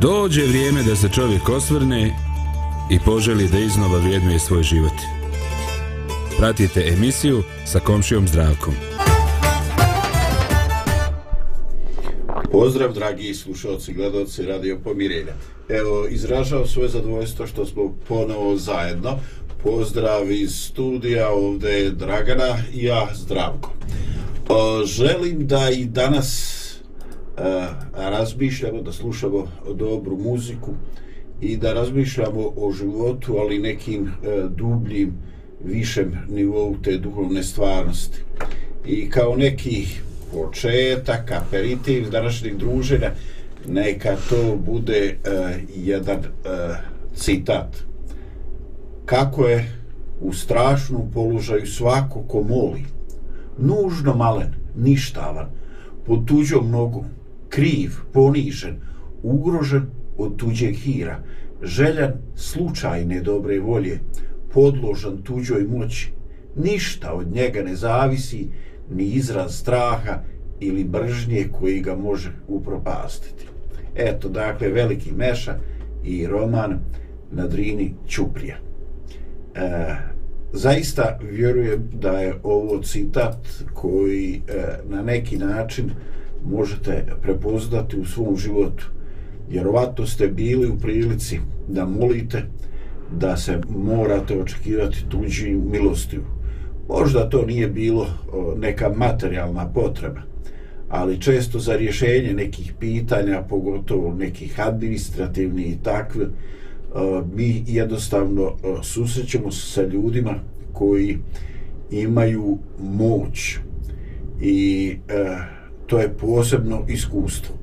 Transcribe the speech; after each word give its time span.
Dođe 0.00 0.46
vrijeme 0.46 0.82
da 0.82 0.96
se 0.96 1.08
čovjek 1.08 1.48
osvrne 1.48 2.16
i 2.90 2.98
poželi 3.04 3.48
da 3.48 3.58
iznova 3.58 3.98
vrijednuje 3.98 4.38
svoj 4.38 4.62
život. 4.62 4.92
Pratite 6.38 6.84
emisiju 6.92 7.42
sa 7.66 7.80
komšijom 7.80 8.28
zdravkom. 8.28 8.74
Pozdrav, 12.52 12.92
dragi 12.92 13.34
slušalci, 13.34 13.92
gledalci 13.92 14.42
Radio 14.42 14.78
Pomirenja. 14.84 15.32
Evo, 15.68 16.06
izražavam 16.10 16.66
svoje 16.66 16.88
zadovoljstvo 16.88 17.46
što 17.46 17.66
smo 17.66 17.96
ponovo 18.08 18.56
zajedno. 18.56 19.18
Pozdrav 19.62 20.30
iz 20.30 20.50
studija, 20.50 21.28
ovdje 21.28 21.70
je 21.70 21.90
Dragana 21.90 22.58
i 22.74 22.84
ja, 22.84 23.08
Zdravko. 23.14 23.72
O, 24.48 24.84
želim 24.84 25.46
da 25.46 25.70
i 25.70 25.84
danas 25.84 26.59
razmišljamo, 27.94 28.82
da 28.82 28.92
slušamo 28.92 29.46
dobru 29.74 30.16
muziku 30.16 30.74
i 31.40 31.56
da 31.56 31.72
razmišljamo 31.72 32.52
o 32.56 32.72
životu, 32.72 33.36
ali 33.36 33.58
nekim 33.58 34.06
e, 34.06 34.10
dubljim, 34.48 35.12
višem 35.64 36.12
nivou 36.28 36.76
te 36.82 36.98
duhovne 36.98 37.42
stvarnosti. 37.42 38.18
I 38.86 39.10
kao 39.10 39.36
neki 39.36 39.86
početak, 40.32 41.32
aperitiv 41.32 42.10
današnjeg 42.10 42.56
druženja, 42.56 43.10
neka 43.66 44.16
to 44.28 44.56
bude 44.56 45.16
uh, 45.16 45.50
jedan 45.76 46.18
uh, 46.18 46.76
citat. 47.14 47.76
Kako 49.04 49.46
je 49.46 49.72
u 50.20 50.32
strašnom 50.32 51.10
položaju 51.14 51.66
svako 51.66 52.22
ko 52.22 52.42
moli, 52.42 52.84
nužno 53.58 54.14
malen, 54.14 54.54
ništavan, 54.76 55.46
pod 56.06 56.28
tuđom 56.28 56.70
nogom, 56.70 57.04
kriv, 57.50 57.90
ponižen, 58.12 58.76
ugrožen 59.22 59.86
od 60.16 60.36
tuđeg 60.36 60.74
hira, 60.74 61.22
željan 61.62 62.12
slučajne 62.34 63.20
dobre 63.20 63.60
volje, 63.60 63.98
podložan 64.52 65.22
tuđoj 65.22 65.64
moći, 65.64 66.12
ništa 66.56 67.12
od 67.12 67.32
njega 67.32 67.62
ne 67.62 67.74
zavisi, 67.76 68.48
ni 68.90 69.04
izraz 69.04 69.54
straha 69.54 70.22
ili 70.60 70.84
bržnje 70.84 71.48
koji 71.52 71.80
ga 71.80 71.96
može 71.96 72.32
upropastiti. 72.48 73.46
Eto, 73.96 74.28
dakle, 74.28 74.68
veliki 74.68 75.12
meša 75.12 75.58
i 76.04 76.26
roman 76.26 76.78
na 77.32 77.46
drini 77.46 77.94
Ćuprija. 78.08 78.56
E, 79.54 79.96
zaista 80.52 81.18
vjerujem 81.30 81.88
da 81.92 82.10
je 82.10 82.34
ovo 82.42 82.82
citat 82.82 83.46
koji 83.74 84.42
e, 84.48 84.64
na 84.88 85.02
neki 85.02 85.38
način 85.38 85.90
možete 86.44 87.06
prepoznati 87.22 88.00
u 88.00 88.04
svom 88.04 88.36
životu. 88.36 88.86
Vjerovatno 89.50 90.06
ste 90.06 90.28
bili 90.28 90.68
u 90.68 90.78
prilici 90.78 91.40
da 91.68 91.84
molite 91.84 92.42
da 93.12 93.36
se 93.36 93.60
morate 93.68 94.40
očekivati 94.40 95.04
tuđi 95.08 95.50
milostiju 95.50 96.22
Možda 96.90 97.28
to 97.28 97.46
nije 97.46 97.68
bilo 97.68 98.06
neka 98.56 98.92
materijalna 98.96 99.68
potreba, 99.68 100.20
ali 100.88 101.20
često 101.20 101.58
za 101.58 101.76
rješenje 101.76 102.34
nekih 102.34 102.72
pitanja, 102.80 103.42
pogotovo 103.48 104.14
nekih 104.14 104.60
administrativnih 104.60 105.72
i 105.72 105.78
takve, 105.82 106.26
mi 107.34 107.64
jednostavno 107.66 108.56
susrećemo 108.82 109.50
se 109.50 109.72
sa 109.72 109.82
ljudima 109.82 110.34
koji 110.72 111.18
imaju 111.90 112.58
moć 112.82 113.58
i 114.40 114.96
e, 115.08 115.36
to 115.90 115.98
je 115.98 116.16
posebno 116.16 116.84
iskustvo. 116.88 117.54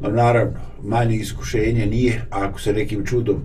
No, 0.00 0.08
naravno, 0.08 0.58
manje 0.82 1.16
iskušenje 1.16 1.86
nije 1.86 2.22
ako 2.30 2.60
se 2.60 2.72
nekim 2.72 3.06
čudom 3.06 3.42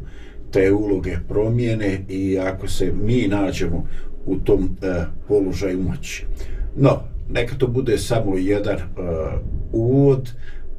te 0.51 0.71
uloge 0.71 1.17
promijene 1.27 2.01
i 2.09 2.39
ako 2.39 2.67
se 2.67 2.93
mi 3.03 3.27
nađemo 3.27 3.87
u 4.25 4.35
tom 4.35 4.77
e, 4.81 5.05
položaju 5.27 5.83
moći. 5.83 6.25
No, 6.75 7.01
neka 7.29 7.55
to 7.55 7.67
bude 7.67 7.97
samo 7.97 8.37
jedan 8.37 8.77
e, 8.77 8.83
uvod, 9.71 10.31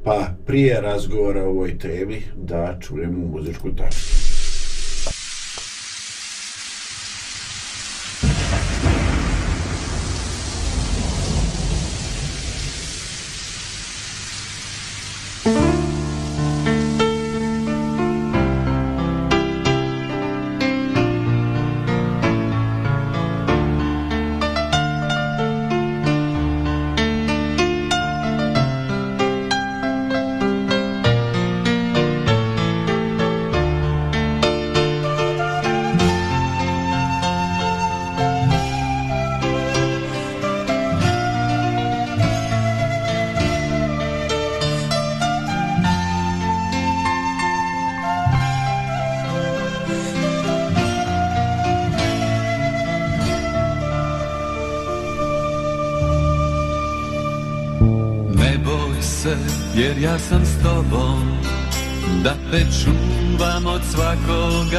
pa 0.03 0.33
prije 0.45 0.81
razgovora 0.81 1.43
o 1.43 1.49
ovoj 1.49 1.77
temi 1.77 2.21
da 2.35 2.77
čujemo 2.79 3.27
muzičku 3.27 3.69
tačku. 3.75 4.20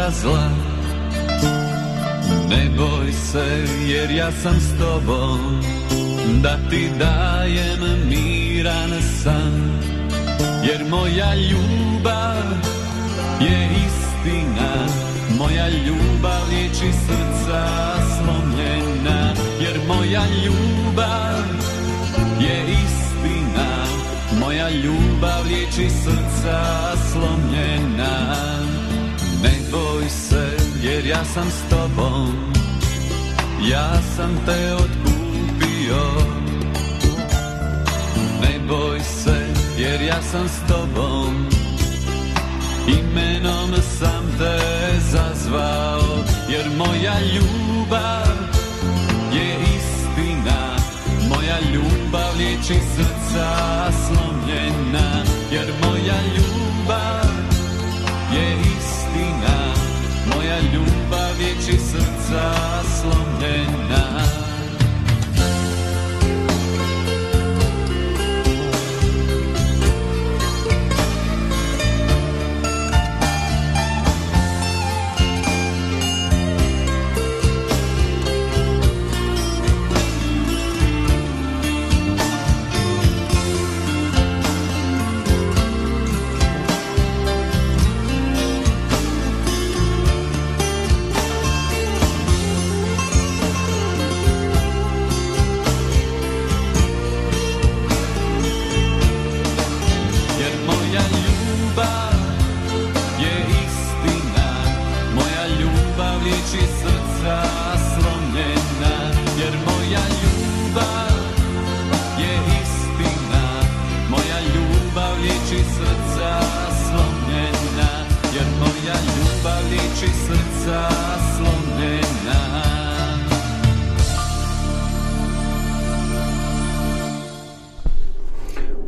Ga 0.03 0.11
zla. 0.11 0.49
Ne 2.49 2.71
boj 2.77 3.13
se 3.13 3.47
jer 3.87 4.11
ja 4.11 4.33
sam 4.43 4.61
s 4.61 4.79
tobom 4.79 5.61
Da 6.43 6.59
ti 6.71 6.91
dajem 6.99 7.83
miran 8.09 8.91
san. 9.23 9.55
Jer 10.65 10.85
moja 10.91 11.35
ljubav 11.35 12.47
je 13.41 13.69
istina 13.87 14.73
Moja 15.39 15.69
ljubav 15.69 16.43
liječi 16.51 16.93
srca 17.07 17.65
slomljena. 18.17 19.35
Jer 19.61 19.81
moja 19.89 20.23
ljubav 20.45 21.45
je 22.41 22.65
istina 22.85 23.69
Moja 24.41 24.71
ljubav 24.71 25.47
liječi 25.47 25.95
srca 26.05 26.61
slomljena. 27.13 28.13
Ne 29.43 29.55
boj 29.73 29.92
jer 30.93 31.07
ja 31.07 31.25
sam 31.25 31.51
s 31.51 31.71
tobom. 31.71 32.53
Ja 33.71 33.93
sam 34.17 34.41
te 34.47 34.75
odkupio. 34.75 36.03
Ne 38.41 38.59
boj 38.69 39.01
se 39.01 39.47
jer 39.79 40.01
ja 40.03 40.23
sam 40.23 40.49
s 40.49 40.69
tobom. 40.69 41.47
Imenom 42.89 43.71
sam 43.99 44.25
te 44.39 44.59
zazvao 45.11 46.25
Jer 46.49 46.67
moja 46.79 47.15
ljubav 47.35 48.37
je 49.33 49.57
istina. 49.77 50.77
Moja 51.29 51.59
ljubav 51.73 52.37
liječi 52.39 52.75
srca 52.95 53.49
slomljena 54.07 55.25
jer 55.53 55.73
moja 55.83 56.19
ljubav 56.37 57.33
je 58.35 58.57
istina 58.61 59.62
moja 60.43 60.59
ljubav 60.61 61.41
je 61.41 61.55
či 61.67 61.79
srca 61.79 62.55
slomljena. 63.01 64.32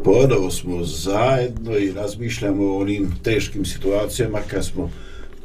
Ponovo 0.05 0.51
smo 0.51 0.85
zajedno 0.85 1.77
i 1.77 1.93
razmišljamo 1.93 2.65
o 2.65 2.81
onim 2.81 3.12
teškim 3.23 3.65
situacijama 3.65 4.39
kad 4.51 4.65
smo 4.65 4.91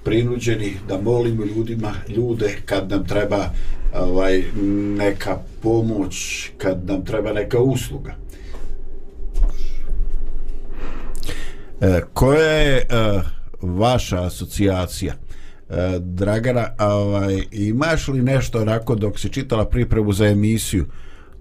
prinuđeni 0.03 0.73
da 0.87 1.01
molimo 1.01 1.45
ljudima, 1.45 1.93
ljude 2.15 2.57
kad 2.65 2.89
nam 2.89 3.07
treba 3.07 3.49
ovaj, 3.95 4.43
neka 4.97 5.37
pomoć, 5.61 6.49
kad 6.57 6.87
nam 6.87 7.05
treba 7.05 7.33
neka 7.33 7.59
usluga. 7.59 8.15
E, 11.81 12.01
koja 12.13 12.51
je 12.51 12.77
e, 12.77 12.85
vaša 13.61 14.23
asocijacija? 14.23 15.13
E, 15.13 15.99
Dragana, 15.99 16.67
ovaj, 16.79 17.43
imaš 17.51 18.07
li 18.07 18.21
nešto 18.21 18.61
onako 18.61 18.95
dok 18.95 19.19
si 19.19 19.29
čitala 19.29 19.65
pripremu 19.65 20.13
za 20.13 20.25
emisiju, 20.25 20.85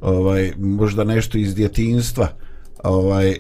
ovaj, 0.00 0.52
možda 0.58 1.04
nešto 1.04 1.38
iz 1.38 1.54
djetinstva, 1.54 2.28
ovaj, 2.84 3.30
e, 3.30 3.38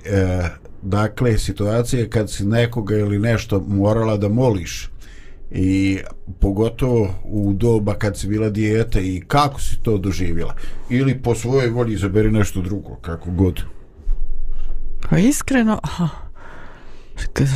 dakle, 0.82 1.38
situacije 1.38 2.10
kad 2.10 2.30
si 2.30 2.46
nekoga 2.46 2.96
ili 2.96 3.18
nešto 3.18 3.64
morala 3.68 4.16
da 4.16 4.28
moliš, 4.28 4.90
i 5.50 5.98
pogotovo 6.40 7.14
u 7.24 7.52
doba 7.52 7.94
kad 7.94 8.18
si 8.18 8.26
bila 8.28 8.48
dijete 8.48 9.00
i 9.00 9.20
kako 9.20 9.60
si 9.60 9.78
to 9.82 9.98
doživjela. 9.98 10.54
Ili 10.90 11.22
po 11.22 11.34
svojoj 11.34 11.70
volji 11.70 11.94
izaberi 11.94 12.30
nešto 12.30 12.62
drugo 12.62 12.96
kako 12.96 13.30
god. 13.30 13.62
Pa 15.10 15.18
iskreno, 15.18 15.80
aha, 15.82 16.08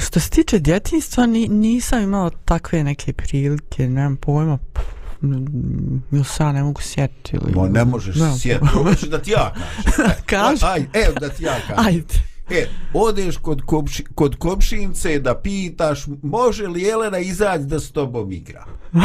što 0.07 0.21
se 0.21 0.31
tiče 0.31 0.59
djetinstva, 0.59 1.27
ni, 1.27 1.49
nisam 1.49 2.03
imala 2.03 2.31
takve 2.45 2.85
neke 2.85 3.13
prilike, 3.13 3.89
nemam 3.89 4.17
pojma, 4.17 4.59
ili 5.23 6.25
ja 6.39 6.53
ne 6.53 6.63
mogu 6.63 6.81
sjetiti. 6.81 7.37
Ili... 7.37 7.53
Mo, 7.55 7.67
ne 7.69 7.85
možeš 7.85 8.17
Nemam 8.17 8.39
sjetiti, 8.39 8.67
hoćeš 8.67 9.09
da 9.09 9.19
ti 9.19 9.31
ja 9.31 9.55
kažem 10.27 10.59
Kaži. 10.61 10.65
Aj, 10.65 11.05
evo 11.07 11.15
da 11.21 11.29
ti 11.29 11.45
ja 11.45 11.55
kažem 11.69 11.87
Ajde. 11.87 12.15
E, 12.51 12.67
odeš 12.95 13.37
kod, 13.37 13.63
komši, 13.67 14.05
kod 14.15 14.37
komšince 14.37 15.19
da 15.19 15.35
pitaš 15.35 16.05
može 16.23 16.69
li 16.69 16.83
Jelena 16.83 17.19
izaći 17.19 17.65
da 17.65 17.81
s 17.81 17.91
tobom 17.93 18.33
igra. 18.33 18.65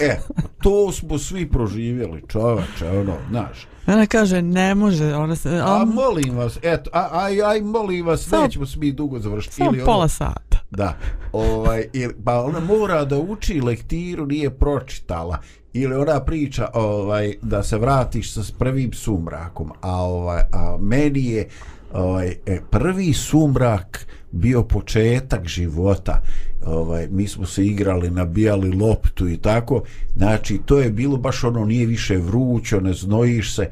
E, 0.00 0.18
to 0.62 0.92
smo 0.92 1.18
svi 1.18 1.50
proživjeli, 1.50 2.22
čovače, 2.28 2.88
ono, 2.90 3.14
znaš. 3.30 3.66
Ona 3.86 4.06
kaže, 4.06 4.42
ne 4.42 4.74
može, 4.74 5.14
ona 5.14 5.36
se, 5.36 5.48
A 5.48 5.82
a, 5.82 5.84
molim 5.84 6.36
vas, 6.36 6.58
eto, 6.62 6.90
aj, 6.92 7.42
aj, 7.42 7.60
molim 7.60 8.06
vas, 8.06 8.28
Samo- 8.28 8.42
nećemo 8.42 8.66
se 8.66 8.78
mi 8.78 8.92
dugo 8.92 9.18
završiti. 9.18 9.54
samo 9.54 9.70
ili 9.74 9.84
pola 9.84 9.98
ono, 9.98 10.08
sata. 10.08 10.47
Da, 10.70 10.96
ovaj, 11.32 11.84
ili, 11.92 12.14
pa 12.24 12.42
ona 12.44 12.60
mora 12.60 13.04
da 13.04 13.18
uči 13.18 13.60
lektiru, 13.60 14.26
nije 14.26 14.50
pročitala. 14.50 15.38
Ili 15.72 15.94
ona 15.94 16.20
priča 16.20 16.68
ovaj, 16.74 17.34
da 17.42 17.62
se 17.62 17.78
vratiš 17.78 18.32
sa 18.32 18.40
prvim 18.58 18.92
sumrakom, 18.92 19.72
a, 19.80 20.02
ovaj, 20.02 20.42
a 20.52 20.76
meni 20.80 21.24
je 21.24 21.48
ovaj, 21.92 22.34
e, 22.46 22.60
prvi 22.70 23.12
sumrak 23.12 24.06
bio 24.30 24.62
početak 24.62 25.46
života. 25.46 26.22
Ovaj, 26.66 27.08
mi 27.10 27.28
smo 27.28 27.46
se 27.46 27.66
igrali, 27.66 28.10
nabijali 28.10 28.72
loptu 28.72 29.28
i 29.28 29.36
tako. 29.36 29.82
Znači, 30.16 30.60
to 30.66 30.78
je 30.78 30.90
bilo 30.90 31.16
baš 31.16 31.44
ono, 31.44 31.64
nije 31.64 31.86
više 31.86 32.16
vrućo, 32.16 32.80
ne 32.80 32.92
znojiš 32.92 33.56
se 33.56 33.70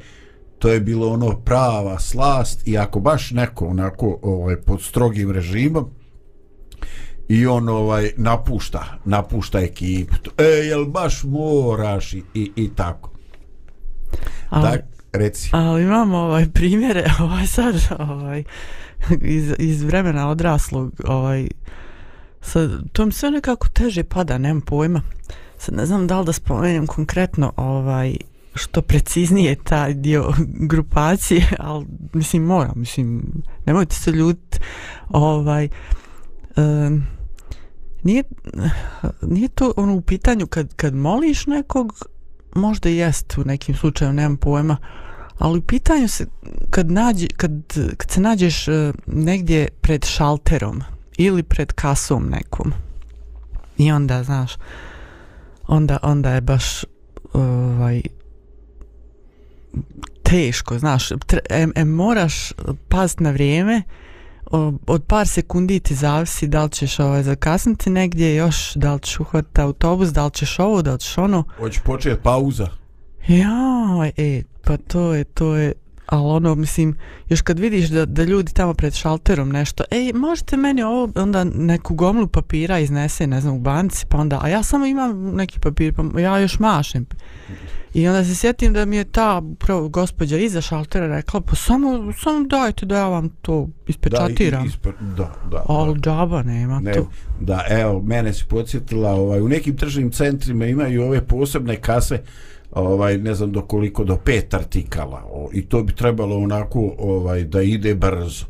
to 0.59 0.69
je 0.69 0.79
bilo 0.79 1.13
ono 1.13 1.37
prava 1.45 1.99
slast 1.99 2.67
i 2.67 2.77
ako 2.77 2.99
baš 2.99 3.31
neko 3.31 3.65
onako 3.65 4.19
ovaj 4.21 4.55
pod 4.55 4.81
strogim 4.81 5.31
režimom 5.31 5.89
i 7.27 7.47
on 7.47 7.69
ovaj 7.69 8.11
napušta 8.17 8.85
napušta 9.05 9.59
ekipu. 9.59 10.15
E 10.37 10.43
jel 10.43 10.85
baš 10.85 11.23
moraš 11.23 12.13
i, 12.13 12.23
i, 12.33 12.51
i 12.55 12.69
tako? 12.75 13.09
Ali, 14.49 14.63
tak 14.63 14.81
reci. 15.13 15.49
ali 15.53 15.83
imamo 15.83 16.17
ovaj 16.17 16.45
primjere, 16.53 17.05
ovaj 17.23 17.47
sad, 17.47 17.75
ovaj, 17.99 18.43
iz, 19.21 19.53
iz 19.59 19.83
vremena 19.83 20.29
odraslog, 20.29 20.93
ovaj, 21.07 21.47
sad, 22.41 22.71
to 22.91 23.05
mi 23.05 23.11
sve 23.11 23.31
nekako 23.31 23.67
teže 23.67 24.03
pada, 24.03 24.37
nemam 24.37 24.61
pojma. 24.61 25.01
Sad 25.57 25.75
ne 25.75 25.85
znam 25.85 26.07
da 26.07 26.19
li 26.19 26.25
da 26.25 26.33
spomenem 26.33 26.87
konkretno 26.87 27.53
ovaj, 27.55 28.15
što 28.53 28.81
preciznije 28.81 29.55
taj 29.55 29.93
dio 29.93 30.33
grupacije, 30.71 31.47
ali 31.59 31.85
mislim 32.13 32.43
moram, 32.43 32.73
mislim, 32.75 33.23
nemojte 33.65 33.95
se 33.95 34.11
ljutiti, 34.11 34.59
ovaj, 35.09 35.69
um, 36.55 37.03
nije, 38.03 38.23
nije 39.21 39.47
to 39.47 39.73
ono 39.77 39.93
u 39.95 40.01
pitanju 40.01 40.47
kad, 40.47 40.73
kad 40.75 40.95
moliš 40.95 41.45
nekog, 41.45 42.07
možda 42.55 42.89
jest 42.89 43.37
u 43.37 43.43
nekim 43.43 43.75
slučaju, 43.75 44.13
nemam 44.13 44.37
pojma, 44.37 44.77
ali 45.37 45.59
u 45.59 45.61
pitanju 45.61 46.07
se 46.07 46.25
kad, 46.69 46.91
nađe, 46.91 47.27
kad, 47.27 47.51
kad 47.97 48.11
se 48.11 48.21
nađeš 48.21 48.67
e, 48.67 48.93
negdje 49.05 49.67
pred 49.81 50.05
šalterom 50.05 50.81
ili 51.17 51.43
pred 51.43 51.71
kasom 51.71 52.29
nekom 52.29 52.73
i 53.77 53.91
onda, 53.91 54.23
znaš, 54.23 54.53
onda, 55.67 55.97
onda 56.01 56.31
je 56.31 56.41
baš 56.41 56.85
ovaj, 57.33 58.01
teško, 60.23 60.79
znaš, 60.79 61.09
tre, 61.25 61.39
em, 61.49 61.71
em, 61.75 61.89
moraš 61.89 62.53
paziti 62.89 63.23
na 63.23 63.31
vrijeme, 63.31 63.77
uh, 63.77 64.06
od 64.87 65.03
par 65.07 65.27
sekundi 65.27 65.79
ti 65.79 65.95
zavisi 65.95 66.47
da 66.47 66.63
li 66.63 66.69
ćeš 66.69 66.99
ovaj, 66.99 67.23
zakasniti 67.23 67.89
negdje 67.89 68.35
još, 68.35 68.73
da 68.75 68.93
li 68.93 68.99
ćeš 68.99 69.19
uhvatiti 69.19 69.61
autobus, 69.61 70.09
da 70.09 70.25
li 70.25 70.31
ćeš 70.31 70.59
ovo, 70.59 70.81
da 70.81 70.93
li 70.93 70.99
ćeš 70.99 71.17
ono. 71.17 71.43
hoće 71.57 71.79
početi 71.85 72.21
pauza 72.23 72.67
Ja, 73.27 74.11
e, 74.17 74.43
pa 74.63 74.77
to 74.77 75.13
je, 75.13 75.23
to 75.23 75.55
je, 75.55 75.73
ali 76.07 76.25
ono, 76.25 76.55
mislim, 76.55 76.95
još 77.29 77.41
kad 77.41 77.59
vidiš 77.59 77.89
da, 77.89 78.05
da 78.05 78.23
ljudi 78.23 78.53
tamo 78.53 78.73
pred 78.73 78.93
šalterom 78.93 79.49
nešto, 79.49 79.83
ej, 79.91 80.13
možete 80.13 80.57
meni 80.57 80.83
ovo, 80.83 81.11
onda 81.15 81.43
neku 81.43 81.95
gomlu 81.95 82.27
papira 82.27 82.79
iznese, 82.79 83.27
ne 83.27 83.41
znam, 83.41 83.55
u 83.55 83.59
banci, 83.59 84.05
pa 84.09 84.17
onda, 84.17 84.39
a 84.43 84.47
ja 84.47 84.63
samo 84.63 84.85
imam 84.85 85.35
neki 85.35 85.59
papir, 85.59 85.93
pa 85.93 86.19
ja 86.19 86.39
još 86.39 86.59
mašem. 86.59 87.05
I 87.93 88.07
onda 88.07 88.23
se 88.23 88.35
sjetim 88.35 88.73
da 88.73 88.85
mi 88.85 88.95
je 88.95 89.03
ta 89.03 89.41
upravo 89.51 89.89
gospođa 89.89 90.37
iza 90.37 90.61
šaltera 90.61 91.07
rekla, 91.07 91.41
pa 91.41 91.55
samo, 91.55 92.13
samo 92.23 92.45
dajte 92.47 92.85
da 92.85 92.97
ja 92.97 93.07
vam 93.07 93.29
to 93.29 93.69
ispečatiram. 93.87 94.63
da, 94.63 94.67
ispe, 94.69 94.89
da, 94.99 95.31
da, 95.51 95.63
da. 95.67 95.93
džaba 96.01 96.43
nema 96.43 96.79
Ne, 96.79 96.93
to. 96.93 97.09
da, 97.39 97.65
evo, 97.69 98.01
mene 98.01 98.33
si 98.33 98.45
podsjetila, 98.45 99.11
ovaj, 99.11 99.41
u 99.41 99.49
nekim 99.49 99.77
tržnim 99.77 100.11
centrima 100.11 100.65
imaju 100.65 101.03
ove 101.03 101.21
posebne 101.21 101.75
kase, 101.75 102.21
ovaj, 102.71 103.17
ne 103.17 103.35
znam 103.35 103.51
do 103.51 103.61
koliko, 103.61 104.03
do 104.03 104.17
pet 104.17 104.53
artikala, 104.53 105.23
o, 105.31 105.49
i 105.53 105.65
to 105.65 105.83
bi 105.83 105.95
trebalo 105.95 106.37
onako, 106.37 106.93
ovaj, 106.97 107.43
da 107.43 107.61
ide 107.61 107.95
brzo. 107.95 108.45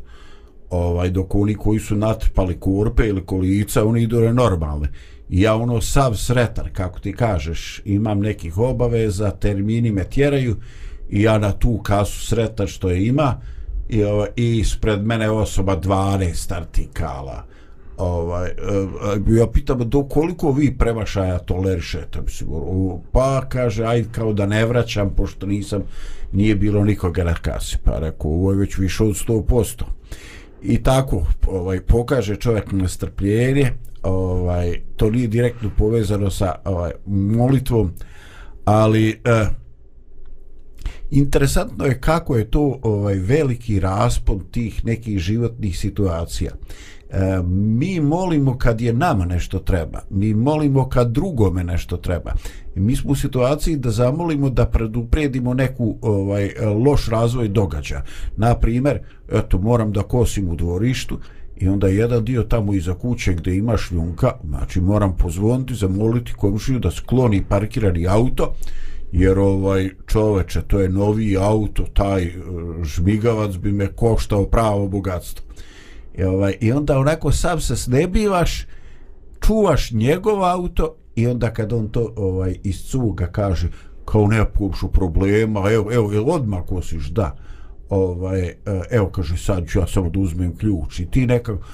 Ovaj, 0.70 1.10
dok 1.10 1.34
oni 1.34 1.54
koji 1.54 1.78
su 1.78 1.96
natrpali 1.96 2.60
kurpe 2.60 3.08
ili 3.08 3.26
kolica, 3.26 3.84
oni 3.84 4.02
idu 4.02 4.32
normalne. 4.32 4.88
I 5.28 5.42
ja 5.42 5.54
ono 5.56 5.80
sav 5.80 6.14
sretan, 6.14 6.66
kako 6.72 7.00
ti 7.00 7.12
kažeš, 7.12 7.82
imam 7.84 8.20
nekih 8.20 8.58
obaveza, 8.58 9.30
termini 9.30 9.92
me 9.92 10.04
tjeraju 10.04 10.56
i 11.10 11.22
ja 11.22 11.38
na 11.38 11.52
tu 11.52 11.80
kasu 11.82 12.26
sretan 12.26 12.66
što 12.66 12.90
je 12.90 13.06
ima 13.06 13.40
i, 13.88 14.04
ovaj, 14.04 14.28
i 14.36 14.58
ispred 14.58 15.06
mene 15.06 15.30
osoba 15.30 15.80
12 15.80 16.54
artikala 16.56 17.44
ovaj, 17.98 18.48
e, 18.48 18.54
ja 19.38 19.46
pitam 19.52 19.90
do 19.90 20.02
koliko 20.02 20.52
vi 20.52 20.78
premašaja 20.78 21.38
tolerišete 21.38 22.20
mislim, 22.20 22.50
pa 23.12 23.48
kaže 23.48 23.84
aj 23.84 24.04
kao 24.12 24.32
da 24.32 24.46
ne 24.46 24.66
vraćam 24.66 25.10
pošto 25.16 25.46
nisam 25.46 25.82
nije 26.32 26.54
bilo 26.54 26.84
nikoga 26.84 27.24
na 27.24 27.34
kasi 27.34 27.78
pa 27.84 27.98
rekao 27.98 28.30
ovo 28.30 28.52
je 28.52 28.58
već 28.58 28.78
više 28.78 29.04
od 29.04 29.10
100% 29.10 29.82
i 30.62 30.82
tako 30.82 31.26
ovaj 31.46 31.80
pokaže 31.80 32.36
čovjek 32.36 32.72
nestrpljenje 32.72 33.72
ovaj 34.02 34.80
to 34.96 35.10
nije 35.10 35.28
direktno 35.28 35.70
povezano 35.76 36.30
sa 36.30 36.54
ovaj 36.64 36.92
molitvom 37.06 37.92
ali 38.64 39.20
eh, 39.24 39.48
interesantno 41.10 41.84
je 41.84 42.00
kako 42.00 42.36
je 42.36 42.50
to 42.50 42.80
ovaj 42.82 43.14
veliki 43.14 43.80
raspon 43.80 44.40
tih 44.50 44.84
nekih 44.84 45.18
životnih 45.18 45.78
situacija 45.78 46.52
e, 47.10 47.42
mi 47.46 48.00
molimo 48.00 48.58
kad 48.58 48.80
je 48.80 48.92
nama 48.92 49.24
nešto 49.24 49.58
treba 49.58 50.00
mi 50.10 50.34
molimo 50.34 50.88
kad 50.88 51.10
drugome 51.10 51.64
nešto 51.64 51.96
treba. 51.96 52.32
I 52.76 52.80
mi 52.80 52.96
smo 52.96 53.10
u 53.10 53.14
situaciji 53.14 53.76
da 53.76 53.90
zamolimo 53.90 54.50
da 54.50 54.66
predupredimo 54.66 55.54
neku 55.54 55.96
ovaj 56.02 56.50
loš 56.84 57.08
razvoj 57.08 57.48
događaja. 57.48 58.04
Na 58.36 58.54
primjer 58.54 58.98
eto 59.32 59.58
moram 59.58 59.92
da 59.92 60.02
kosim 60.02 60.48
u 60.48 60.56
dvorištu 60.56 61.18
i 61.56 61.68
onda 61.68 61.88
jedan 61.88 62.24
dio 62.24 62.42
tamo 62.42 62.74
iza 62.74 62.94
kuće 62.94 63.34
gdje 63.34 63.56
ima 63.56 63.76
šljunka 63.76 64.32
znači 64.48 64.80
moram 64.80 65.16
pozvoniti 65.16 65.74
zamoliti 65.74 66.32
komšiju 66.32 66.78
da 66.78 66.90
skloni 66.90 67.44
parkirani 67.48 68.06
auto 68.06 68.54
jer 69.12 69.38
ovaj 69.38 69.90
čoveče 70.06 70.62
to 70.62 70.80
je 70.80 70.88
novi 70.88 71.36
auto 71.36 71.82
taj 71.82 72.22
e, 72.22 72.32
žmigavac 72.82 73.56
bi 73.56 73.72
me 73.72 73.86
koštao 73.86 74.46
pravo 74.46 74.88
bogatstvo. 74.88 75.47
I, 76.18 76.24
ovaj, 76.24 76.56
I 76.60 76.72
onda 76.72 76.98
onako 76.98 77.32
sam 77.32 77.60
se 77.60 77.76
snebivaš, 77.76 78.66
čuvaš 79.46 79.90
njegov 79.90 80.44
auto 80.44 80.94
i 81.14 81.26
onda 81.26 81.52
kad 81.52 81.72
on 81.72 81.88
to 81.88 82.12
ovaj 82.16 82.56
iz 82.62 82.82
cuga 82.90 83.26
kaže 83.26 83.68
kao 84.04 84.26
ne 84.26 84.44
pušu 84.52 84.88
problema, 84.88 85.72
evo, 85.72 85.92
evo, 85.92 86.12
jel 86.12 86.30
odmah 86.30 86.62
kosiš, 86.66 87.06
da. 87.06 87.36
Ovaj, 87.88 88.40
e, 88.40 88.56
evo, 88.90 89.08
kaže, 89.08 89.36
sad 89.36 89.68
ću 89.68 89.78
ja 89.78 89.86
samo 89.86 90.10
da 90.10 90.20
uzmem 90.20 90.56
ključ 90.56 91.00
i 91.00 91.10
ti 91.10 91.26
nekako, 91.26 91.64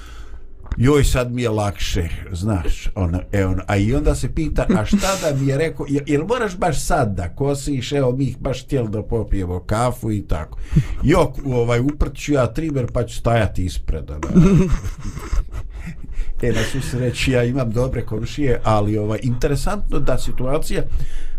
joj 0.77 1.03
sad 1.03 1.31
mi 1.31 1.41
je 1.41 1.49
lakše, 1.49 2.09
znaš, 2.31 2.89
ono, 2.95 3.19
evo, 3.31 3.55
a 3.67 3.77
i 3.77 3.95
onda 3.95 4.15
se 4.15 4.33
pita, 4.33 4.65
a 4.77 4.85
šta 4.85 5.15
da 5.21 5.37
mi 5.39 5.47
je 5.47 5.57
rekao, 5.57 5.85
jel, 5.89 6.03
jel 6.07 6.25
moraš 6.25 6.57
baš 6.57 6.85
sad 6.85 7.15
da 7.15 7.35
kosiš, 7.35 7.91
evo, 7.91 8.11
mi 8.11 8.23
ih 8.23 8.37
baš 8.37 8.63
htjeli 8.63 8.89
da 8.89 9.03
popijemo 9.03 9.59
kafu 9.59 10.11
i 10.11 10.21
tako. 10.21 10.59
Jo, 11.03 11.31
ovaj, 11.45 11.79
uprću 11.79 12.33
ja 12.33 12.47
trimer, 12.47 12.87
pa 12.93 13.05
ću 13.05 13.17
stajati 13.17 13.65
ispred, 13.65 14.09
ono. 14.09 14.27
e, 16.41 16.51
na 16.51 16.63
su 16.71 16.81
sreći, 16.81 17.31
ja 17.31 17.43
imam 17.43 17.71
dobre 17.71 18.05
komšije, 18.05 18.61
ali 18.63 18.97
ovaj, 18.97 19.19
interesantno 19.23 19.99
da 19.99 20.17
situacija, 20.17 20.83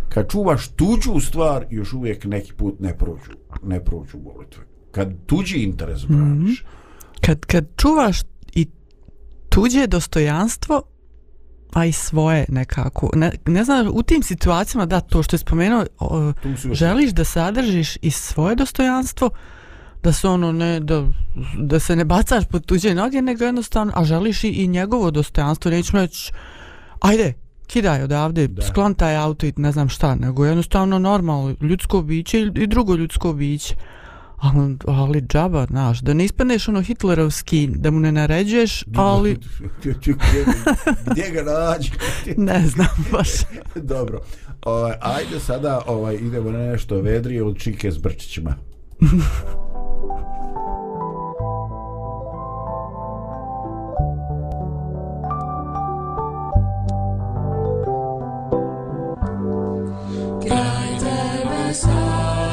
kad 0.09 0.31
čuvaš 0.31 0.69
tuđu 0.69 1.21
stvar, 1.21 1.67
još 1.71 1.93
uvijek 1.93 2.25
neki 2.25 2.53
put 2.53 2.81
ne 2.81 2.99
prođu, 2.99 3.33
ne 3.63 3.85
prođu 3.85 4.19
molitve. 4.19 4.63
Kad 4.91 5.27
tuđi 5.27 5.59
interes 5.59 6.05
braniš, 6.07 6.63
mm 6.63 6.65
-hmm. 6.65 6.87
Kad, 7.21 7.47
kad 7.47 7.67
čuvaš 7.77 8.23
tuđe 9.57 9.87
dostojanstvo, 9.87 10.83
a 11.73 11.85
i 11.85 11.93
svoje 11.93 12.45
nekako. 12.49 13.11
Ne, 13.15 13.33
ne 13.47 13.65
znam, 13.65 13.89
u 13.93 14.03
tim 14.03 14.23
situacijama, 14.23 14.87
da, 14.87 15.01
to 15.01 15.23
što 15.23 15.35
je 15.35 15.39
spomenuo, 15.39 15.85
o, 15.99 16.33
želiš 16.73 17.11
da 17.11 17.25
sadržiš 17.25 17.97
i 18.03 18.11
svoje 18.11 18.57
dostojanstvo, 18.57 19.31
da 20.03 20.13
se 20.13 20.29
ono 20.29 20.53
ne, 20.53 20.81
da, 20.81 21.03
da 21.59 21.81
se 21.81 21.97
ne 21.97 22.05
bacaš 22.05 22.45
pod 22.45 22.67
tuđe 22.67 22.95
noge, 22.95 23.23
nego 23.23 23.45
jednostavno, 23.45 23.93
a 23.97 24.05
želiš 24.05 24.45
i, 24.45 24.49
i 24.49 24.67
njegovo 24.67 25.11
dostojanstvo, 25.11 25.71
nećemo 25.71 26.03
reći, 26.03 26.33
ajde, 27.01 27.33
kidaj 27.67 28.03
odavde, 28.03 28.49
da. 28.49 28.63
sklon 28.63 28.95
taj 28.95 29.17
auto 29.17 29.47
i 29.47 29.53
ne 29.57 29.73
znam 29.73 29.89
šta, 29.89 30.15
nego 30.15 30.47
jednostavno 30.47 30.99
normalno 30.99 31.55
ljudsko 31.61 32.03
biće 32.03 32.41
i 32.55 32.67
drugo 32.67 32.95
ljudsko 32.95 33.33
biće. 33.33 33.75
Ali, 34.37 34.77
ali 34.87 35.21
džaba, 35.21 35.67
znaš, 35.67 36.01
da 36.01 36.15
ne 36.15 36.25
ispadneš 36.25 36.69
ono 36.69 36.83
hitlerovski, 36.83 37.69
da 37.75 37.91
mu 37.91 38.01
ne 38.01 38.13
naređuješ, 38.13 38.85
ali... 38.97 39.39
Gdje 41.11 41.31
ga 41.31 41.43
nađi? 41.43 41.91
ne 42.37 42.67
znam, 42.67 42.89
baš. 43.13 43.29
Dobro. 43.93 44.21
Ovaj, 44.65 44.93
ajde 45.01 45.41
sada 45.41 45.83
ovaj, 45.87 46.15
idemo 46.15 46.51
na 46.51 46.59
nešto 46.59 47.01
vedrije 47.01 47.45
od 47.45 47.59
čike 47.59 47.93
s 47.93 47.99
brčićima. 47.99 48.57
Jednak 60.45 62.46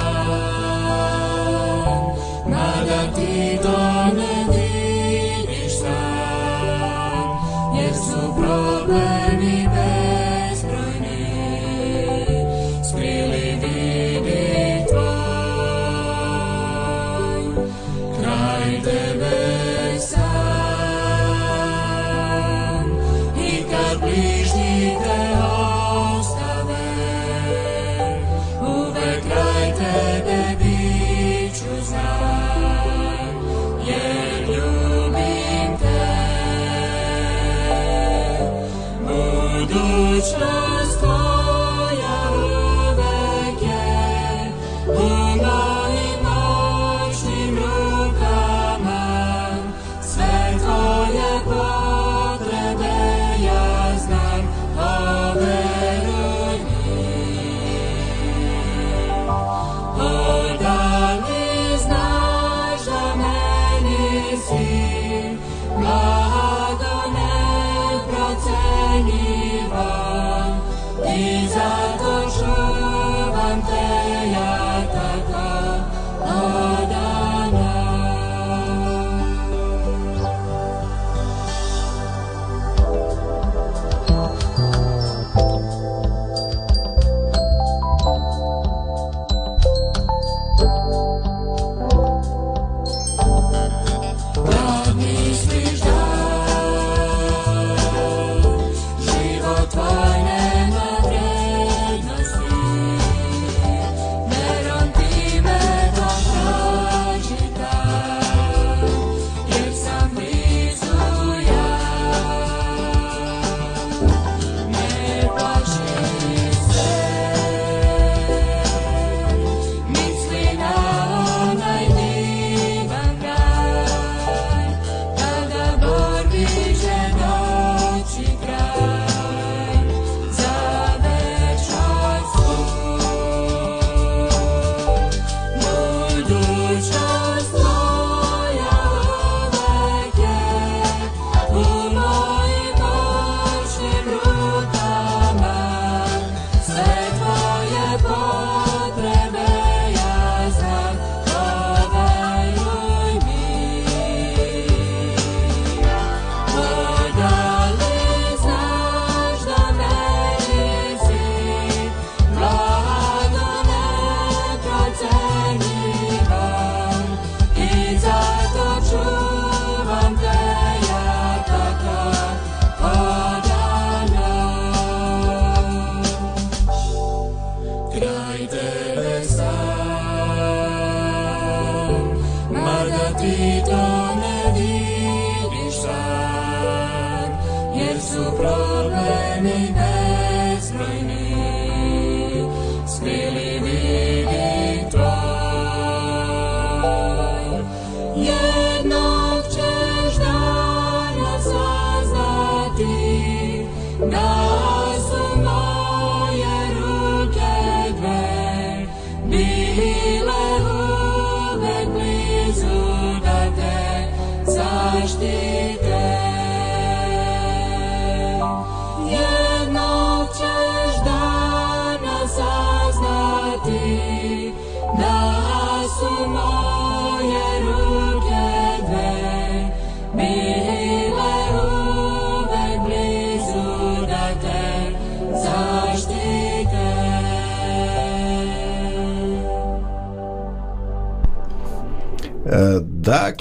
is 71.14 71.53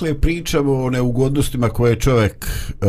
Dakle, 0.03 0.21
pričamo 0.21 0.73
o 0.73 0.91
neugodnostima 0.91 1.69
koje 1.69 1.97
čovjek 1.97 2.47
e, 2.47 2.87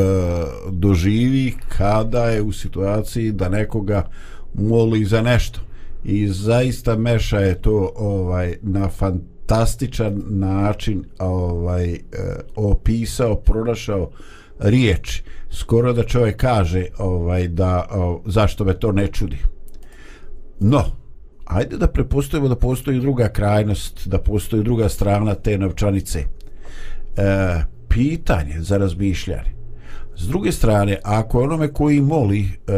doživi 0.71 1.53
kada 1.77 2.23
je 2.23 2.41
u 2.41 2.51
situaciji 2.51 3.31
da 3.31 3.49
nekoga 3.49 4.09
moli 4.53 5.05
za 5.05 5.21
nešto. 5.21 5.59
I 6.03 6.27
zaista 6.27 6.97
Meša 6.97 7.39
je 7.39 7.61
to 7.61 7.91
ovaj 7.95 8.57
na 8.61 8.89
fantastičan 8.89 10.23
način 10.27 11.03
ovaj 11.19 11.93
e, 11.93 11.99
opisao, 12.55 13.35
pronašao 13.35 14.09
riječ. 14.59 15.21
Skoro 15.51 15.93
da 15.93 16.03
čovjek 16.03 16.37
kaže 16.37 16.85
ovaj 16.97 17.47
da 17.47 17.87
o, 17.91 18.21
zašto 18.25 18.65
me 18.65 18.79
to 18.79 18.91
ne 18.91 19.07
čudi. 19.07 19.37
No, 20.59 20.83
ajde 21.45 21.77
da 21.77 21.87
prepostavimo 21.87 22.47
da 22.49 22.55
postoji 22.55 22.99
druga 22.99 23.29
krajnost, 23.29 24.07
da 24.07 24.17
postoji 24.17 24.63
druga 24.63 24.89
strana 24.89 25.35
te 25.35 25.57
novčanice. 25.57 26.23
E, 27.17 27.63
pitanje 27.89 28.61
za 28.61 28.77
razmišljanje. 28.77 29.53
S 30.15 30.27
druge 30.27 30.51
strane, 30.51 30.99
ako 31.03 31.43
onome 31.43 31.73
koji 31.73 32.01
moli 32.01 32.41
e, 32.41 32.73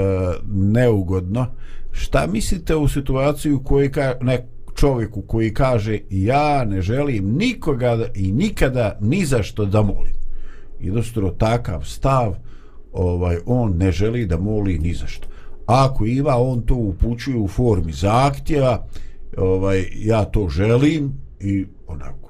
neugodno, 0.52 1.46
šta 1.92 2.28
mislite 2.28 2.76
u 2.76 2.88
situaciju 2.88 3.64
koji 3.64 3.92
ka, 3.92 4.16
ne, 4.22 4.48
čovjeku 4.76 5.22
koji 5.22 5.54
kaže 5.54 6.00
ja 6.10 6.66
ne 6.66 6.82
želim 6.82 7.36
nikoga 7.38 8.06
i 8.16 8.32
nikada 8.32 8.98
ni 9.02 9.26
za 9.26 9.44
što 9.44 9.66
da 9.66 9.82
molim. 9.82 10.16
Jednostavno 10.80 11.30
takav 11.30 11.84
stav 11.84 12.36
ovaj 12.94 13.38
on 13.46 13.78
ne 13.78 13.92
želi 13.92 14.26
da 14.26 14.38
moli 14.38 14.80
ni 14.80 14.94
za 14.94 15.08
što. 15.08 15.28
Ako 15.66 16.06
ima 16.06 16.36
on 16.36 16.62
to 16.62 16.76
upućuje 16.76 17.38
u 17.38 17.48
formi 17.48 17.92
zahtjeva, 17.92 18.88
ovaj 19.38 19.86
ja 19.96 20.26
to 20.26 20.50
želim 20.50 21.14
i 21.40 21.66
onako. 21.88 22.25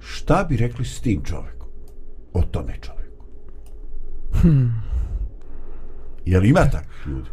Šta 0.00 0.44
bi 0.48 0.56
rekli 0.56 0.84
s 0.84 1.00
tim 1.00 1.24
čovjekom? 1.24 1.68
O 2.32 2.42
tome 2.42 2.74
čovjeku. 2.80 3.24
Hmm. 4.40 4.82
Jel 6.24 6.44
ima 6.44 6.60
takvih 6.70 7.06
ljudi? 7.06 7.30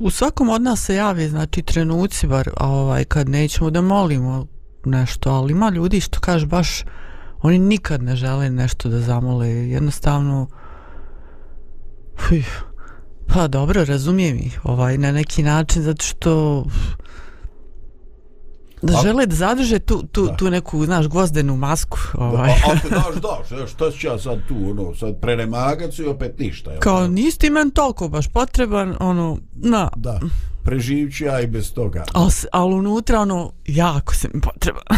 U 0.00 0.10
svakom 0.10 0.48
od 0.48 0.62
nas 0.62 0.84
se 0.84 0.94
javi, 0.94 1.28
znači, 1.28 1.62
trenuci, 1.62 2.26
bar, 2.26 2.50
ovaj, 2.60 3.04
kad 3.04 3.28
nećemo 3.28 3.70
da 3.70 3.80
molimo 3.80 4.46
nešto, 4.84 5.30
ali 5.30 5.52
ima 5.52 5.70
ljudi 5.70 6.00
što 6.00 6.20
kaže 6.20 6.46
baš, 6.46 6.84
oni 7.42 7.58
nikad 7.58 8.02
ne 8.02 8.16
žele 8.16 8.50
nešto 8.50 8.88
da 8.88 9.00
zamole, 9.00 9.48
jednostavno, 9.48 10.46
fuj, 12.18 12.44
pa 13.26 13.48
dobro, 13.48 13.84
razumijem 13.84 14.36
ih, 14.36 14.60
ovaj, 14.64 14.98
na 14.98 15.12
neki 15.12 15.42
način, 15.42 15.82
zato 15.82 16.04
što 16.04 16.64
da 18.84 18.98
A- 18.98 19.02
žele 19.02 19.26
da 19.26 19.36
zadrže 19.36 19.78
tu, 19.78 20.02
tu, 20.02 20.26
Da. 20.26 20.36
tu 20.36 20.50
neku, 20.50 20.84
znaš, 20.84 21.08
gvozdenu 21.08 21.56
masku, 21.56 21.98
ovaj. 22.14 22.50
Da, 22.90 22.98
ako 22.98 23.20
daš, 23.20 23.50
daš, 23.50 23.70
šta 23.70 23.90
ću 23.90 24.06
ja 24.06 24.18
sad 24.18 24.38
tu, 24.48 24.54
ono, 24.70 24.94
sad 24.94 25.20
prenemagac 25.20 25.98
i 25.98 26.04
opet 26.04 26.38
ništa. 26.38 26.70
Jel? 26.70 26.80
kao 26.80 27.08
nisi 27.08 27.38
ti 27.38 27.50
men 27.50 27.70
toliko 27.70 28.08
baš 28.08 28.28
potreban, 28.28 28.96
ono, 29.00 29.38
na, 29.54 29.88
Da, 29.96 30.20
preživit 30.64 31.16
ću 31.16 31.24
ja 31.24 31.40
i 31.40 31.46
bez 31.46 31.72
toga. 31.72 32.04
ali, 32.12 32.30
ali 32.52 32.74
unutra, 32.74 33.20
ono, 33.20 33.52
jako 33.66 34.14
se 34.14 34.28
mi 34.34 34.40
potreban. 34.40 34.82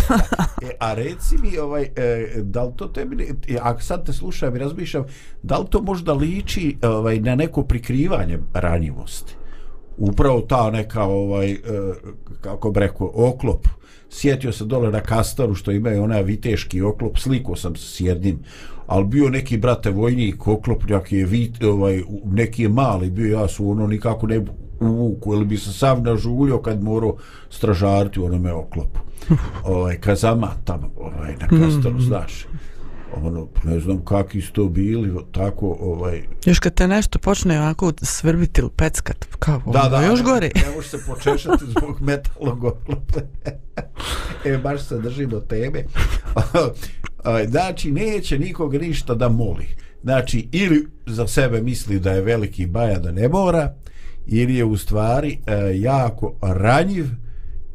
E, 0.62 0.70
a 0.80 0.94
reci 0.94 1.36
mi, 1.38 1.58
ovaj, 1.58 1.82
e, 1.96 2.26
da 2.36 2.64
li 2.64 2.72
to 2.76 2.86
tebi, 2.86 3.24
e, 3.48 3.56
ako 3.62 3.82
sad 3.82 4.06
te 4.06 4.12
slušam 4.12 4.56
i 4.56 4.58
razmišljam, 4.58 5.04
da 5.42 5.58
li 5.58 5.66
to 5.70 5.82
možda 5.82 6.12
liči 6.12 6.76
ovaj, 6.82 7.20
na 7.20 7.34
neko 7.34 7.62
prikrivanje 7.62 8.38
ranjivosti? 8.54 9.34
Upravo 9.98 10.40
ta 10.40 10.70
neka, 10.70 11.02
ovaj, 11.02 11.50
e, 11.50 11.58
kako 12.40 12.70
bi 12.70 12.80
rekao, 12.80 13.10
oklop. 13.14 13.68
Sjetio 14.10 14.52
sam 14.52 14.68
dole 14.68 14.90
na 14.90 15.00
Kastaru 15.00 15.54
što 15.54 15.70
imaju 15.70 16.02
onaj 16.02 16.22
viteški 16.22 16.82
oklop, 16.82 17.18
sliko 17.18 17.56
sam 17.56 17.76
se 17.76 17.86
s 17.86 18.00
jednim, 18.00 18.38
ali 18.86 19.04
bio 19.04 19.28
neki 19.28 19.56
brate 19.56 19.90
vojnik, 19.90 20.48
oklopnjak 20.48 21.12
je 21.12 21.26
vit, 21.26 21.62
ovaj, 21.64 22.02
neki 22.24 22.62
je 22.62 22.68
mali 22.68 23.10
bio, 23.10 23.40
ja 23.40 23.48
su 23.48 23.70
ono 23.70 23.86
nikako 23.86 24.26
ne 24.26 24.44
uvuku, 24.80 25.34
ili 25.34 25.44
bi 25.44 25.56
se 25.58 25.72
sav 25.72 26.02
nažuljio 26.02 26.58
kad 26.58 26.82
morao 26.82 27.16
stražariti 27.50 28.20
u 28.20 28.24
onome 28.24 28.52
oklopu. 28.52 29.00
ovaj, 29.74 30.00
kazama 30.00 30.50
tamo, 30.64 30.90
ovaj, 30.96 31.34
na 31.40 31.46
Kastaru, 31.46 32.00
znaš. 32.00 32.46
Ono, 33.14 33.48
ne 33.64 33.80
znam 33.80 34.04
kakvi 34.04 34.40
su 34.40 34.52
to 34.52 34.68
bili, 34.68 35.14
tako, 35.32 35.76
ovaj, 35.80 36.22
Još 36.44 36.58
kad 36.58 36.74
te 36.74 36.88
nešto 36.88 37.18
počne 37.18 37.60
onako 37.60 37.92
svrbiti 38.02 38.60
ili 38.60 38.70
peckat, 38.76 39.24
kao, 39.38 39.62
Da, 39.72 39.80
ono, 39.80 39.88
da, 39.88 40.02
još 40.02 40.18
ne, 40.18 40.24
gore. 40.24 40.50
Ne 40.54 40.76
može 40.76 40.88
se 40.88 40.98
počešati 41.06 41.64
zbog 41.76 42.00
metalnog 42.00 42.64
oklopa. 42.64 43.20
e, 44.44 44.58
baš 44.58 44.82
se 44.82 44.98
drži 44.98 45.26
do 45.26 45.40
teme. 45.40 45.84
Znači, 47.48 47.92
neće 47.92 48.38
nikoga 48.38 48.78
ništa 48.78 49.14
da 49.14 49.28
moli. 49.28 49.66
Znači, 50.02 50.48
ili 50.52 50.86
za 51.06 51.26
sebe 51.26 51.60
misli 51.60 52.00
da 52.00 52.12
je 52.12 52.20
veliki 52.20 52.66
baja 52.66 52.98
da 52.98 53.12
ne 53.12 53.28
mora, 53.28 53.74
ili 54.26 54.54
je 54.54 54.64
u 54.64 54.76
stvari 54.76 55.38
e, 55.46 55.78
jako 55.78 56.34
ranjiv, 56.42 57.06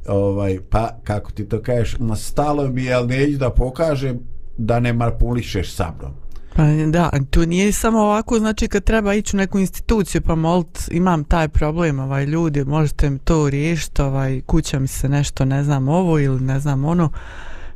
ovaj, 0.08 0.60
pa, 0.70 0.98
kako 1.04 1.32
ti 1.32 1.50
to 1.50 1.62
kažeš, 1.62 1.96
na 2.00 2.16
stalo 2.16 2.68
mi 2.68 2.84
je, 2.84 2.94
ali 2.94 3.08
neću 3.08 3.38
da 3.38 3.50
pokažem 3.50 4.20
da 4.58 4.80
ne 4.80 4.94
manipulišeš 4.94 5.74
sa 5.76 5.94
mnom. 6.00 6.12
Pa 6.56 6.64
da, 6.92 7.12
tu 7.30 7.46
nije 7.46 7.72
samo 7.72 8.00
ovako, 8.00 8.40
znači 8.40 8.68
kad 8.68 8.84
treba 8.84 9.14
ići 9.14 9.36
u 9.36 9.38
neku 9.38 9.60
instituciju 9.60 10.22
pa 10.22 10.36
molit, 10.36 10.88
imam 10.92 11.24
taj 11.24 11.48
problem, 11.48 12.00
ovaj, 12.00 12.26
ljudi, 12.26 12.66
možete 12.66 13.10
mi 13.10 13.20
to 13.20 13.50
riješiti, 13.50 14.02
ovaj, 14.02 14.42
kuća 14.42 14.80
mi 14.80 14.88
se 14.88 15.10
nešto, 15.10 15.46
ne 15.46 15.64
znam, 15.64 15.88
ovo 15.88 16.20
ili 16.20 16.42
ne 16.42 16.60
znam 16.60 16.86
ono, 16.86 17.12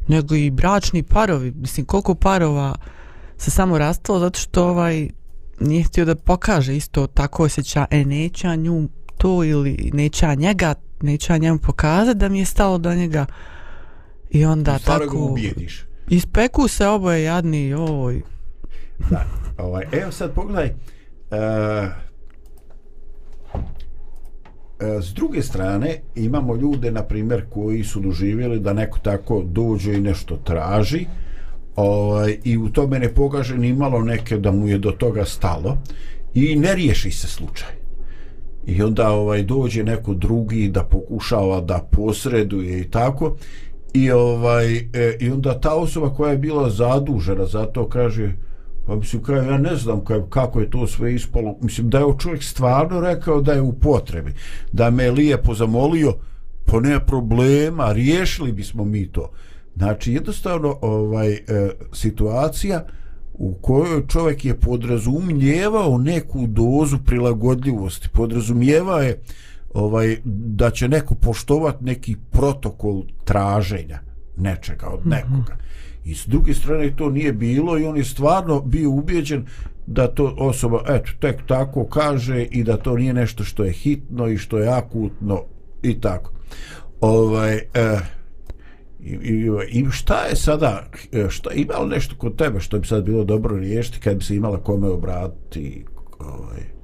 nego 0.07 0.35
i 0.35 0.51
bračni 0.51 1.03
parovi, 1.03 1.51
mislim, 1.51 1.85
koliko 1.85 2.15
parova 2.15 2.75
se 3.37 3.51
samo 3.51 3.77
rastalo 3.77 4.19
zato 4.19 4.39
što 4.39 4.67
ovaj 4.67 5.09
nije 5.59 5.83
htio 5.83 6.05
da 6.05 6.15
pokaže 6.15 6.75
isto 6.75 7.07
tako 7.07 7.43
osjeća, 7.43 7.85
e, 7.91 8.05
neće 8.05 8.47
ja 8.47 8.55
nju 8.55 8.89
to 9.17 9.43
ili 9.43 9.91
neće 9.93 10.25
ja 10.25 10.35
njega, 10.35 10.73
neće 11.01 11.33
ja 11.33 11.37
njemu 11.37 11.59
pokazati 11.59 12.19
da 12.19 12.29
mi 12.29 12.39
je 12.39 12.45
stalo 12.45 12.77
do 12.77 12.93
njega 12.95 13.25
i 14.29 14.45
onda 14.45 14.75
I 14.75 14.79
stvarno 14.79 15.05
ga 15.05 15.11
tako 15.11 15.25
ubijediš 15.25 15.85
ispeku 16.09 16.67
se 16.67 16.87
oboje 16.87 17.23
jadni, 17.23 17.73
oj, 17.73 18.21
Da, 19.09 19.25
ovaj, 19.57 19.85
evo 19.91 20.11
sad 20.11 20.33
pogledaj, 20.33 20.65
uh, 20.65 21.87
s 25.01 25.13
druge 25.13 25.41
strane 25.41 26.01
imamo 26.15 26.55
ljude, 26.55 26.91
na 26.91 27.03
primjer, 27.03 27.45
koji 27.49 27.83
su 27.83 27.99
doživjeli 27.99 28.59
da 28.59 28.73
neko 28.73 28.99
tako 28.99 29.43
dođe 29.45 29.93
i 29.93 30.01
nešto 30.01 30.37
traži 30.37 31.05
ovaj, 31.75 32.37
i 32.43 32.57
u 32.57 32.69
tome 32.69 32.99
ne 32.99 33.13
pogaže 33.13 33.57
ni 33.57 33.73
malo 33.73 34.01
neke 34.01 34.37
da 34.37 34.51
mu 34.51 34.67
je 34.67 34.77
do 34.77 34.91
toga 34.91 35.25
stalo 35.25 35.77
i 36.33 36.55
ne 36.55 36.75
riješi 36.75 37.11
se 37.11 37.27
slučaj. 37.27 37.69
I 38.65 38.81
onda 38.83 39.09
ovaj 39.09 39.43
dođe 39.43 39.83
neko 39.83 40.13
drugi 40.13 40.67
da 40.67 40.83
pokušava 40.83 41.61
da 41.61 41.87
posreduje 41.91 42.81
i 42.81 42.91
tako 42.91 43.35
i 43.95 44.11
ovaj 44.11 44.75
e, 44.75 45.17
i 45.19 45.29
onda 45.29 45.59
ta 45.59 45.75
osoba 45.75 46.13
koja 46.13 46.31
je 46.31 46.37
bila 46.37 46.69
zadužena 46.69 47.45
za 47.45 47.65
to 47.65 47.89
kaže 47.89 48.33
pa 48.87 48.95
mislim 48.95 49.23
kaj, 49.23 49.47
ja 49.47 49.57
ne 49.57 49.75
znam 49.75 50.05
kaj, 50.05 50.19
kako 50.29 50.59
je 50.59 50.69
to 50.69 50.87
sve 50.87 51.15
ispalo. 51.15 51.57
Mislim 51.61 51.89
da 51.89 51.99
je 51.99 52.05
čovjek 52.19 52.43
stvarno 52.43 52.99
rekao 52.99 53.41
da 53.41 53.53
je 53.53 53.61
u 53.61 53.73
potrebi 53.73 54.33
da 54.71 54.89
me 54.89 55.03
je 55.03 55.11
lijepo 55.11 55.53
zamolio 55.53 56.13
po 56.65 56.79
nema 56.79 56.99
problema 56.99 57.91
riješili 57.91 58.51
bismo 58.51 58.85
mi 58.85 59.07
to. 59.07 59.31
Znači 59.75 60.13
jednostavno 60.13 60.77
ovaj 60.81 61.33
e, 61.33 61.41
situacija 61.93 62.85
u 63.33 63.53
kojoj 63.53 64.07
čovjek 64.07 64.45
je 64.45 64.59
podrazumijevao 64.59 65.97
neku 65.97 66.47
dozu 66.47 66.97
prilagodljivosti, 67.05 68.09
podrazumijevao 68.09 69.01
je 69.01 69.21
ovaj, 69.75 70.17
da 70.25 70.69
će 70.69 70.87
neko 70.87 71.15
poštovat 71.15 71.81
neki 71.81 72.15
protokol 72.31 73.03
traženja 73.23 73.99
nečega 74.37 74.87
od 74.87 75.07
nekoga. 75.07 75.57
I 76.05 76.15
s 76.15 76.27
druge 76.27 76.53
strane 76.53 76.95
to 76.95 77.09
nije 77.09 77.33
bilo 77.33 77.79
i 77.79 77.85
on 77.85 77.97
je 77.97 78.03
stvarno 78.03 78.59
bio 78.61 78.89
ubijeđen 78.89 79.45
da 79.87 80.07
to 80.07 80.35
osoba 80.37 80.83
eto 80.87 81.11
tek 81.19 81.41
tako 81.47 81.85
kaže 81.85 82.43
i 82.43 82.63
da 82.63 82.77
to 82.77 82.95
nije 82.95 83.13
nešto 83.13 83.43
što 83.43 83.63
je 83.63 83.71
hitno 83.71 84.27
i 84.27 84.37
što 84.37 84.57
je 84.57 84.69
akutno 84.69 85.43
i 85.83 86.01
tako. 86.01 86.31
Ovaj 87.01 87.55
eh, 87.55 87.99
I, 88.99 89.13
i, 89.13 89.49
i 89.69 89.85
šta 89.91 90.25
je 90.25 90.35
sada, 90.35 90.87
e, 91.11 91.29
šta, 91.29 91.51
ima 91.53 91.73
li 91.73 91.89
nešto 91.89 92.15
kod 92.17 92.35
tebe 92.35 92.59
što 92.59 92.79
bi 92.79 92.87
sad 92.87 93.03
bilo 93.03 93.23
dobro 93.23 93.57
riješiti 93.57 93.99
kad 93.99 94.17
bi 94.17 94.23
se 94.23 94.35
imala 94.35 94.63
kome 94.63 94.87
obratiti? 94.87 95.85
Ovaj, 96.19 96.74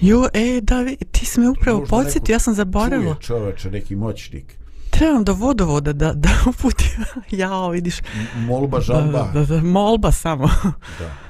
Jo, 0.00 0.28
e, 0.34 0.60
da, 0.62 0.78
vi- 0.78 0.96
ti 0.96 1.26
si 1.26 1.40
me 1.40 1.48
upravo 1.48 1.84
podsjetio, 1.86 2.32
ja 2.32 2.38
sam 2.38 2.54
zaboravila. 2.54 3.14
Čuje 3.14 3.26
čoveče, 3.28 3.70
neki 3.70 3.96
moćnik. 3.96 4.58
Trebam 4.90 5.24
do 5.24 5.34
vodovoda 5.34 5.92
da, 5.92 6.12
da 6.12 6.28
uputim. 6.46 7.04
Jao, 7.32 7.70
vidiš. 7.70 7.98
M- 8.00 8.04
Molba, 8.36 8.80
žalba. 8.80 9.30
Da, 9.34 9.40
da, 9.40 9.46
da, 9.46 9.62
molba 9.62 10.12
samo. 10.12 10.46
Da. 10.98 11.10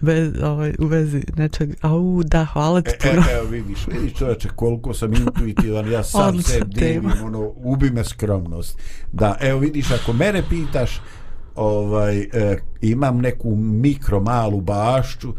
Bez, 0.00 0.32
ovaj, 0.42 0.74
u 0.78 0.86
vezi 0.86 1.22
nečeg. 1.36 1.70
Au, 1.82 2.22
da, 2.22 2.44
hvala 2.44 2.80
ti 2.82 2.90
E, 2.92 2.98
puno. 3.00 3.22
e, 3.22 3.34
evo 3.34 3.48
vidiš, 3.48 3.86
vidiš 3.88 4.14
čoveče 4.14 4.48
koliko 4.48 4.94
sam 4.94 5.14
intuitivan, 5.14 5.92
ja 5.92 6.02
sam 6.02 6.42
se 6.42 6.60
divim, 6.60 7.10
ono, 7.24 7.52
ubi 7.56 7.90
me 7.90 8.04
skromnost. 8.04 8.78
Da, 9.12 9.36
evo 9.40 9.58
vidiš, 9.58 9.90
ako 9.92 10.12
mene 10.12 10.42
pitaš, 10.50 11.00
ovaj, 11.54 12.18
e, 12.18 12.28
imam 12.80 13.18
neku 13.18 13.50
mikro 13.56 14.20
malu 14.20 14.60
bašću 14.60 15.32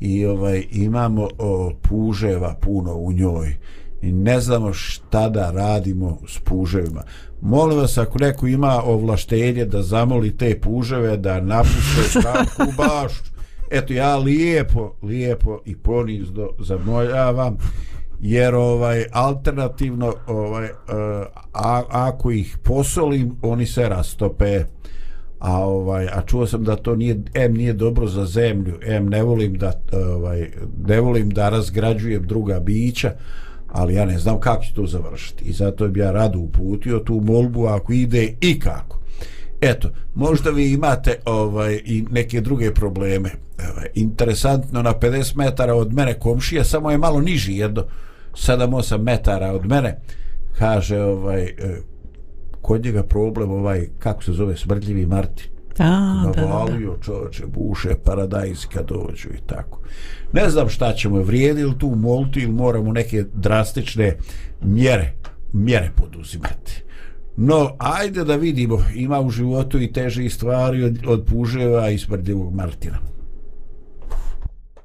i 0.00 0.26
ovaj, 0.26 0.66
imamo 0.70 1.28
o, 1.38 1.72
puževa 1.88 2.54
puno 2.60 2.94
u 2.94 3.12
njoj. 3.12 3.56
I 4.02 4.12
ne 4.12 4.40
znamo 4.40 4.72
šta 4.72 5.28
da 5.28 5.50
radimo 5.50 6.18
s 6.28 6.38
puževima. 6.38 7.02
Molim 7.40 7.78
vas, 7.78 7.98
ako 7.98 8.18
neko 8.18 8.46
ima 8.46 8.82
ovlaštenje 8.82 9.64
da 9.64 9.82
zamoli 9.82 10.36
te 10.36 10.60
puževe 10.60 11.16
da 11.16 11.40
napuste 11.40 12.02
stranku 12.02 12.62
u 12.62 12.72
bašću, 12.76 13.30
eto 13.70 13.92
ja 13.92 14.16
lijepo, 14.16 14.94
lijepo 15.02 15.58
i 15.64 15.76
ponizno 15.76 16.48
zamoljavam 16.58 17.56
jer 18.20 18.54
ovaj 18.54 19.04
alternativno 19.12 20.14
ovaj 20.26 20.66
e, 20.66 20.72
a, 21.52 21.82
ako 21.88 22.30
ih 22.30 22.58
posolim 22.64 23.36
oni 23.42 23.66
se 23.66 23.88
rastope 23.88 24.64
a 25.40 25.64
ovaj 25.66 26.06
a 26.06 26.22
čuo 26.26 26.46
sam 26.46 26.64
da 26.64 26.76
to 26.76 26.96
nije 26.96 27.22
em 27.34 27.54
nije 27.54 27.72
dobro 27.72 28.06
za 28.06 28.26
zemlju. 28.26 28.78
Em 28.82 29.06
ne 29.06 29.22
volim 29.22 29.54
da 29.54 29.72
ovaj 29.92 30.50
ne 30.86 31.00
volim 31.00 31.30
da 31.30 31.48
razgrađujem 31.48 32.26
druga 32.26 32.60
bića 32.60 33.12
ali 33.68 33.94
ja 33.94 34.04
ne 34.04 34.18
znam 34.18 34.40
kako 34.40 34.64
će 34.64 34.74
to 34.74 34.86
završiti. 34.86 35.44
I 35.44 35.52
zato 35.52 35.88
bi 35.88 36.00
ja 36.00 36.12
rado 36.12 36.38
uputio 36.38 36.98
tu 36.98 37.20
molbu 37.20 37.66
ako 37.66 37.92
ide 37.92 38.34
i 38.40 38.60
kako 38.60 39.00
Eto, 39.60 39.90
možda 40.14 40.50
vi 40.50 40.72
imate 40.72 41.16
ovaj 41.24 41.80
i 41.84 42.04
neke 42.10 42.40
druge 42.40 42.74
probleme. 42.74 43.30
Ovaj, 43.72 43.86
interesantno, 43.94 44.82
na 44.82 44.94
50 44.94 45.36
metara 45.36 45.74
od 45.74 45.92
mene 45.92 46.14
komšija, 46.14 46.64
samo 46.64 46.90
je 46.90 46.98
malo 46.98 47.20
niži, 47.20 47.56
jedno 47.56 47.84
7-8 48.32 49.02
metara 49.02 49.52
od 49.52 49.66
mene, 49.66 50.00
kaže 50.58 51.00
ovaj, 51.00 51.42
e, 51.42 51.80
kod 52.62 52.84
njega 52.84 53.02
problem 53.02 53.50
ovaj, 53.50 53.88
kako 53.98 54.24
se 54.24 54.32
zove, 54.32 54.56
smrdljivi 54.56 55.06
Martin. 55.06 55.50
A, 55.78 56.22
da, 56.24 56.30
da, 56.30 56.40
da. 56.40 56.48
Navalio 56.48 56.96
čovječe, 57.02 57.46
buše, 57.46 57.88
paradajz 58.04 58.66
kad 58.66 58.86
dođu 58.88 59.28
i 59.28 59.40
tako. 59.46 59.80
Ne 60.32 60.50
znam 60.50 60.68
šta 60.68 60.92
ćemo, 60.92 61.22
vrijedi 61.22 61.64
li 61.64 61.78
tu 61.78 61.94
molti 61.96 62.40
ili 62.40 62.52
moramo 62.52 62.92
neke 62.92 63.24
drastične 63.34 64.16
mjere, 64.62 65.12
mjere 65.52 65.90
poduzimati. 65.96 66.82
No, 67.36 67.76
ajde 67.78 68.24
da 68.24 68.36
vidimo, 68.36 68.84
ima 68.94 69.20
u 69.20 69.30
životu 69.30 69.80
i 69.80 69.92
teže 69.92 70.28
stvari 70.28 70.82
od, 70.82 70.98
od 71.06 71.24
puževa 71.24 71.90
i 71.90 71.98
smrdljivog 71.98 72.54
Martina. 72.54 72.98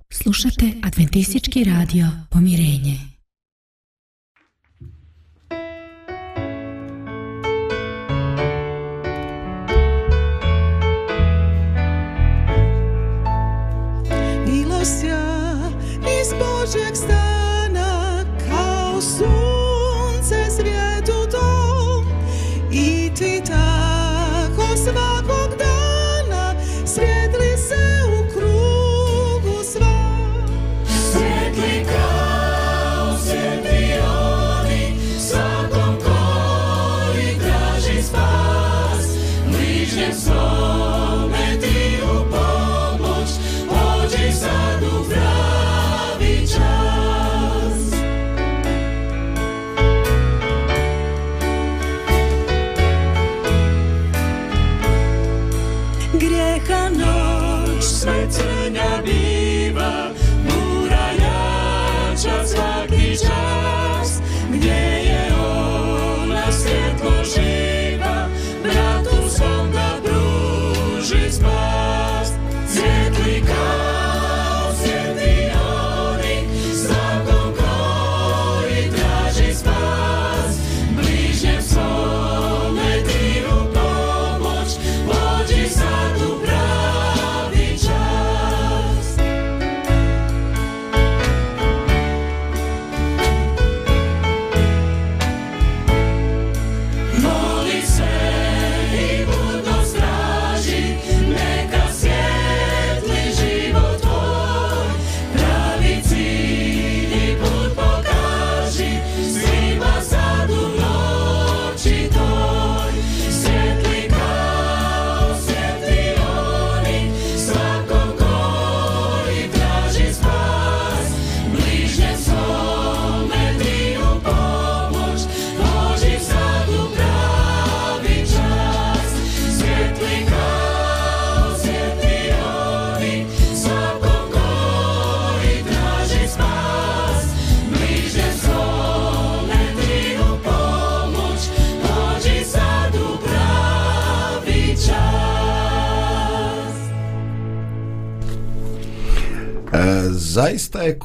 Slušate 0.10 0.72
Adventistički 0.84 1.64
radio 1.64 2.06
Pomirenje. 2.30 3.15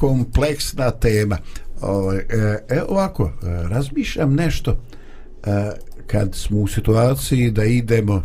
Kompleksna 0.01 0.91
tema. 0.91 1.37
Ovaj, 1.81 2.17
e, 2.17 2.23
e, 2.69 2.81
ovako, 2.87 3.23
e, 3.23 3.29
razmišljam 3.69 4.33
nešto 4.33 4.71
e, 4.71 5.71
kad 6.07 6.35
smo 6.35 6.59
u 6.59 6.67
situaciji 6.67 7.51
da 7.51 7.63
idemo 7.63 8.23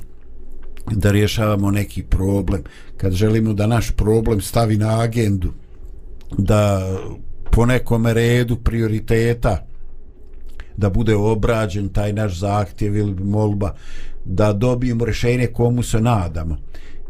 da 0.90 1.10
rješavamo 1.10 1.70
neki 1.70 2.02
problem, 2.02 2.62
kad 2.96 3.12
želimo 3.12 3.52
da 3.52 3.66
naš 3.66 3.90
problem 3.90 4.40
stavi 4.40 4.76
na 4.76 5.00
agendu, 5.00 5.52
da 6.38 6.90
po 7.52 7.66
nekom 7.66 8.06
redu 8.06 8.56
prioriteta 8.56 9.66
da 10.76 10.90
bude 10.90 11.14
obrađen 11.14 11.88
taj 11.88 12.12
naš 12.12 12.38
zahtjev 12.38 12.96
ili 12.96 13.14
molba, 13.14 13.74
da 14.24 14.52
dobijemo 14.52 15.04
rješenje 15.04 15.46
komu 15.46 15.82
se 15.82 16.00
nadamo. 16.00 16.56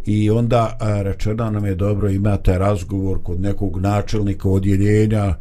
I 0.07 0.31
onda 0.31 0.77
a, 0.81 1.03
rečeno 1.03 1.51
nam 1.51 1.65
je 1.65 1.75
dobro 1.75 2.11
imate 2.11 2.59
razgovor 2.59 3.23
kod 3.23 3.41
nekog 3.41 3.81
načelnika 3.81 4.49
odjeljenja 4.49 5.35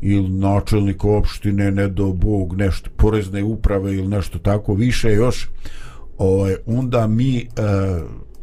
ili 0.00 0.28
načelnika 0.28 1.08
opštine, 1.08 1.70
ne 1.70 1.88
do 1.88 2.12
Bog, 2.12 2.56
nešto, 2.56 2.90
porezne 2.96 3.42
uprave 3.42 3.94
ili 3.94 4.08
nešto 4.08 4.38
tako 4.38 4.74
više 4.74 5.12
još, 5.12 5.48
ovaj, 6.18 6.56
onda 6.66 7.06
mi 7.06 7.36
e, 7.36 7.42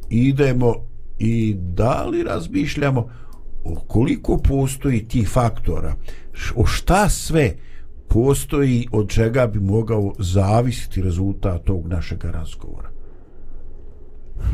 idemo 0.09 0.75
i 1.19 1.55
da 1.59 2.05
li 2.05 2.23
razmišljamo 2.23 3.09
o 3.63 3.75
koliko 3.87 4.37
postoji 4.37 5.07
ti 5.07 5.25
faktora, 5.25 5.95
o 6.55 6.65
šta 6.65 7.09
sve 7.09 7.55
postoji 8.07 8.87
od 8.91 9.09
čega 9.09 9.47
bi 9.47 9.59
mogao 9.59 10.13
zavisiti 10.19 11.01
rezultat 11.01 11.63
tog 11.63 11.87
našeg 11.87 12.25
razgovora. 12.25 12.89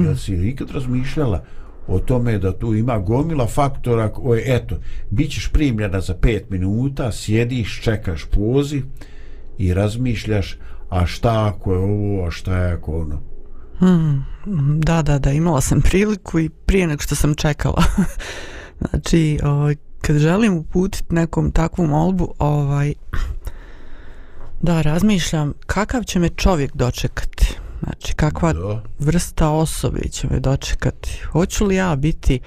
Ja 0.06 0.16
si 0.16 0.50
ikad 0.50 0.72
razmišljala 0.72 1.44
o 1.88 2.00
tome 2.00 2.38
da 2.38 2.58
tu 2.60 2.76
ima 2.76 3.00
gomila 3.00 3.48
faktora 3.48 4.10
koje, 4.14 4.56
eto, 4.56 4.76
bit 5.10 5.32
ćeš 5.32 5.50
primljena 5.54 6.02
za 6.02 6.14
pet 6.14 6.50
minuta, 6.50 7.12
sjediš, 7.12 7.82
čekaš 7.82 8.26
poziv 8.26 8.84
i 9.58 9.74
razmišljaš 9.74 10.58
a 10.90 11.06
šta 11.06 11.48
ako 11.48 11.74
je 11.74 11.80
ovo, 11.80 12.28
a 12.28 12.32
šta 12.32 12.58
je 12.58 12.74
ako 12.74 13.02
ono. 13.02 13.22
Hmm, 13.78 14.26
da, 14.80 15.02
da, 15.02 15.20
da, 15.20 15.32
imala 15.32 15.62
sam 15.62 15.82
priliku 15.82 16.40
i 16.40 16.50
prije 16.50 16.88
nego 16.88 17.02
što 17.02 17.16
sam 17.16 17.36
čekala. 17.36 17.84
znači, 18.90 19.40
ovaj, 19.44 19.76
kad 20.02 20.18
želim 20.18 20.58
uputiti 20.58 21.16
nekom 21.16 21.52
takvu 21.52 21.88
molbu, 21.88 22.34
ovaj, 22.40 22.94
da, 24.62 24.82
razmišljam 24.82 25.54
kakav 25.66 26.04
će 26.04 26.20
me 26.20 26.30
čovjek 26.30 26.76
dočekati. 26.76 27.65
Znači, 27.86 28.14
kakva 28.14 28.54
Da. 28.54 28.84
vrsta 29.00 29.50
osobe 29.50 30.02
će 30.02 30.28
me 30.28 30.40
dočekati. 30.40 31.22
Hoću 31.32 31.66
li 31.66 31.76
ja 31.76 31.96
biti 31.96 32.40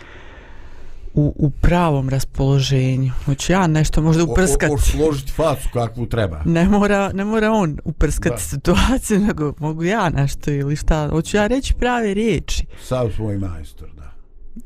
u, 1.15 1.35
u 1.37 1.51
pravom 1.51 2.09
raspoloženju? 2.09 3.13
Hoću 3.25 3.53
ja 3.53 3.67
nešto 3.67 4.03
možda 4.03 4.25
uprskati? 4.25 4.73
O, 4.73 4.79
složiti 4.79 5.33
facu 5.33 5.69
kakvu 5.73 6.07
treba. 6.07 6.43
ne 6.45 6.69
mora, 6.69 7.13
ne 7.13 7.25
mora 7.25 7.51
on 7.53 7.79
uprskati 7.85 8.35
Da. 8.35 8.39
situaciju, 8.41 9.19
nego 9.27 9.53
mogu 9.59 9.85
ja 9.85 10.09
nešto 10.11 10.51
ili 10.51 10.77
šta. 10.77 11.09
Hoću 11.11 11.37
ja 11.37 11.47
reći 11.47 11.75
prave 11.75 12.15
riječi. 12.15 12.67
Sav 12.83 13.11
svoj 13.17 13.39
majstor, 13.39 13.89
da. 13.97 14.11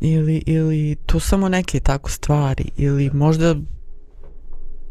Ili, 0.01 0.43
ili 0.47 0.97
to 1.07 1.21
samo 1.21 1.49
neke 1.49 1.81
tako 1.81 2.11
stvari. 2.11 2.65
Ili 2.77 3.11
možda 3.13 3.55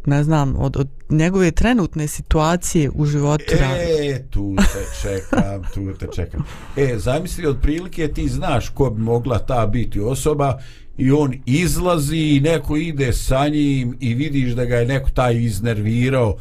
ne 0.06 0.24
znam, 0.24 0.56
od, 0.58 0.78
od 0.78 0.88
njegove 1.10 1.52
trenutne 1.52 2.08
situacije 2.08 2.90
u 2.96 3.06
životu 3.06 3.44
radi. 3.60 4.08
E, 4.10 4.26
tu 4.30 4.56
te 4.56 4.86
čekam, 5.02 5.64
tu 5.74 5.94
te 6.00 6.08
čekam. 6.16 6.44
E, 6.78 6.98
zamisli, 6.98 7.48
otprilike 7.48 8.08
ti 8.08 8.30
znaš 8.30 8.70
ko 8.70 8.90
bi 8.90 9.02
mogla 9.02 9.40
ta 9.40 9.68
biti 9.68 10.00
osoba 10.00 10.60
i 10.98 11.12
on 11.12 11.34
izlazi 11.46 12.18
i 12.18 12.40
neko 12.40 12.78
ide 12.78 13.14
sa 13.14 13.48
njim 13.48 13.98
i 14.00 14.14
vidiš 14.14 14.52
da 14.52 14.66
ga 14.66 14.76
je 14.76 14.86
neko 14.86 15.10
taj 15.10 15.44
iznervirao. 15.44 16.36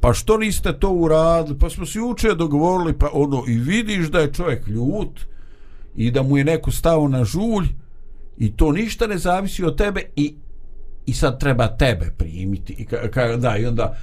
Pa 0.00 0.12
što 0.12 0.36
niste 0.36 0.78
to 0.78 0.90
uradili? 0.90 1.58
Pa 1.58 1.70
smo 1.70 1.86
se 1.86 1.98
juče 1.98 2.34
dogovorili, 2.34 2.98
pa 2.98 3.10
ono, 3.12 3.44
i 3.48 3.58
vidiš 3.58 4.06
da 4.06 4.18
je 4.20 4.32
čovjek 4.32 4.68
ljut 4.68 5.20
i 5.96 6.10
da 6.10 6.22
mu 6.22 6.38
je 6.38 6.44
neko 6.44 6.70
stao 6.70 7.08
na 7.08 7.24
žulj 7.24 7.66
i 8.38 8.56
to 8.56 8.72
ništa 8.72 9.06
ne 9.06 9.18
zavisi 9.18 9.64
od 9.64 9.78
tebe 9.78 10.02
i 10.16 10.34
i 11.06 11.12
sad 11.12 11.40
treba 11.40 11.68
tebe 11.68 12.10
primiti. 12.16 12.72
I 12.72 12.84
ka, 12.86 13.10
ka, 13.10 13.36
da 13.36 13.56
i 13.56 13.66
onda 13.66 13.96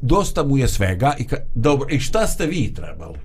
dosta 0.00 0.44
mu 0.44 0.58
je 0.58 0.68
svega 0.68 1.14
i 1.18 1.24
ka, 1.24 1.36
dobro 1.54 1.88
i 1.90 2.00
šta 2.00 2.26
ste 2.26 2.46
vi 2.46 2.74
trebali? 2.74 3.18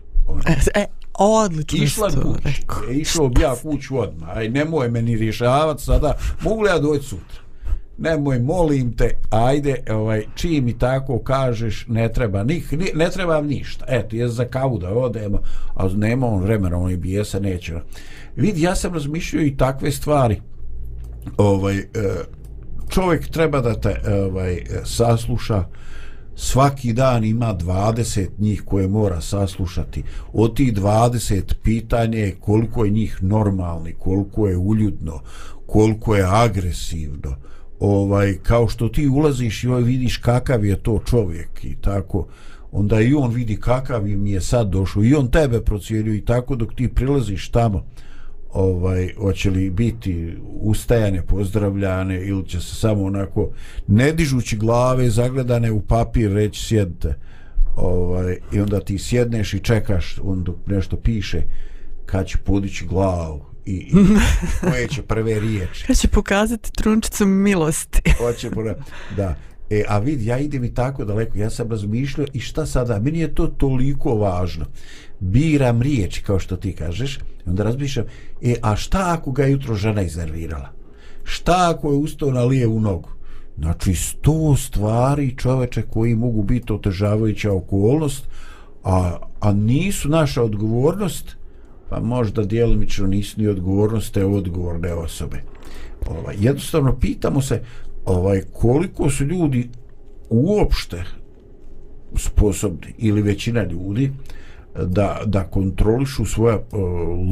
E, 0.48 0.56
e 0.82 0.86
odlično 1.20 1.84
išla 1.84 2.10
si 2.10 2.16
to 2.16 2.22
kući. 2.22 2.44
rekao. 2.44 2.84
e, 2.90 2.94
išao 2.94 3.30
bi 3.30 3.42
ja 3.42 3.56
kuću 3.62 4.00
odmah. 4.00 4.38
Aj 4.38 4.50
nemoj 4.50 4.90
meni 4.90 5.18
rješavati 5.18 5.84
sada. 5.84 6.18
Mogu 6.42 6.62
li 6.62 6.70
ja 6.70 6.80
doći 6.80 7.04
sutra? 7.04 7.42
Nemoj 7.98 8.40
molim 8.40 8.94
te 8.94 9.16
ajde 9.30 9.76
ovaj 9.90 10.26
čim 10.36 10.66
mi 10.66 10.78
tako 10.78 11.20
kažeš 11.20 11.86
ne 11.88 12.14
treba 12.14 12.44
ni, 12.44 12.64
ne 12.94 13.10
trebam 13.10 13.48
ništa. 13.48 13.86
Eto 13.88 14.16
je 14.16 14.28
za 14.28 14.46
kavu 14.46 14.78
da 14.78 14.90
odemo 14.90 15.42
a 15.76 15.88
nema 15.88 16.28
on 16.28 16.44
vremena 16.44 16.78
on 16.78 16.92
i 16.92 16.98
bijesa 16.98 17.40
neće. 17.40 17.74
Vidi 18.36 18.62
ja 18.62 18.76
sam 18.76 18.94
razmišljao 18.94 19.44
i 19.44 19.58
takve 19.58 19.92
stvari. 19.92 20.42
Ovaj 21.38 21.78
e, 21.78 21.86
čovjek 22.90 23.28
treba 23.28 23.62
da 23.62 23.74
te 23.80 24.02
e, 24.06 24.14
ovaj 24.14 24.54
e, 24.54 24.66
sasluša. 24.84 25.64
Svaki 26.36 26.94
dan 26.94 27.24
ima 27.24 27.56
20 27.56 28.28
njih 28.38 28.64
koje 28.66 28.88
mora 28.88 29.22
saslušati. 29.22 30.04
Od 30.34 30.56
tih 30.56 30.74
20 30.74 31.54
pitanje 31.64 32.20
je 32.20 32.36
koliko 32.40 32.86
je 32.86 32.92
njih 32.92 33.24
normalni 33.24 33.94
koliko 33.94 34.48
je 34.48 34.58
uljudno 34.58 35.22
koliko 35.70 36.16
je 36.16 36.26
agresivno. 36.28 37.36
Ovaj 37.80 38.38
kao 38.44 38.68
što 38.68 38.90
ti 38.90 39.08
ulaziš 39.08 39.64
i 39.64 39.68
ovaj 39.68 39.82
vidiš 39.82 40.18
kakav 40.18 40.66
je 40.66 40.84
to 40.84 41.00
čovjek 41.06 41.64
i 41.64 41.76
tako 41.82 42.28
onda 42.72 43.02
i 43.02 43.14
on 43.14 43.34
vidi 43.34 43.60
kakav 43.60 44.08
im 44.08 44.28
je 44.28 44.42
sad 44.42 44.70
došao 44.70 45.04
i 45.04 45.16
on 45.16 45.32
tebe 45.32 45.62
procjenjuje 45.62 46.18
i 46.18 46.26
tako 46.26 46.56
dok 46.56 46.74
ti 46.76 46.88
prilaziš 46.88 47.50
tamo 47.50 47.86
ovaj 48.54 49.14
hoće 49.18 49.50
li 49.50 49.70
biti 49.70 50.38
ustajane 50.62 51.22
pozdravljane 51.26 52.22
ili 52.26 52.48
će 52.48 52.60
se 52.60 52.76
samo 52.76 53.04
onako 53.04 53.52
ne 53.88 54.12
dižući 54.12 54.58
glave 54.58 55.10
zagledane 55.10 55.72
u 55.72 55.82
papir 55.82 56.32
reći 56.32 56.66
sjedite 56.66 57.16
ovaj 57.76 58.38
i 58.54 58.60
onda 58.60 58.80
ti 58.80 58.98
sjedneš 58.98 59.54
i 59.54 59.60
čekaš 59.60 60.20
on 60.24 60.44
dok 60.44 60.56
nešto 60.68 60.98
piše 60.98 61.42
kad 62.06 62.28
će 62.28 62.38
podići 62.38 62.86
glavu 62.86 63.46
i, 63.66 63.72
i 63.72 63.94
koje 64.70 64.88
će 64.88 65.02
prve 65.02 65.40
riječi 65.40 65.86
Kad 65.88 65.98
će 65.98 66.08
pokazati 66.08 66.72
trunčicu 66.72 67.26
milosti. 67.26 68.02
hoće 68.22 68.50
da 69.18 69.36
E, 69.70 69.84
a 69.88 70.00
vidi, 70.00 70.26
ja 70.26 70.38
idem 70.38 70.64
i 70.64 70.74
tako 70.74 71.06
daleko, 71.06 71.38
ja 71.38 71.50
sam 71.50 71.72
razmišljao 71.72 72.28
i 72.34 72.40
šta 72.40 72.66
sada, 72.66 73.00
meni 73.00 73.20
je 73.20 73.36
to 73.36 73.48
toliko 73.48 74.16
važno. 74.16 74.66
Biram 75.20 75.82
riječi, 75.82 76.24
kao 76.24 76.40
što 76.40 76.56
ti 76.56 76.74
kažeš, 76.74 77.18
i 77.18 77.50
onda 77.50 77.64
razmišljam, 77.64 78.06
e, 78.42 78.56
a 78.62 78.76
šta 78.76 79.14
ako 79.18 79.32
ga 79.32 79.44
je 79.44 79.52
jutro 79.52 79.76
žena 79.76 80.02
iznervirala? 80.02 80.70
Šta 81.24 81.74
ako 81.76 81.92
je 81.92 81.98
ustao 81.98 82.32
na 82.32 82.44
lijevu 82.44 82.80
nogu? 82.80 83.10
Znači, 83.58 83.94
sto 83.94 84.56
stvari 84.56 85.36
čoveče 85.38 85.82
koji 85.82 86.16
mogu 86.16 86.44
biti 86.44 86.74
otežavajuća 86.74 87.54
okolnost, 87.54 88.28
a, 88.84 89.18
a 89.40 89.54
nisu 89.54 90.10
naša 90.10 90.44
odgovornost, 90.44 91.36
pa 91.90 92.00
možda 92.00 92.44
djelomično 92.44 93.08
nisu 93.08 93.42
ni 93.42 93.48
odgovornost 93.48 94.14
te 94.14 94.26
odgovorne 94.26 94.94
osobe. 94.94 95.42
Ovaj, 96.08 96.36
jednostavno 96.40 97.00
pitamo 97.00 97.42
se 97.42 97.62
ovaj 98.06 98.42
koliko 98.54 99.10
su 99.10 99.26
ljudi 99.26 99.70
uopšte 100.30 101.04
sposobni 102.16 102.94
ili 102.98 103.22
većina 103.22 103.64
ljudi 103.64 104.12
da, 104.76 105.22
da 105.26 105.44
kontrolišu 105.44 106.26
svoja 106.26 106.56
uh, 106.56 106.64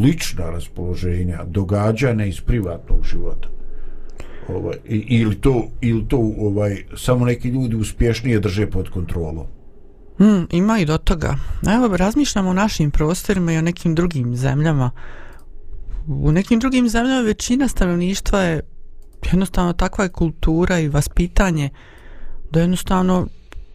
lična 0.04 0.50
raspoloženja, 0.50 1.44
događanja 1.48 2.26
iz 2.26 2.42
privatnog 2.42 3.00
života. 3.04 3.48
Ovaj, 4.50 4.76
ili 4.86 5.36
to 5.36 5.68
ili 5.82 6.08
to 6.08 6.18
ovaj 6.40 6.84
samo 6.96 7.26
neki 7.26 7.50
ljudi 7.50 7.76
uspješnije 7.76 8.40
drže 8.40 8.70
pod 8.70 8.90
kontrolom. 8.90 9.46
Mm, 10.20 10.46
ima 10.52 10.80
i 10.80 10.86
do 10.86 10.98
toga. 10.98 11.36
Evo, 11.76 11.98
razmišljamo 11.98 12.50
o 12.50 12.54
našim 12.54 12.92
prostorima 12.92 13.54
i 13.54 13.58
o 13.58 13.62
nekim 13.62 13.96
drugim 13.96 14.36
zemljama. 14.36 14.92
U 16.08 16.32
nekim 16.32 16.60
drugim 16.60 16.90
zemljama 16.90 17.22
većina 17.22 17.68
stanovništva 17.68 18.42
je 18.42 18.62
jednostavno 19.32 19.74
takva 19.74 20.04
je 20.04 20.10
kultura 20.10 20.80
i 20.80 20.90
vaspitanje 20.90 21.70
da 22.52 22.62
jednostavno 22.62 23.28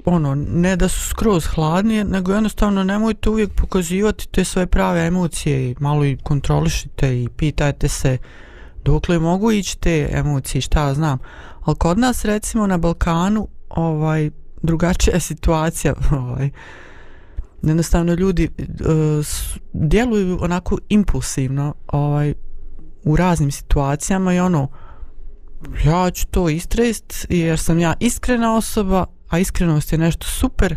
ono, 0.04 0.34
ne 0.34 0.76
da 0.76 0.88
su 0.88 1.08
skroz 1.08 1.46
hladni, 1.46 2.04
nego 2.04 2.32
jednostavno 2.32 2.84
nemojte 2.84 3.30
uvijek 3.30 3.50
pokazivati 3.54 4.28
te 4.28 4.44
svoje 4.44 4.66
prave 4.66 5.06
emocije 5.06 5.70
i 5.70 5.74
malo 5.80 6.04
i 6.04 6.18
kontrolišite 6.22 7.22
i 7.22 7.28
pitajte 7.36 7.88
se 7.88 8.18
dokle 8.84 9.18
mogu 9.18 9.52
ići 9.52 9.78
te 9.78 10.08
emocije, 10.12 10.62
šta 10.62 10.86
ja 10.86 10.94
znam. 10.94 11.18
Ali 11.64 11.76
kod 11.76 11.98
nas 11.98 12.24
recimo 12.24 12.66
na 12.66 12.78
Balkanu 12.78 13.48
ovaj 13.68 14.30
drugačija 14.62 15.14
je 15.14 15.20
situacija 15.20 15.94
ovaj 16.26 16.50
jednostavno 17.62 18.14
ljudi 18.14 18.48
uh, 18.58 19.26
djeluju 19.72 20.38
onako 20.40 20.78
impulsivno 20.88 21.74
ovaj 21.86 22.34
u 23.04 23.16
raznim 23.16 23.50
situacijama 23.50 24.34
i 24.34 24.40
ono 24.40 24.68
ja 25.84 26.10
ću 26.10 26.26
to 26.26 26.48
istrest 26.48 27.26
jer 27.28 27.58
sam 27.58 27.78
ja 27.78 27.94
iskrena 28.00 28.56
osoba 28.56 29.06
a 29.32 29.38
iskrenost 29.38 29.92
je 29.92 29.98
nešto 29.98 30.26
super 30.26 30.76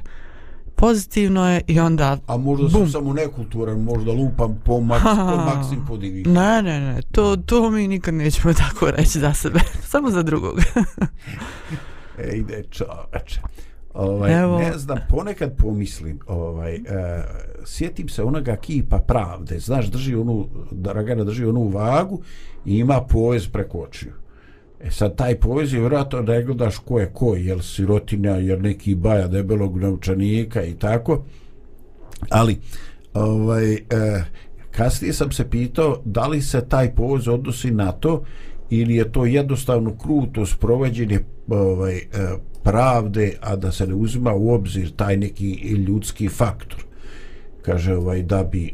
pozitivno 0.76 1.50
je 1.50 1.62
i 1.68 1.80
onda 1.80 2.18
A 2.28 2.38
možda 2.38 2.64
Bum. 2.64 2.72
sam 2.72 2.90
samo 2.90 3.14
nekulturan, 3.14 3.80
možda 3.80 4.12
lupam 4.12 4.62
po, 4.66 4.80
maks, 4.82 5.04
po 5.04 5.36
maksim 5.46 5.86
po 5.88 5.98
divi. 5.98 6.24
ne 6.24 6.62
ne 6.62 6.80
ne 6.80 7.02
to, 7.12 7.36
to 7.36 7.70
mi 7.70 7.88
nikad 7.88 8.14
nećemo 8.14 8.54
tako 8.70 8.92
reći 8.92 9.20
za 9.20 9.34
sebe 9.34 9.60
samo 9.92 10.10
za 10.10 10.24
drugog 10.24 10.60
E, 12.20 12.36
ide 12.38 12.64
čoveče. 12.72 13.42
Ovaj, 13.94 14.42
Evo. 14.42 14.60
ne 14.60 14.78
znam, 14.78 14.98
ponekad 15.10 15.58
pomislim, 15.58 16.20
ovaj, 16.28 16.76
e, 16.76 16.82
sjetim 17.66 18.10
se 18.10 18.24
onoga 18.24 18.56
kipa 18.56 18.98
pravde, 18.98 19.60
znaš, 19.60 19.86
drži 19.86 20.16
onu, 20.16 20.48
Dragana 20.72 21.24
drži 21.24 21.46
onu 21.46 21.68
vagu 21.68 22.22
i 22.66 22.78
ima 22.78 23.02
povez 23.02 23.48
preko 23.48 23.80
očiju. 23.80 24.14
E 24.86 24.92
sad, 24.92 25.16
taj 25.16 25.36
povez 25.40 25.74
je 25.74 25.80
vjerojatno 25.80 26.22
ne 26.22 26.44
gledaš 26.44 26.78
ko 26.78 27.00
je 27.00 27.10
ko, 27.14 27.36
jel 27.36 27.60
sirotinja, 27.60 28.32
jer 28.32 28.62
neki 28.62 28.96
baja 28.96 29.28
debelog 29.28 29.78
naučanika 29.78 30.64
i 30.64 30.74
tako, 30.74 31.24
ali 32.30 32.58
ovaj, 33.14 33.74
e, 33.74 33.80
kasnije 34.72 35.14
sam 35.14 35.32
se 35.32 35.50
pitao 35.50 36.02
da 36.06 36.28
li 36.28 36.42
se 36.42 36.66
taj 36.70 36.96
povoz 36.96 37.28
odnosi 37.28 37.72
na 37.72 37.92
to 37.92 38.24
ili 38.70 38.96
je 38.96 39.12
to 39.12 39.26
jednostavno 39.26 39.98
kruto 39.98 40.46
sprovođenje 40.46 41.20
ovaj, 41.48 41.98
e, 41.98 42.04
pravde, 42.64 43.38
a 43.42 43.56
da 43.56 43.72
se 43.72 43.88
ne 43.88 43.94
uzima 43.94 44.34
u 44.34 44.54
obzir 44.54 44.92
taj 44.96 45.18
neki 45.18 45.52
ljudski 45.88 46.30
faktor. 46.30 46.86
Kaže, 47.62 47.96
ovaj, 47.96 48.24
da 48.24 48.44
bi 48.44 48.66
e, 48.66 48.72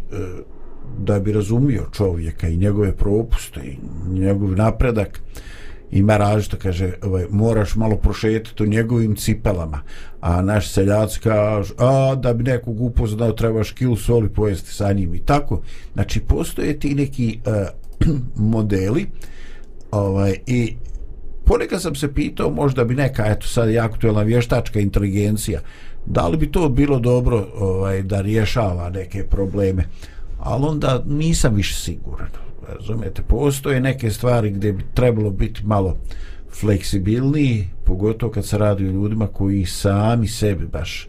da 0.99 1.19
bi 1.19 1.31
razumio 1.31 1.85
čovjeka 1.91 2.47
i 2.47 2.57
njegove 2.57 2.95
propuste 2.95 3.59
i 3.63 3.77
njegov 4.09 4.51
napredak 4.51 5.21
ima 5.91 6.17
različito, 6.17 6.57
kaže, 6.61 6.93
ovaj, 7.01 7.25
moraš 7.29 7.75
malo 7.75 7.95
prošetiti 7.95 8.63
u 8.63 8.67
njegovim 8.67 9.15
cipelama, 9.15 9.81
a 10.21 10.41
naš 10.41 10.71
seljac 10.71 11.17
kaže, 11.17 11.73
a 11.77 12.15
da 12.15 12.33
bi 12.33 12.43
nekog 12.43 12.81
upoznao 12.81 13.31
trebaš 13.31 13.71
kilu 13.71 13.95
soli 13.95 14.29
pojesti 14.29 14.73
sa 14.73 14.93
njim. 14.93 15.15
I 15.15 15.19
tako. 15.19 15.61
Znači, 15.93 16.19
postoje 16.19 16.79
ti 16.79 16.95
neki 16.95 17.39
uh, 17.45 17.53
modeli 18.53 19.07
ovaj, 19.91 20.35
i 20.47 20.75
ponekad 21.45 21.81
sam 21.81 21.95
se 21.95 22.13
pitao, 22.13 22.49
možda 22.49 22.83
bi 22.83 22.95
neka, 22.95 23.25
eto 23.25 23.47
sad 23.47 23.69
je 23.69 23.79
aktuelna 23.79 24.21
vještačka 24.21 24.79
inteligencija, 24.79 25.59
da 26.05 26.27
li 26.27 26.37
bi 26.37 26.51
to 26.51 26.69
bilo 26.69 26.99
dobro 26.99 27.47
ovaj, 27.55 28.01
da 28.01 28.21
rješava 28.21 28.89
neke 28.89 29.23
probleme, 29.23 29.83
ali 30.39 30.65
onda 30.65 31.03
nisam 31.07 31.55
više 31.55 31.75
siguran 31.75 32.27
razumijete, 32.67 33.21
postoje 33.21 33.81
neke 33.81 34.09
stvari 34.09 34.51
gdje 34.51 34.73
bi 34.73 34.83
trebalo 34.93 35.29
biti 35.29 35.65
malo 35.65 35.97
fleksibilniji, 36.59 37.67
pogotovo 37.85 38.31
kad 38.31 38.45
se 38.45 38.57
radi 38.57 38.87
o 38.87 38.91
ljudima 38.91 39.27
koji 39.27 39.65
sami 39.65 40.27
sebi 40.27 40.65
baš 40.65 41.07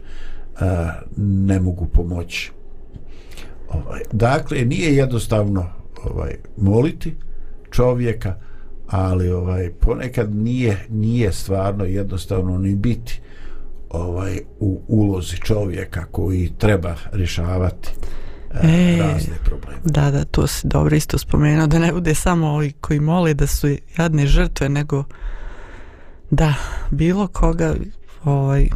a, 0.59 0.91
ne 1.17 1.59
mogu 1.59 1.85
pomoći. 1.85 2.51
Ovaj, 3.69 4.01
dakle, 4.11 4.65
nije 4.65 4.95
jednostavno 4.95 5.69
ovaj 6.03 6.35
moliti 6.57 7.15
čovjeka, 7.71 8.35
ali 8.87 9.29
ovaj 9.29 9.69
ponekad 9.79 10.35
nije 10.35 10.77
nije 10.89 11.31
stvarno 11.31 11.85
jednostavno 11.85 12.57
ni 12.57 12.75
biti 12.75 13.21
ovaj 13.89 14.39
u 14.59 14.81
ulozi 14.87 15.37
čovjeka 15.37 16.05
koji 16.11 16.51
treba 16.57 16.95
rješavati 17.11 17.89
e, 18.61 18.97
razne 19.01 19.35
probleme. 19.45 19.79
Da, 19.85 20.11
da, 20.11 20.25
to 20.25 20.47
si 20.47 20.67
dobro 20.67 20.95
isto 20.95 21.17
spomenuo, 21.17 21.67
da 21.67 21.79
ne 21.79 21.91
bude 21.91 22.15
samo 22.15 22.47
ovi 22.47 22.71
koji 22.71 22.99
mole 22.99 23.33
da 23.33 23.47
su 23.47 23.67
jadne 23.97 24.27
žrtve, 24.27 24.69
nego 24.69 25.03
da, 26.31 26.53
bilo 26.91 27.27
koga 27.27 27.75
ovaj, 28.23 28.67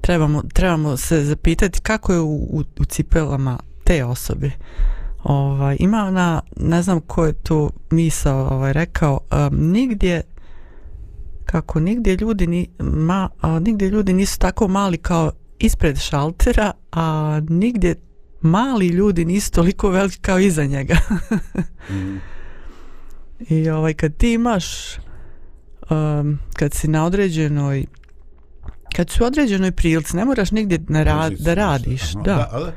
trebamo, 0.00 0.42
trebamo 0.52 0.96
se 0.96 1.24
zapitati 1.24 1.80
kako 1.80 2.12
je 2.12 2.20
u, 2.20 2.34
u, 2.34 2.62
u 2.80 2.84
cipelama 2.84 3.58
te 3.84 4.04
osobe. 4.04 4.50
Ovaj, 5.24 5.76
ima 5.80 6.04
ona, 6.04 6.40
ne 6.56 6.82
znam 6.82 7.00
ko 7.00 7.24
je 7.24 7.32
to 7.32 7.70
misao 7.90 8.48
ovaj, 8.48 8.72
rekao, 8.72 9.20
um, 9.32 9.70
nigdje 9.72 10.22
kako 11.44 11.80
nigdje 11.80 12.16
ljudi 12.16 12.46
ni, 12.46 12.68
ma, 12.78 13.28
a, 13.40 13.58
nigdje 13.58 13.88
ljudi 13.88 14.12
nisu 14.12 14.38
tako 14.38 14.68
mali 14.68 14.98
kao 14.98 15.32
ispred 15.58 15.98
šaltera, 15.98 16.72
a 16.92 17.40
nigdje 17.48 17.94
mali 18.44 18.86
ljudi 18.86 19.24
nisu 19.24 19.52
toliko 19.52 19.90
veliki 19.90 20.18
kao 20.18 20.38
iza 20.38 20.64
njega. 20.64 20.96
mm. 21.90 22.16
I 23.48 23.70
ovaj, 23.70 23.94
kad 23.94 24.16
ti 24.16 24.32
imaš, 24.32 24.96
um, 25.90 26.38
kad 26.56 26.74
si 26.74 26.88
na 26.88 27.04
određenoj, 27.06 27.84
kad 28.96 29.10
si 29.10 29.22
u 29.22 29.26
određenoj 29.26 29.72
prilici, 29.72 30.16
ne 30.16 30.24
moraš 30.24 30.50
nigdje 30.50 30.78
na 30.88 31.02
rad, 31.02 31.32
da 31.32 31.54
radiš, 31.54 32.02
Aha, 32.14 32.22
da. 32.24 32.34
da 32.34 32.48
ali... 32.52 32.72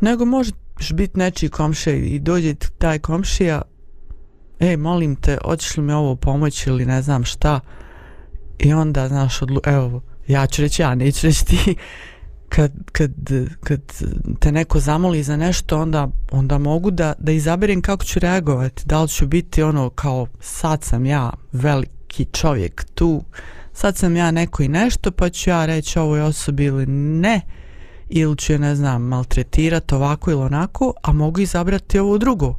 Nego 0.00 0.24
možeš 0.24 0.54
biti 0.94 1.18
nečiji 1.18 1.50
komšija 1.50 1.96
i 1.96 2.18
dođe 2.18 2.54
taj 2.54 2.98
komšija, 2.98 3.62
ej, 4.60 4.76
molim 4.76 5.16
te, 5.16 5.38
hoćeš 5.44 5.76
li 5.76 5.82
mi 5.82 5.92
ovo 5.92 6.16
pomoći 6.16 6.70
ili 6.70 6.86
ne 6.86 7.02
znam 7.02 7.24
šta, 7.24 7.60
i 8.58 8.72
onda, 8.72 9.08
znaš, 9.08 9.42
odlu, 9.42 9.60
evo, 9.64 10.02
ja 10.26 10.46
ću 10.46 10.62
reći, 10.62 10.82
ja 10.82 10.94
neću 10.94 11.26
reći 11.26 11.44
ti, 11.46 11.76
kad, 12.54 12.72
kad, 12.92 13.12
kad 13.64 13.80
te 14.40 14.52
neko 14.52 14.80
zamoli 14.80 15.22
za 15.22 15.36
nešto 15.36 15.80
onda, 15.80 16.08
onda 16.32 16.58
mogu 16.58 16.90
da, 16.90 17.12
da 17.18 17.32
izaberem 17.32 17.82
kako 17.82 18.04
ću 18.04 18.18
reagovati. 18.18 18.82
Da 18.86 19.02
li 19.02 19.08
ću 19.08 19.26
biti 19.26 19.62
ono 19.62 19.90
kao 19.90 20.26
sad 20.40 20.82
sam 20.82 21.06
ja 21.06 21.32
veliki 21.52 22.24
čovjek 22.24 22.84
tu 22.94 23.22
sad 23.72 23.96
sam 23.96 24.16
ja 24.16 24.30
neko 24.30 24.62
i 24.62 24.68
nešto 24.68 25.10
pa 25.10 25.28
ću 25.28 25.50
ja 25.50 25.66
reći 25.66 25.98
ovoj 25.98 26.20
osobi 26.20 26.64
ili 26.64 26.86
ne 26.86 27.40
ili 28.08 28.36
ću 28.36 28.52
je 28.52 28.58
ne 28.58 28.74
znam 28.74 29.02
maltretirati 29.02 29.94
ovako 29.94 30.30
ili 30.30 30.42
onako 30.42 30.92
a 31.02 31.12
mogu 31.12 31.40
izabrati 31.40 31.98
ovo 31.98 32.18
drugo 32.18 32.58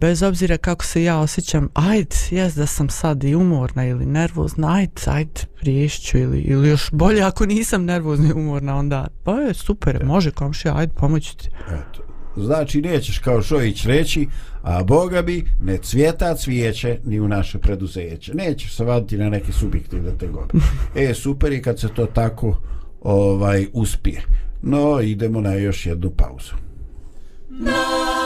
bez 0.00 0.22
obzira 0.22 0.56
kako 0.56 0.84
se 0.84 1.02
ja 1.02 1.18
osjećam, 1.18 1.68
ajde, 1.74 2.16
jes 2.30 2.54
da 2.54 2.66
sam 2.66 2.88
sad 2.88 3.24
i 3.24 3.34
umorna 3.34 3.86
ili 3.86 4.06
nervozna, 4.06 4.74
ajde, 4.74 5.02
ajde, 5.06 5.40
riješću 5.62 6.18
ili, 6.18 6.40
ili 6.40 6.68
još 6.68 6.90
bolje 6.92 7.22
ako 7.22 7.46
nisam 7.46 7.84
nervozna 7.84 8.28
i 8.28 8.32
umorna, 8.32 8.76
onda, 8.76 9.06
pa 9.24 9.32
je 9.32 9.54
super, 9.54 9.98
ja. 10.00 10.06
može 10.06 10.30
komšija, 10.30 10.76
ajde, 10.76 10.92
pomoći 10.94 11.36
ti. 11.36 11.48
Eto. 11.66 12.02
Znači, 12.36 12.80
nećeš 12.80 13.18
kao 13.18 13.42
Šojić 13.42 13.86
reći, 13.86 14.28
a 14.62 14.82
Boga 14.82 15.22
bi 15.22 15.44
ne 15.62 15.78
cvjeta 15.78 16.34
cvijeće 16.34 16.98
ni 17.04 17.20
u 17.20 17.28
naše 17.28 17.58
preduzeće. 17.58 18.34
Nećeš 18.34 18.76
se 18.76 18.84
vaditi 18.84 19.16
na 19.16 19.28
neke 19.28 19.52
subjektivne 19.52 20.18
tegobe. 20.18 20.54
e, 20.94 21.14
super 21.14 21.52
je 21.52 21.62
kad 21.62 21.80
se 21.80 21.88
to 21.88 22.06
tako 22.06 22.60
ovaj 23.00 23.66
uspije. 23.72 24.22
No, 24.62 25.00
idemo 25.00 25.40
na 25.40 25.54
još 25.54 25.86
jednu 25.86 26.10
pauzu. 26.10 26.54
Naš 27.48 28.19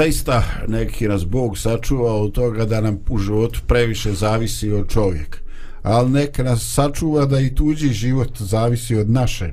zaista, 0.00 0.42
neki 0.68 1.08
nas 1.08 1.26
Bog 1.26 1.58
sačuva 1.58 2.14
od 2.14 2.32
toga 2.32 2.64
da 2.64 2.80
nam 2.80 2.98
u 3.08 3.18
životu 3.18 3.60
previše 3.66 4.12
zavisi 4.12 4.72
od 4.72 4.88
čovjeka. 4.88 5.38
Ali 5.82 6.10
neka 6.10 6.42
nas 6.42 6.72
sačuva 6.74 7.26
da 7.26 7.40
i 7.40 7.54
tuđi 7.54 7.88
život 7.88 8.38
zavisi 8.38 8.96
od 8.96 9.10
naše 9.10 9.52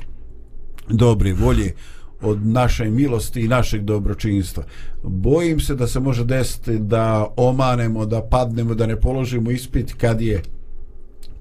dobre 0.89 1.33
volje, 1.33 1.73
od 2.21 2.45
naše 2.45 2.85
milosti 2.85 3.41
i 3.41 3.47
našeg 3.47 3.83
dobročinstva. 3.83 4.63
Bojim 5.03 5.59
se 5.59 5.75
da 5.75 5.87
se 5.87 5.99
može 5.99 6.25
desiti 6.25 6.79
da 6.79 7.27
omanemo, 7.37 8.05
da 8.05 8.21
padnemo, 8.21 8.75
da 8.75 8.85
ne 8.85 9.01
položimo 9.01 9.51
ispit 9.51 9.93
kad 9.93 10.21
je 10.21 10.41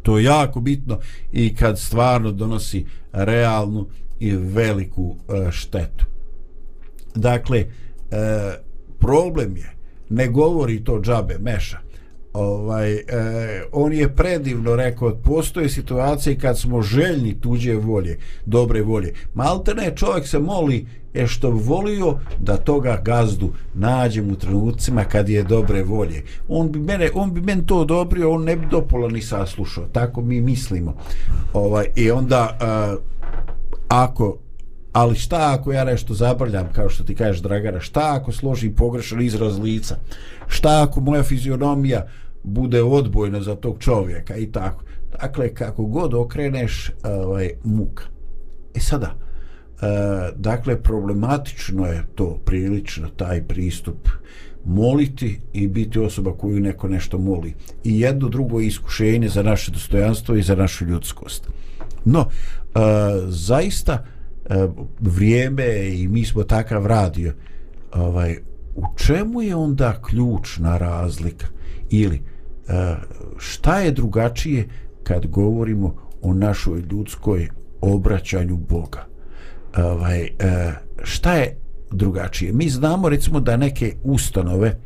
to 0.03 0.19
jako 0.19 0.61
bitno 0.61 0.99
i 1.33 1.55
kad 1.55 1.79
stvarno 1.79 2.33
donosi 2.33 2.87
realnu 3.13 3.87
i 4.21 4.37
veliku 4.37 5.17
e, 5.29 5.51
štetu. 5.51 6.05
Dakle, 7.15 7.67
e, 8.11 8.66
problem 8.99 9.57
je, 9.57 9.77
ne 10.09 10.29
govori 10.29 10.85
to 10.85 11.01
džabe, 11.01 11.39
meša, 11.39 11.79
ovaj, 12.33 12.95
e, 12.95 13.03
on 13.73 13.93
je 13.93 14.15
predivno 14.15 14.77
rekao, 14.77 15.15
postoje 15.15 15.69
situacije 15.69 16.39
kad 16.39 16.59
smo 16.59 16.83
željni 16.83 17.41
tuđe 17.41 17.75
volje, 17.75 18.19
dobre 18.47 18.83
volje. 18.83 19.13
Maltene 19.35 19.93
čovjek 19.97 20.27
se 20.27 20.39
moli 20.39 20.87
je 21.15 21.27
što 21.27 21.51
bi 21.51 21.61
volio 21.65 22.19
da 22.39 22.57
toga 22.57 23.01
gazdu 23.05 23.53
nađem 23.75 24.31
u 24.31 24.37
trenucima 24.37 25.05
kad 25.05 25.29
je 25.29 25.43
dobre 25.43 25.83
volje. 25.83 26.23
On 26.49 26.73
bi 26.73 26.79
mene, 26.79 27.11
on 27.15 27.35
bi 27.35 27.41
meni 27.41 27.67
to 27.67 27.79
odobrio, 27.79 28.33
on 28.33 28.45
ne 28.45 28.57
bi 28.57 28.67
dopola 28.71 29.09
ni 29.09 29.23
saslušao. 29.23 29.85
Tako 29.93 30.21
mi 30.21 30.41
mislimo. 30.41 30.95
Ovaj, 31.53 31.87
I 31.95 32.11
onda, 32.11 32.59
uh, 32.61 33.03
ako 33.89 34.39
ali 34.97 35.15
šta 35.15 35.57
ako 35.59 35.73
ja 35.73 35.85
nešto 35.85 36.15
zabrljam, 36.15 36.69
kao 36.73 36.89
što 36.89 37.05
ti 37.05 37.15
kažeš 37.15 37.43
Dragana, 37.43 37.81
šta 37.81 38.15
ako 38.15 38.33
složim 38.33 38.75
pogrešan 38.75 39.21
izraz 39.21 39.59
lica, 39.59 39.97
šta 40.47 40.83
ako 40.83 41.01
moja 41.01 41.23
fizionomija 41.23 42.07
bude 42.43 42.83
odbojna 42.83 43.41
za 43.41 43.55
tog 43.55 43.79
čovjeka 43.79 44.37
i 44.37 44.53
tako. 44.53 44.85
Dakle, 45.21 45.55
kako 45.55 45.85
god 45.85 46.15
okreneš, 46.15 46.91
ovaj, 47.05 47.51
muka. 47.65 48.05
E 48.75 48.81
sada, 48.81 49.15
e, 49.15 49.87
dakle, 50.37 50.83
problematično 50.83 51.87
je 51.87 52.07
to 52.15 52.41
prilično, 52.45 53.09
taj 53.09 53.43
pristup 53.43 54.09
moliti 54.65 55.41
i 55.53 55.69
biti 55.69 55.99
osoba 55.99 56.33
koju 56.33 56.61
neko 56.61 56.89
nešto 56.89 57.19
moli. 57.19 57.55
I 57.85 58.01
jedno 58.01 58.29
drugo 58.29 58.61
iskušenje 58.61 59.29
za 59.29 59.43
naše 59.43 59.71
dostojanstvo 59.71 60.35
i 60.35 60.43
za 60.43 60.55
našu 60.55 60.85
ljudskost. 60.85 61.49
No, 62.05 62.21
e, 62.21 62.81
zaista, 63.29 63.93
e, 63.93 64.16
Eh, 64.51 64.69
vrijeme 65.01 65.89
i 65.95 66.09
mi 66.09 66.25
smo 66.25 66.43
takav 66.43 66.87
radio, 66.87 67.33
ovaj, 67.93 68.37
u 68.75 68.83
čemu 68.97 69.43
je 69.43 69.57
onda 69.57 70.03
ključna 70.03 70.79
razlika? 70.79 71.47
Ili, 71.91 72.23
eh, 72.69 72.97
šta 73.39 73.81
je 73.81 73.93
drugačije 73.93 74.69
kad 75.03 75.27
govorimo 75.27 75.95
o 76.23 76.35
našoj 76.35 76.81
ljudskoj 76.91 77.49
obraćanju 77.81 78.57
Boga? 78.57 79.07
Ovaj, 79.77 80.23
eh, 80.23 80.73
šta 81.03 81.33
je 81.33 81.57
drugačije? 81.91 82.53
Mi 82.53 82.69
znamo 82.69 83.09
recimo 83.09 83.41
da 83.41 83.57
neke 83.57 83.95
ustanove 84.03 84.77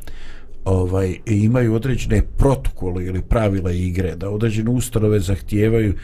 ovaj 0.65 1.17
imaju 1.25 1.73
određene 1.73 2.21
protokole 2.37 3.05
ili 3.05 3.21
pravila 3.21 3.71
igre 3.71 4.15
da 4.15 4.29
određene 4.29 4.69
ustanove 4.69 5.19
zahtijevaju 5.19 5.95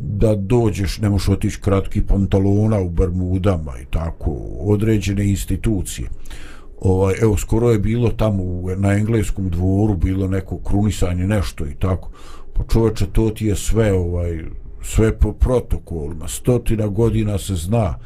da 0.00 0.34
dođeš, 0.34 0.98
ne 0.98 1.08
možeš 1.08 1.28
otići 1.28 1.60
kratki 1.60 2.02
pantalona 2.02 2.80
u 2.80 2.90
Bermudama 2.90 3.72
i 3.82 3.84
tako, 3.90 4.30
određene 4.60 5.28
institucije. 5.30 6.08
Ovaj, 6.80 7.14
evo 7.22 7.36
skoro 7.36 7.70
je 7.70 7.78
bilo 7.78 8.10
tamo 8.10 8.42
u, 8.42 8.70
na 8.76 8.92
engleskom 8.92 9.50
dvoru 9.50 9.96
bilo 9.96 10.28
neko 10.28 10.58
krunisanje 10.58 11.26
nešto 11.26 11.66
i 11.66 11.74
tako. 11.74 12.10
Pa 12.52 12.62
čoveče 12.72 13.06
to 13.06 13.30
ti 13.30 13.46
je 13.46 13.56
sve 13.56 13.92
ovaj 13.92 14.44
sve 14.82 15.18
po 15.18 15.32
protokolima. 15.32 16.28
Stotina 16.28 16.86
godina 16.86 17.38
se 17.38 17.54
zna 17.54 17.98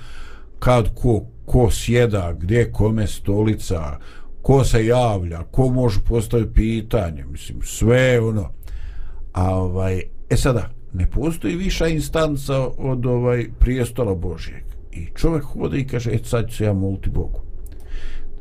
kad 0.58 0.94
ko, 0.94 1.22
ko 1.46 1.70
sjeda 1.70 2.32
gdje 2.40 2.72
kome 2.72 3.06
stolica 3.06 3.98
ko 4.42 4.64
se 4.64 4.86
javlja 4.86 5.42
ko 5.42 5.68
može 5.68 6.00
postaviti 6.08 6.52
pitanje. 6.54 7.24
Mislim 7.24 7.58
sve 7.62 8.20
ono. 8.20 8.50
A 9.32 9.54
ovaj 9.54 10.02
e 10.30 10.36
sada 10.36 10.77
ne 10.92 11.10
postoji 11.10 11.56
viša 11.56 11.86
instanca 11.86 12.68
od 12.78 13.06
ovaj 13.06 13.46
prijestola 13.58 14.14
Božjeg 14.14 14.62
i 14.92 15.06
čovjek 15.14 15.44
hode 15.44 15.78
i 15.78 15.86
kaže 15.86 16.10
et 16.10 16.26
sad 16.26 16.50
ću 16.50 16.64
ja 16.64 16.72
moliti 16.72 17.10
Bogu. 17.10 17.40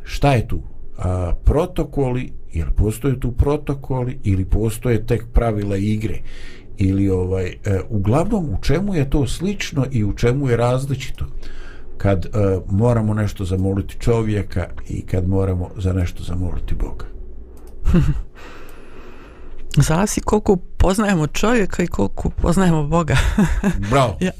Šta 0.03 0.33
je 0.33 0.47
tu? 0.47 0.59
A, 0.97 1.33
protokoli 1.43 2.31
jer 2.53 2.71
postoje 2.71 3.19
tu 3.19 3.31
protokoli 3.31 4.19
ili 4.23 4.45
postoje 4.45 5.05
tek 5.05 5.25
pravila 5.33 5.77
igre? 5.77 6.19
Ili 6.77 7.09
ovaj 7.09 7.45
e, 7.47 7.55
uglavnom 7.89 8.45
u 8.45 8.57
čemu 8.61 8.95
je 8.95 9.09
to 9.09 9.27
slično 9.27 9.85
i 9.91 10.03
u 10.03 10.13
čemu 10.13 10.49
je 10.49 10.57
različito? 10.57 11.25
Kad 11.97 12.25
e, 12.25 12.29
moramo 12.69 13.13
nešto 13.13 13.45
zamoliti 13.45 13.95
čovjeka 13.99 14.67
i 14.89 15.01
kad 15.01 15.27
moramo 15.27 15.69
za 15.77 15.93
nešto 15.93 16.23
zamoliti 16.23 16.75
Boga. 16.75 17.05
Zavisi 19.81 20.21
koliko 20.21 20.55
poznajemo 20.55 21.27
čovjeka 21.27 21.83
i 21.83 21.87
koliko 21.87 22.29
poznajemo 22.29 22.87
Boga. 22.87 23.17
Bravo. 23.91 24.17
ja. 24.21 24.31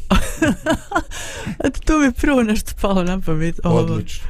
Eto, 1.66 1.80
tu 1.86 1.94
mi 1.94 2.12
prvo 2.12 2.44
nešto 2.44 2.72
palo 2.82 3.04
na 3.04 3.22
pamet. 3.22 3.60
Odlično. 3.64 4.28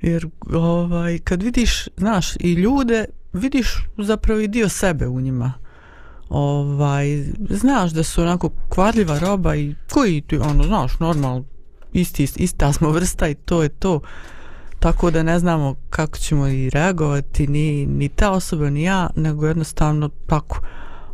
Jer 0.00 0.26
ovaj, 0.52 1.18
kad 1.18 1.42
vidiš, 1.42 1.88
znaš, 1.96 2.36
i 2.40 2.52
ljude, 2.52 3.04
vidiš 3.32 3.68
zapravo 3.98 4.40
i 4.40 4.48
dio 4.48 4.68
sebe 4.68 5.06
u 5.06 5.20
njima. 5.20 5.52
Ovaj, 6.28 7.24
znaš 7.50 7.90
da 7.90 8.02
su 8.02 8.22
onako 8.22 8.50
kvarljiva 8.68 9.18
roba 9.18 9.56
i 9.56 9.74
koji 9.90 10.20
ti, 10.20 10.38
ono, 10.38 10.64
znaš, 10.64 10.98
normal, 10.98 11.42
isti, 11.92 12.28
ista 12.36 12.72
smo 12.72 12.90
vrsta 12.90 13.28
i 13.28 13.34
to 13.34 13.62
je 13.62 13.68
to. 13.68 14.00
Tako 14.78 15.10
da 15.10 15.22
ne 15.22 15.38
znamo 15.38 15.74
kako 15.90 16.18
ćemo 16.18 16.48
i 16.48 16.70
reagovati, 16.70 17.46
ni, 17.46 17.86
ni 17.86 18.08
ta 18.08 18.30
osoba, 18.30 18.70
ni 18.70 18.82
ja, 18.82 19.10
nego 19.16 19.46
jednostavno 19.46 20.10
tako. 20.26 20.60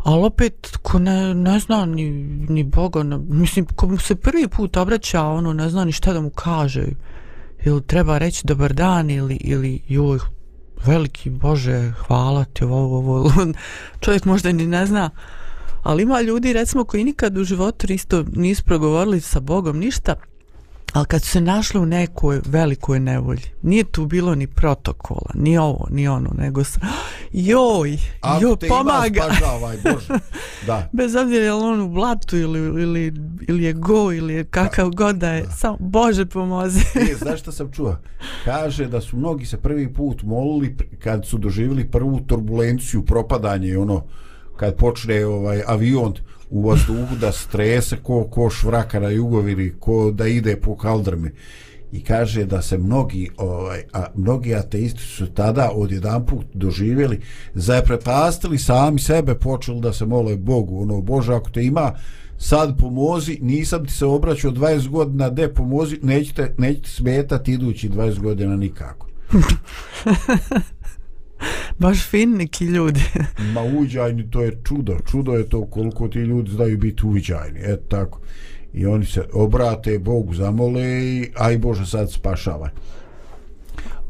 Ali 0.05 0.25
opet, 0.25 0.79
ko 0.83 0.99
ne, 0.99 1.35
ne 1.35 1.59
zna 1.59 1.87
ni, 1.87 2.11
ni 2.49 2.65
Boga, 2.65 3.03
ne, 3.03 3.19
mislim, 3.19 3.67
ko 3.67 3.87
mu 3.87 3.99
se 3.99 4.15
prvi 4.15 4.49
put 4.49 4.77
obraća, 4.77 5.23
ono, 5.23 5.53
ne 5.53 5.71
zna 5.71 5.85
ni 5.85 5.93
šta 5.93 6.13
da 6.13 6.21
mu 6.21 6.31
kaže. 6.31 6.87
Ili 7.65 7.83
treba 7.83 8.19
reći 8.19 8.47
dobar 8.47 8.73
dan 8.73 9.11
ili, 9.11 9.37
ili 9.37 9.81
joj, 9.89 10.19
veliki 10.87 11.31
Bože, 11.31 11.93
hvala 12.07 12.45
ti 12.45 12.65
ovo, 12.65 12.99
ovo, 12.99 13.31
čovjek 14.01 14.25
možda 14.25 14.53
ni 14.53 14.67
ne 14.67 14.87
zna, 14.87 15.11
ali 15.83 16.03
ima 16.03 16.21
ljudi 16.21 16.53
recimo 16.53 16.85
koji 16.85 17.05
nikad 17.05 17.39
u 17.39 17.45
životu 17.45 17.93
isto 17.93 18.25
nisu 18.33 18.65
progovorili 18.65 19.21
sa 19.21 19.41
Bogom 19.41 19.79
ništa, 19.79 20.15
ali 20.95 21.07
kad 21.07 21.23
su 21.23 21.31
se 21.31 21.41
našli 21.41 21.81
u 21.81 21.87
nekoj 21.87 22.41
velikoj 22.47 23.01
nevolji, 23.01 23.43
nije 23.63 23.85
tu 23.85 24.07
bilo 24.07 24.35
ni 24.35 24.47
protokola, 24.47 25.31
ni 25.35 25.59
ovo, 25.59 25.87
ni 25.91 26.09
ono, 26.09 26.31
nego 26.39 26.65
sa, 26.65 26.81
joj, 27.33 27.99
joj, 28.41 28.69
pomaga. 28.69 29.23
Spažavaj, 29.23 29.77
Bože. 29.77 30.07
Da. 30.67 30.89
Bez 30.99 31.15
obzira 31.15 31.45
je 31.45 31.53
on 31.53 31.81
u 31.81 31.89
blatu 31.89 32.37
ili, 32.37 32.59
ili, 32.83 33.15
ili 33.49 33.65
je 33.65 33.73
go 33.73 34.13
ili 34.13 34.35
je 34.35 34.45
kakav 34.45 34.91
Pa, 34.91 34.97
god 34.97 35.17
da 35.17 35.31
je, 35.31 35.47
samo 35.57 35.77
Bože 35.81 36.27
pomozi. 36.27 36.81
E, 37.11 37.15
znaš 37.15 37.41
šta 37.41 37.53
sam 37.53 37.73
čuo? 37.73 37.97
Kaže 38.45 38.87
da 38.87 39.01
su 39.01 39.17
mnogi 39.17 39.47
se 39.47 39.57
prvi 39.57 39.95
put 39.95 40.23
molili 40.23 40.77
kad 40.99 41.27
su 41.27 41.39
doživjeli 41.39 41.91
prvu 41.91 42.21
turbulenciju, 42.21 43.05
propadanje 43.05 43.69
i 43.69 43.77
ono, 43.77 44.05
kad 44.57 44.77
počne 44.77 45.27
ovaj 45.27 45.63
avion 45.67 46.15
u 46.55 46.63
vazduhu 46.69 47.17
da 47.21 47.33
strese 47.33 47.97
ko, 47.97 48.25
ko 48.25 48.51
švraka 48.51 49.01
na 49.01 49.09
jugovini, 49.09 49.73
ko 49.81 50.11
da 50.11 50.27
ide 50.27 50.57
po 50.57 50.77
kaldrmi. 50.77 51.31
I 51.93 52.05
kaže 52.05 52.45
da 52.45 52.63
se 52.63 52.79
mnogi, 52.79 53.31
ovaj, 53.37 53.83
a 53.93 54.07
mnogi 54.15 54.55
ateisti 54.55 55.01
su 55.03 55.27
tada 55.27 55.71
odjedan 55.75 56.27
put 56.27 56.47
doživjeli, 56.55 57.21
zaprepastili 57.55 58.59
sami 58.59 59.01
sebe, 59.01 59.35
počeli 59.35 59.81
da 59.81 59.93
se 59.93 60.07
mole 60.07 60.37
Bogu. 60.37 60.83
Ono, 60.83 61.01
Bože, 61.01 61.35
ako 61.35 61.51
te 61.51 61.65
ima, 61.65 61.93
sad 62.39 62.79
pomozi, 62.79 63.39
nisam 63.43 63.87
ti 63.87 63.93
se 63.93 64.07
obraćao 64.07 64.51
20 64.51 64.89
godina, 64.89 65.31
de 65.31 65.49
pomozi, 65.49 65.99
nećete, 66.03 66.55
nećete 66.59 66.89
smetati 66.89 67.53
idući 67.53 67.89
20 67.89 68.19
godina 68.19 68.57
nikako. 68.57 69.07
Baš 71.79 72.09
fin 72.11 72.37
neki 72.37 72.65
ljudi. 72.65 73.01
Ma 73.55 73.63
uviđajni 73.63 74.31
to 74.31 74.43
je 74.43 74.59
čudo, 74.65 74.97
čudo 75.11 75.33
je 75.33 75.49
to 75.49 75.67
koliko 75.67 76.09
ti 76.09 76.19
ljudi 76.19 76.51
znaju 76.51 76.79
biti 76.79 77.07
uviđajni, 77.07 77.61
E 77.61 77.77
tako. 77.89 78.21
I 78.73 78.87
oni 78.87 79.07
se 79.07 79.23
obrate 79.33 79.99
Bogu, 79.99 80.35
zamole 80.35 80.83
i 80.83 81.31
aj 81.37 81.59
Bože 81.59 81.87
sad 81.87 82.13
spašavaj. 82.13 82.71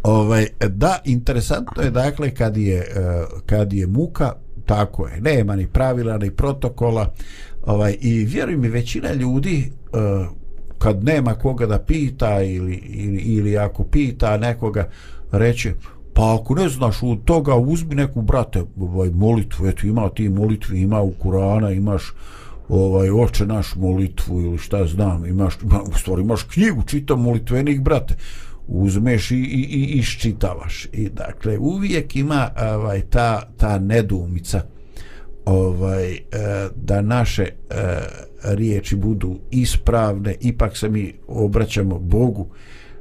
Ovaj, 0.02 0.46
da, 0.68 0.98
interesantno 1.04 1.82
je 1.82 1.90
dakle 1.90 2.30
kad 2.30 2.56
je, 2.56 2.78
e, 2.78 3.24
kad 3.46 3.72
je 3.72 3.86
muka, 3.86 4.32
tako 4.66 5.06
je, 5.06 5.20
nema 5.20 5.56
ni 5.56 5.66
pravila 5.66 6.18
ni 6.18 6.30
protokola 6.30 7.12
ovaj, 7.66 7.96
i 8.00 8.24
vjeruj 8.24 8.56
mi 8.56 8.68
većina 8.68 9.12
ljudi 9.12 9.72
e, 9.92 9.98
kad 10.78 11.04
nema 11.04 11.34
koga 11.34 11.66
da 11.66 11.78
pita 11.78 12.42
ili, 12.42 12.74
ili, 12.74 13.18
ili 13.18 13.58
ako 13.58 13.84
pita 13.84 14.36
nekoga 14.36 14.88
reće 15.32 15.74
pa 16.14 16.34
ako 16.34 16.54
ne 16.54 16.68
znaš 16.68 17.02
od 17.02 17.24
toga 17.24 17.56
uzmi 17.56 17.94
neku 17.94 18.22
brate 18.22 18.62
ovaj, 18.80 19.10
molitvu. 19.10 19.66
Eto 19.66 19.86
ima 19.86 20.08
ti 20.08 20.28
molitvi 20.28 20.80
ima 20.80 21.02
u 21.02 21.12
Kurana 21.12 21.70
imaš 21.70 22.12
ovaj 22.68 23.10
oče 23.10 23.46
naš 23.46 23.74
molitvu 23.76 24.40
ili 24.40 24.58
šta 24.58 24.86
znam 24.86 25.26
imaš 25.26 25.54
ima, 25.62 25.82
u 25.82 25.98
stvari 25.98 26.22
imaš 26.22 26.42
knjigu 26.42 26.82
čita 26.82 27.16
molitvenih 27.16 27.82
brate. 27.82 28.14
Uzmeš 28.66 29.30
i, 29.30 29.36
i, 29.36 29.60
i 29.62 29.98
iščitavaš. 29.98 30.86
I 30.92 31.08
dakle 31.08 31.58
uvijek 31.58 32.16
ima 32.16 32.50
ovaj 32.74 33.00
ta 33.00 33.42
ta 33.56 33.78
nedumica 33.78 34.62
ovaj 35.44 36.12
eh, 36.12 36.20
da 36.76 37.00
naše 37.00 37.42
eh, 37.42 37.74
riječi 38.42 38.96
budu 38.96 39.38
ispravne. 39.50 40.34
Ipak 40.40 40.76
se 40.76 40.88
mi 40.88 41.14
obraćamo 41.28 41.98
Bogu 41.98 42.46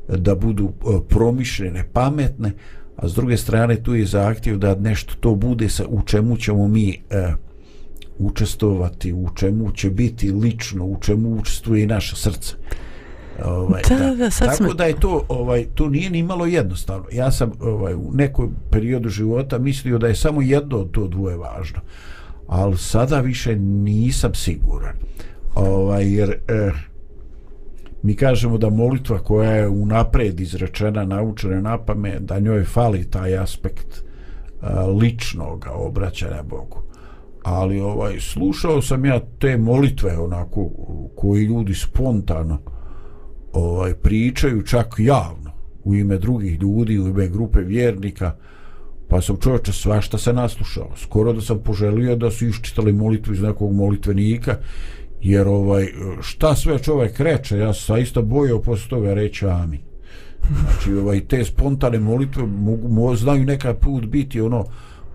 da 0.07 0.36
budu 0.36 0.66
e, 0.66 1.07
promišljene 1.09 1.84
pametne 1.93 2.51
a 2.95 3.07
s 3.07 3.13
druge 3.13 3.37
strane 3.37 3.83
tu 3.83 3.95
je 3.95 4.05
zahtjev 4.05 4.57
da 4.57 4.75
nešto 4.75 5.13
to 5.19 5.35
bude 5.35 5.69
sa 5.69 5.85
u 5.87 6.01
čemu 6.01 6.37
ćemo 6.37 6.67
mi 6.67 7.01
e, 7.09 7.33
učestovati 8.19 9.13
u 9.13 9.29
čemu 9.35 9.71
će 9.71 9.89
biti 9.89 10.31
lično 10.31 10.85
u 10.85 10.97
čemu 11.01 11.35
učestvuje 11.35 11.83
i 11.83 11.87
naše 11.87 12.15
srce. 12.15 12.55
Ovaj 13.45 13.81
Da, 13.89 13.95
da, 13.95 14.15
da, 14.15 14.29
sad 14.29 14.47
tako 14.47 14.63
smo- 14.63 14.73
da 14.73 14.85
je 14.85 14.99
to 14.99 15.25
ovaj 15.29 15.65
to 15.75 15.89
nije 15.89 16.09
ni 16.09 16.23
malo 16.23 16.45
jednostavno. 16.45 17.05
Ja 17.11 17.31
sam 17.31 17.51
ovaj 17.59 17.93
u 17.93 18.11
nekom 18.13 18.55
periodu 18.71 19.09
života 19.09 19.57
mislio 19.57 19.97
da 19.97 20.07
je 20.07 20.15
samo 20.15 20.41
jedno 20.41 20.77
od 20.77 20.91
to 20.91 21.07
dvoje 21.07 21.37
važno 21.37 21.79
ali 22.47 22.77
sada 22.77 23.19
više 23.19 23.55
nisam 23.55 24.33
siguran. 24.33 24.95
Ovaj 25.55 26.13
jer 26.13 26.29
eh, 26.29 26.71
mi 28.03 28.15
kažemo 28.15 28.57
da 28.57 28.69
molitva 28.69 29.19
koja 29.19 29.51
je 29.51 29.67
unapred 29.67 30.39
izrečena 30.39 31.05
naučena 31.05 31.61
na 31.61 31.77
pamet 31.77 32.21
da 32.21 32.39
njoj 32.39 32.63
fali 32.63 33.09
taj 33.09 33.37
aspekt 33.37 33.87
e, 33.97 34.01
a, 34.61 34.87
ličnog 34.87 35.65
obraćanja 35.73 36.43
Bogu. 36.43 36.83
Ali 37.43 37.79
ovaj 37.79 38.19
slušao 38.19 38.81
sam 38.81 39.05
ja 39.05 39.19
te 39.39 39.57
molitve 39.57 40.17
onako 40.17 40.69
koji 41.15 41.43
ljudi 41.43 41.73
spontano 41.75 42.61
ovaj 43.53 43.93
pričaju 43.93 44.61
čak 44.61 44.95
javno 44.97 45.51
u 45.83 45.95
ime 45.95 46.17
drugih 46.17 46.61
ljudi 46.61 46.99
u 46.99 47.07
ime 47.07 47.27
grupe 47.27 47.59
vjernika 47.59 48.35
pa 49.07 49.21
sam 49.21 49.37
čovječe 49.37 49.73
svašta 49.73 50.17
se 50.17 50.33
naslušao. 50.33 50.89
Skoro 50.95 51.33
da 51.33 51.41
sam 51.41 51.59
poželio 51.59 52.15
da 52.15 52.31
su 52.31 52.45
iščitali 52.47 52.93
molitvu 52.93 53.33
iz 53.33 53.41
nekog 53.41 53.73
molitvenika 53.73 54.57
jer 55.24 55.47
ovaj 55.47 55.88
šta 56.21 56.55
sve 56.55 56.80
čovjek 56.80 57.19
reče 57.19 57.57
ja 57.57 57.74
sam 57.74 57.95
zaista 57.95 58.21
bojao 58.21 58.61
posle 58.61 58.89
toga 58.89 59.13
reći 59.13 59.45
amin 59.45 59.80
znači 60.61 60.93
ovaj 60.93 61.28
te 61.28 61.45
spontane 61.45 61.99
molitve 61.99 62.43
mogu 62.45 62.88
mo, 62.88 63.15
znaju 63.15 63.45
nekad 63.45 63.80
put 63.80 64.05
biti 64.05 64.41
ono 64.41 64.65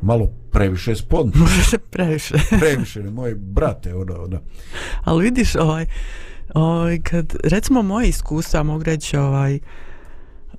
malo 0.03 0.29
previše 0.51 0.97
spontane 0.97 1.41
Može 1.45 1.63
se 1.63 1.79
previše. 1.79 2.35
previše 2.61 3.03
moje 3.03 3.35
brate 3.35 3.95
ono, 3.95 4.15
ono. 4.23 4.41
Ali 5.05 5.25
vidiš, 5.25 5.55
ovaj, 5.55 5.87
ovaj, 6.55 6.99
kad, 6.99 7.37
recimo 7.45 7.83
moje 7.83 8.09
iskustva, 8.09 8.63
mogu 8.63 8.83
reći, 8.83 9.17
ovaj, 9.17 9.59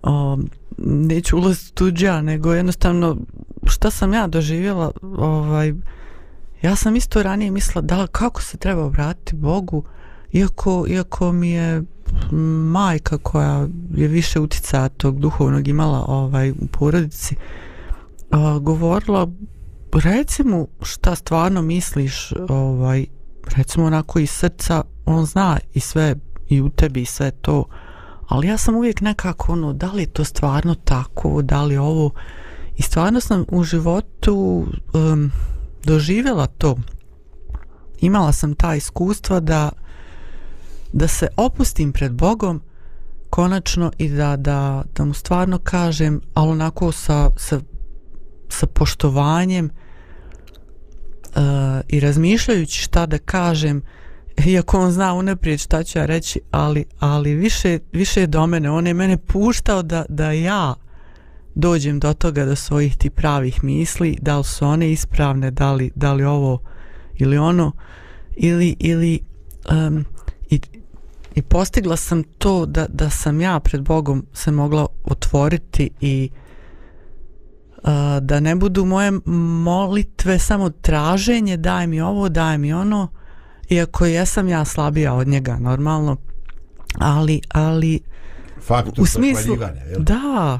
o, 0.04 0.38
neću 0.78 1.38
ulaziti 1.38 1.74
tuđa, 1.74 2.22
nego 2.22 2.54
jednostavno, 2.54 3.18
šta 3.66 3.91
sam 3.91 4.14
ja 4.14 4.28
doživjela, 4.28 4.91
ovaj, 5.18 5.74
ja 6.62 6.76
sam 6.76 6.95
isto 6.95 7.24
ranije 7.24 7.51
mislila, 7.51 7.82
da 7.82 8.07
kako 8.07 8.41
se 8.41 8.57
treba 8.57 8.86
obratiti 8.86 9.36
Bogu, 9.36 9.84
iako, 10.32 10.86
iako 10.89 11.32
mi 11.32 11.49
je 11.49 11.84
majka 12.72 13.18
koja 13.18 13.68
je 13.95 14.07
više 14.07 14.39
utjecaja 14.39 14.89
tog 14.89 15.20
duhovnog 15.20 15.68
imala 15.68 16.05
ovaj, 16.07 16.51
u 16.51 16.68
porodici, 16.72 17.36
a, 18.32 18.60
govorila 18.62 19.28
reci 19.93 20.43
mu 20.43 20.68
šta 20.82 21.16
stvarno 21.16 21.62
misliš 21.62 22.34
ovaj 22.49 23.05
recimo 23.57 23.86
onako 23.86 24.20
iz 24.20 24.30
srca 24.30 24.84
on 25.05 25.26
zna 25.26 25.57
i 25.74 25.80
sve 25.80 26.16
i 26.49 26.62
u 26.62 26.70
tebi 26.70 27.01
i 27.01 27.05
sve 27.05 27.32
to 27.32 27.66
ali 28.28 28.47
ja 28.47 28.57
sam 28.57 28.76
uvijek 28.76 29.01
nekako 29.01 29.51
ono 29.51 29.74
da 29.74 29.91
li 29.91 30.01
je 30.01 30.14
to 30.14 30.24
stvarno 30.24 30.76
tako 30.76 31.41
da 31.41 31.64
li 31.64 31.78
ovo 31.78 32.12
i 32.78 32.82
stvarno 32.82 33.20
sam 33.20 33.45
u 33.51 33.64
životu 33.64 34.66
um, 34.93 35.32
doživjela 35.84 36.47
to 36.47 36.77
imala 37.99 38.32
sam 38.32 38.55
ta 38.55 38.75
iskustva 38.75 39.39
da 39.39 39.69
da 40.93 41.07
se 41.07 41.27
opustim 41.38 41.91
pred 41.91 42.11
Bogom 42.11 42.61
konačno 43.30 43.91
i 43.97 44.09
da, 44.09 44.36
da, 44.36 44.84
da 44.95 45.05
mu 45.05 45.13
stvarno 45.13 45.57
kažem 45.57 46.21
ali 46.34 46.51
onako 46.51 46.91
sa, 46.91 47.30
sa 47.38 47.59
sa 48.49 48.67
poštovanjem 48.67 49.65
e, 49.65 49.71
i 51.88 51.99
razmišljajući 51.99 52.82
šta 52.82 53.05
da 53.05 53.17
kažem 53.17 53.82
iako 54.45 54.80
on 54.80 54.91
zna 54.91 55.13
unaprijed 55.13 55.59
šta 55.59 55.84
ću 55.84 55.99
ja 55.99 56.05
reći 56.05 56.41
ali, 56.51 56.86
ali 56.99 57.34
više, 57.34 57.80
više 57.91 58.21
je 58.21 58.27
do 58.27 58.47
mene. 58.47 58.71
On 58.71 58.88
je 58.88 58.93
mene 58.93 59.17
puštao 59.17 59.84
da, 59.84 60.05
da 60.09 60.32
ja 60.32 60.75
dođem 61.56 62.00
do 62.00 62.14
toga 62.14 62.45
do 62.45 62.56
svojih 62.56 62.97
ti 62.97 63.10
pravih 63.10 63.64
misli 63.64 64.18
da 64.22 64.38
li 64.38 64.43
su 64.43 64.66
one 64.66 64.91
ispravne 64.91 65.52
da 65.52 65.74
li, 65.74 65.91
da 65.95 66.14
li 66.14 66.24
ovo 66.24 66.60
ili 67.18 67.38
ono 67.38 67.72
ili, 68.36 68.76
ili 68.80 69.20
um, 69.72 70.06
i, 70.50 70.60
i 71.36 71.41
postigla 71.41 71.97
sam 71.97 72.24
to 72.24 72.66
da, 72.66 72.86
da 72.89 73.10
sam 73.10 73.41
ja 73.41 73.60
pred 73.60 73.82
Bogom 73.82 74.26
se 74.34 74.52
mogla 74.52 74.88
otvoriti 75.04 75.89
i 76.02 76.30
da 78.22 78.39
ne 78.39 78.56
budu 78.56 78.86
moje 78.86 79.12
molitve 79.64 80.39
samo 80.39 80.70
traženje 80.70 81.58
daj 81.58 81.88
mi 81.88 82.02
ovo, 82.02 82.30
daj 82.30 82.58
mi 82.58 82.74
ono 82.74 83.08
iako 83.70 84.06
jesam 84.06 84.47
ja 84.47 84.66
slabija 84.66 85.14
od 85.14 85.28
njega 85.28 85.58
normalno 85.58 86.18
ali, 87.00 87.41
ali 87.50 88.00
faktor 88.62 89.04
u 89.04 89.06
smislu 89.06 89.58
da, 89.97 90.60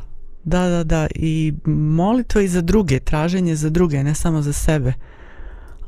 da, 0.50 0.70
da, 0.70 0.84
da. 0.84 1.08
I 1.16 1.54
molitva 1.66 2.42
i 2.42 2.48
za 2.48 2.62
druge 2.62 3.00
traženje 3.00 3.56
za 3.56 3.70
druge, 3.70 4.04
ne 4.04 4.16
samo 4.16 4.42
za 4.42 4.54
sebe. 4.54 4.94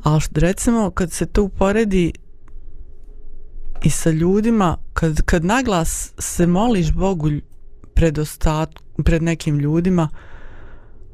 Ali 0.02 0.20
što, 0.20 0.40
recimo 0.40 0.90
kad 0.90 1.12
se 1.12 1.26
to 1.26 1.42
uporedi 1.42 2.12
i 3.82 3.90
sa 3.90 4.10
ljudima 4.10 4.76
kad, 4.92 5.22
kad 5.22 5.44
naglas 5.44 6.12
se 6.18 6.46
moliš 6.46 6.92
Bogu 6.92 7.30
pred, 7.94 8.18
ostat, 8.18 8.70
pred 9.04 9.22
nekim 9.22 9.58
ljudima 9.58 10.08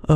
uh, 0.02 0.08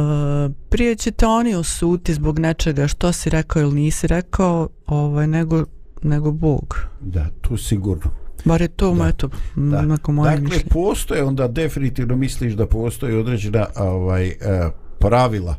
prije 0.68 0.97
će 0.97 1.11
te 1.11 1.26
oni 1.26 1.55
osuti 1.55 2.14
zbog 2.14 2.39
nečega 2.39 2.89
što 2.89 3.12
si 3.12 3.30
rekao 3.30 3.62
ili 3.62 3.74
nisi 3.74 4.07
rekao 4.07 4.68
ovaj, 4.87 5.26
nego, 5.26 5.64
nego 6.03 6.33
Bog. 6.33 6.76
Da, 7.01 7.30
to 7.41 7.57
sigurno 7.57 8.22
bar 8.45 8.61
je 8.62 8.68
to 8.68 8.95
Da. 8.95 9.09
eto, 9.09 9.28
Da. 9.57 9.82
neko 9.82 10.12
moje 10.12 10.30
dakle 10.30 10.45
mišljenje 10.45 10.64
postoje 10.70 11.24
onda 11.24 11.49
definitivno 11.49 12.16
misliš 12.16 12.53
da 12.53 12.66
postoje 12.66 13.18
određena 13.18 13.66
ovaj 13.76 14.26
e, 14.28 14.34
pravila 14.99 15.57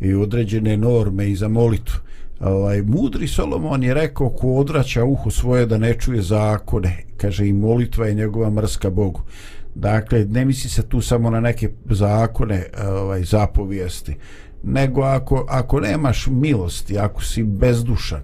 i 0.00 0.14
određene 0.14 0.76
norme 0.76 1.30
i 1.30 1.36
za 1.36 1.48
molitvu 1.48 2.00
ovaj 2.40 2.82
mudri 2.82 3.28
Solomon 3.28 3.82
je 3.82 3.94
rekao 3.94 4.28
ko 4.30 4.48
odraća 4.54 5.04
uho 5.04 5.30
svoje 5.30 5.66
da 5.66 5.78
ne 5.78 5.94
čuje 5.98 6.22
zakone 6.22 7.04
kaže 7.16 7.48
i 7.48 7.52
molitva 7.52 8.06
je 8.06 8.14
njegova 8.14 8.50
mrska 8.50 8.90
Bogu 8.90 9.20
dakle 9.74 10.24
ne 10.24 10.44
misli 10.44 10.70
se 10.70 10.82
tu 10.82 11.00
samo 11.00 11.30
na 11.30 11.40
neke 11.40 11.70
zakone 11.90 12.66
ovaj 12.88 13.22
zapovijesti 13.24 14.14
nego 14.62 15.02
ako, 15.02 15.46
ako 15.48 15.80
nemaš 15.80 16.26
milosti 16.30 16.98
ako 16.98 17.22
si 17.22 17.42
bezdušan 17.42 18.22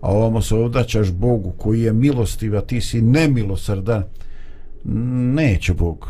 a 0.00 0.10
ovamo 0.12 0.42
se 0.42 0.54
odaćaš 0.54 1.12
Bogu 1.12 1.52
koji 1.56 1.82
je 1.82 1.92
milostiv 1.92 2.56
a 2.56 2.60
ti 2.60 2.80
si 2.80 3.02
nemilosrdan. 3.02 4.02
Neće 5.34 5.74
Bog 5.74 6.08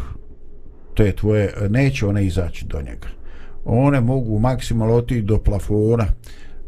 te 0.95 1.13
tvoje, 1.13 1.55
neće 1.69 2.07
one 2.07 2.27
izaći 2.27 2.65
do 2.65 2.79
njega. 2.79 3.09
One 3.65 4.01
mogu 4.01 4.39
maksimalno 4.39 4.95
otići 4.95 5.23
do 5.23 5.39
plafona 5.39 6.07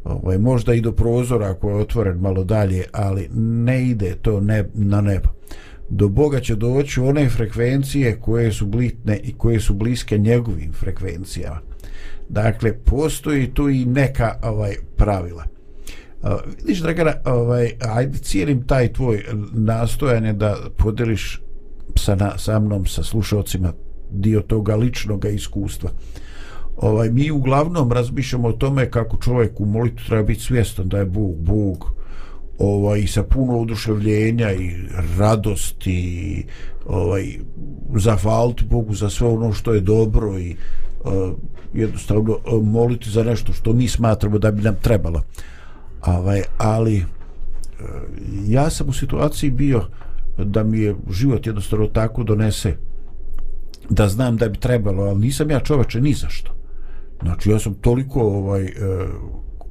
ovaj, 0.05 0.39
možda 0.39 0.75
i 0.75 0.81
do 0.81 0.93
prozora 0.93 1.51
ako 1.51 1.71
je 1.71 1.77
otvoren 1.77 2.19
malo 2.19 2.45
dalje 2.45 2.85
ali 2.93 3.29
ne 3.35 3.85
ide 3.85 4.15
to 4.23 4.41
ne, 4.41 4.65
na 4.75 5.01
nebo. 5.01 5.29
Do 5.89 6.09
Boga 6.09 6.41
će 6.41 6.55
doći 6.55 7.01
one 7.01 7.29
frekvencije 7.29 8.21
koje 8.21 8.53
su 8.53 8.67
blitne 8.67 9.19
i 9.19 9.33
koje 9.33 9.61
su 9.61 9.75
bliske 9.75 10.19
njegovim 10.19 10.73
frekvencijama. 10.73 11.61
Dakle 12.29 12.73
postoji 12.73 13.55
tu 13.55 13.69
i 13.69 13.85
neka 13.85 14.39
ovaj 14.43 14.75
pravila. 14.97 15.45
Uh, 16.23 16.31
vidiš 16.59 16.79
Dragana, 16.79 17.13
ovaj, 17.25 17.73
ajde 17.81 18.19
cijelim 18.19 18.67
taj 18.67 18.93
tvoj 18.93 19.25
nastojanje 19.53 20.33
da 20.33 20.57
podeliš 20.77 21.41
sa, 21.97 22.15
na, 22.15 22.39
sa 22.39 22.59
mnom, 22.59 22.87
sa 22.87 23.03
slušalcima 23.03 23.73
dio 24.11 24.41
toga 24.41 24.77
ličnog 24.77 25.25
iskustva. 25.25 25.91
Ovaj, 26.77 27.11
mi 27.11 27.31
uglavnom 27.31 27.93
razmišljamo 27.93 28.49
o 28.49 28.53
tome 28.53 28.91
kako 28.91 29.17
čovjek 29.17 29.61
u 29.61 29.67
molitvu 29.67 30.07
treba 30.07 30.23
biti 30.23 30.41
svjestan 30.41 30.89
da 30.89 30.99
je 30.99 31.05
Bog, 31.05 31.37
Bog 31.37 31.93
ovaj, 32.59 33.01
i 33.01 33.07
sa 33.07 33.23
puno 33.23 33.59
oduševljenja 33.61 34.53
i 34.53 34.71
radosti 35.19 35.93
i 35.93 36.45
ovaj, 36.87 37.39
zahvaliti 37.97 38.65
Bogu 38.65 38.95
za 38.95 39.11
sve 39.11 39.29
ono 39.29 39.53
što 39.53 39.75
je 39.75 39.81
dobro 39.81 40.39
i 40.39 40.57
uh, 41.05 41.33
jednostavno 41.75 42.33
uh, 42.33 42.67
moliti 42.67 43.11
za 43.11 43.23
nešto 43.23 43.53
što 43.53 43.73
mi 43.73 43.89
smatramo 43.89 44.39
da 44.39 44.51
bi 44.51 44.63
nam 44.63 44.75
trebalo 44.83 45.23
ovaj, 46.07 46.43
ali 46.59 46.97
e, 46.97 47.05
ja 48.47 48.71
sam 48.71 48.89
u 48.89 48.93
situaciji 48.93 49.51
bio 49.51 49.83
da 50.45 50.65
mi 50.65 50.79
je 50.79 50.97
život 51.11 51.47
jednostavno 51.47 51.87
tako 51.87 52.23
donese 52.23 52.77
da 53.91 54.09
znam 54.09 54.37
da 54.37 54.49
bi 54.49 54.59
trebalo 54.59 55.03
ali 55.03 55.21
nisam 55.21 55.51
ja 55.51 55.61
čoveče 55.61 56.01
ni 56.01 56.13
za 56.13 56.29
što. 56.29 56.53
Znači 57.23 57.51
ja 57.51 57.59
sam 57.59 57.75
toliko 57.75 58.21
ovaj 58.21 58.65
e, 58.65 58.71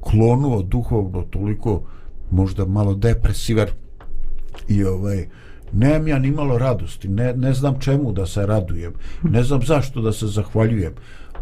klonuo 0.00 0.62
duhovno 0.62 1.22
toliko 1.22 1.82
možda 2.30 2.64
malo 2.64 2.94
depresivan 2.94 3.68
i 4.68 4.84
ovaj 4.84 5.28
nemam 5.72 6.08
ja 6.08 6.18
ni 6.18 6.30
malo 6.30 6.58
radosti 6.58 7.08
ne, 7.08 7.32
ne 7.32 7.52
znam 7.52 7.80
čemu 7.80 8.12
da 8.12 8.26
se 8.26 8.46
radujem 8.46 8.92
ne 9.22 9.42
znam 9.42 9.62
zašto 9.62 10.00
da 10.00 10.12
se 10.12 10.26
zahvaljujem. 10.26 10.92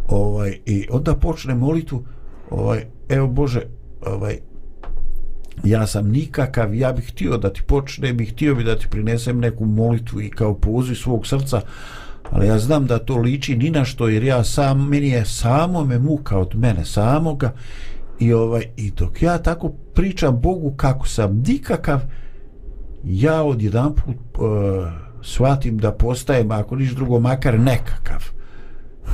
Ovaj 0.09 0.59
i 0.66 0.87
onda 0.91 1.14
počne 1.14 1.55
molitvu 1.55 2.05
ovaj 2.51 2.84
evo 3.09 3.26
Bože 3.26 3.62
ovaj 4.07 4.39
ja 5.64 5.86
sam 5.86 6.09
nikakav 6.09 6.74
ja 6.74 6.92
bih 6.92 7.09
htio 7.09 7.36
da 7.36 7.52
ti 7.52 7.62
počnem 7.62 8.20
i 8.20 8.26
htio 8.26 8.54
bi 8.54 8.64
da 8.64 8.78
ti 8.78 8.86
prinesem 8.90 9.40
neku 9.40 9.66
molitvu 9.66 10.20
i 10.20 10.30
kao 10.30 10.54
poziv 10.54 10.94
svog 10.94 11.26
srca 11.26 11.61
ali 12.30 12.46
ja 12.46 12.59
znam 12.59 12.86
da 12.86 12.98
to 12.98 13.16
liči 13.16 13.57
ni 13.57 13.70
na 13.70 13.84
što 13.84 14.09
jer 14.09 14.24
ja 14.24 14.44
sam 14.44 14.88
meni 14.88 15.09
je 15.09 15.24
samo 15.24 15.84
me 15.84 15.98
muka 15.98 16.38
od 16.38 16.54
mene 16.54 16.84
samoga 16.84 17.52
i 18.18 18.32
ovaj 18.32 18.64
i 18.76 18.90
dok 18.90 19.22
ja 19.22 19.38
tako 19.38 19.68
pričam 19.94 20.40
Bogu 20.40 20.74
kako 20.76 21.09
sam 21.09 21.42
nikakav 21.46 22.00
ja 23.04 23.42
od 23.42 23.62
jedan 23.62 23.94
put 23.94 24.16
uh, 24.38 24.46
e, 24.46 25.07
shvatim 25.22 25.78
da 25.78 25.92
postajem 25.92 26.50
ako 26.50 26.76
niš 26.76 26.90
drugo 26.90 27.20
makar 27.20 27.61
nekakav. 27.61 28.24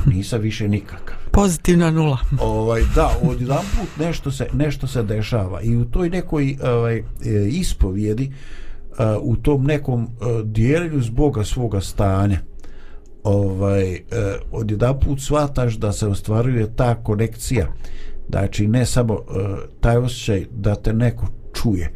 Nisam 0.05 0.41
više 0.41 0.67
nikakav. 0.67 1.22
Pozitivna 1.33 1.91
nula. 1.91 2.17
ovaj 2.41 2.81
da 2.95 3.11
od 3.23 3.41
jedan 3.41 3.57
put 3.79 4.05
nešto 4.05 4.31
se 4.31 4.47
nešto 4.53 4.87
se 4.87 5.03
dešava 5.03 5.61
i 5.61 5.75
u 5.75 5.85
toj 5.85 6.09
nekoj 6.09 6.57
ovaj 6.63 6.97
e, 6.97 7.03
ispovjedi 7.47 8.23
e, 8.23 8.31
u 9.21 9.35
tom 9.35 9.63
nekom 9.63 10.03
uh, 10.03 10.09
dijeljenju 10.43 11.01
zboga 11.01 11.43
svoga 11.43 11.81
stanja 11.81 12.39
ovaj 13.23 13.99
od 14.51 14.71
jedan 14.71 14.99
put 14.99 15.21
shvataš 15.21 15.73
da 15.73 15.91
se 15.91 16.07
ostvaruje 16.07 16.75
ta 16.75 17.03
konekcija 17.03 17.67
znači 18.29 18.67
ne 18.67 18.85
samo 18.85 19.19
taj 19.79 19.97
osjećaj 19.97 20.45
da 20.51 20.75
te 20.75 20.93
neko 20.93 21.27
čuje 21.53 21.91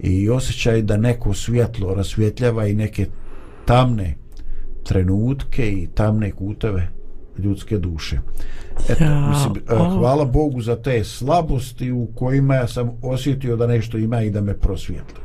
i 0.00 0.30
osjećaj 0.30 0.82
da 0.82 0.96
neko 0.96 1.34
svjetlo 1.34 1.94
rasvjetljava 1.94 2.66
i 2.66 2.74
neke 2.74 3.06
tamne 3.64 4.14
trenutke 4.84 5.70
i 5.72 5.88
tamne 5.94 6.30
kuteve 6.30 6.88
ljudske 7.38 7.78
duše. 7.78 8.18
Eto, 8.88 9.04
Ja, 9.04 9.28
mislim, 9.28 9.52
eh, 9.68 9.74
ovo- 9.74 9.98
hvala 9.98 10.24
Bogu 10.24 10.60
za 10.60 10.76
te 10.76 11.04
slabosti 11.04 11.92
u 11.92 12.08
kojima 12.08 12.54
ja 12.54 12.68
sam 12.68 12.90
osjetio 13.02 13.56
da 13.56 13.66
nešto 13.66 13.98
ima 13.98 14.22
i 14.22 14.30
da 14.30 14.40
me 14.40 14.54
prosvjetli. 14.54 15.20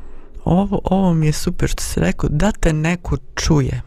Ovo, 0.46 0.82
ovo 0.84 1.14
mi 1.14 1.26
je 1.26 1.34
super 1.34 1.70
što 1.70 1.84
si 1.84 2.00
rekao, 2.00 2.30
da 2.30 2.52
te 2.52 2.74
neko 2.74 3.18
čuje. 3.36 3.82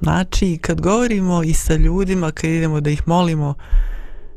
Znači, 0.00 0.58
kad 0.58 0.80
govorimo 0.80 1.42
i 1.42 1.52
sa 1.54 1.74
ljudima, 1.74 2.30
kad 2.30 2.50
idemo 2.50 2.80
da 2.80 2.90
ih 2.90 3.02
molimo, 3.06 3.54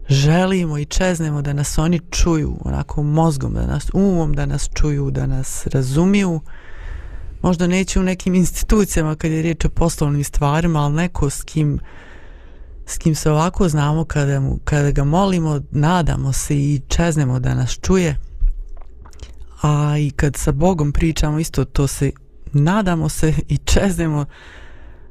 želimo 0.09 0.77
i 0.77 0.85
čeznemo 0.85 1.41
da 1.41 1.53
nas 1.53 1.77
oni 1.77 1.99
čuju, 2.11 2.57
onako 2.65 3.03
mozgom, 3.03 3.53
da 3.53 3.65
nas 3.65 3.89
umom, 3.93 4.33
da 4.33 4.45
nas 4.45 4.69
čuju, 4.73 5.11
da 5.11 5.25
nas 5.25 5.67
razumiju. 5.67 6.39
Možda 7.41 7.67
neće 7.67 7.99
u 7.99 8.03
nekim 8.03 8.35
institucijama 8.35 9.15
kad 9.15 9.31
je 9.31 9.41
riječ 9.41 9.65
o 9.65 9.69
poslovnim 9.69 10.23
stvarima, 10.23 10.79
ali 10.79 10.93
neko 10.95 11.29
s 11.29 11.43
kim 11.43 11.79
s 12.85 12.97
kim 12.97 13.15
se 13.15 13.31
ovako 13.31 13.69
znamo 13.69 14.05
kada, 14.05 14.39
mu, 14.39 14.59
kada 14.63 14.91
ga 14.91 15.03
molimo, 15.03 15.61
nadamo 15.71 16.33
se 16.33 16.55
i 16.55 16.81
čeznemo 16.87 17.39
da 17.39 17.53
nas 17.53 17.79
čuje 17.81 18.15
a 19.61 19.97
i 19.97 20.11
kad 20.11 20.35
sa 20.35 20.51
Bogom 20.51 20.91
pričamo 20.91 21.39
isto 21.39 21.65
to 21.65 21.87
se 21.87 22.11
nadamo 22.53 23.09
se 23.09 23.33
i 23.47 23.57
čeznemo 23.57 24.25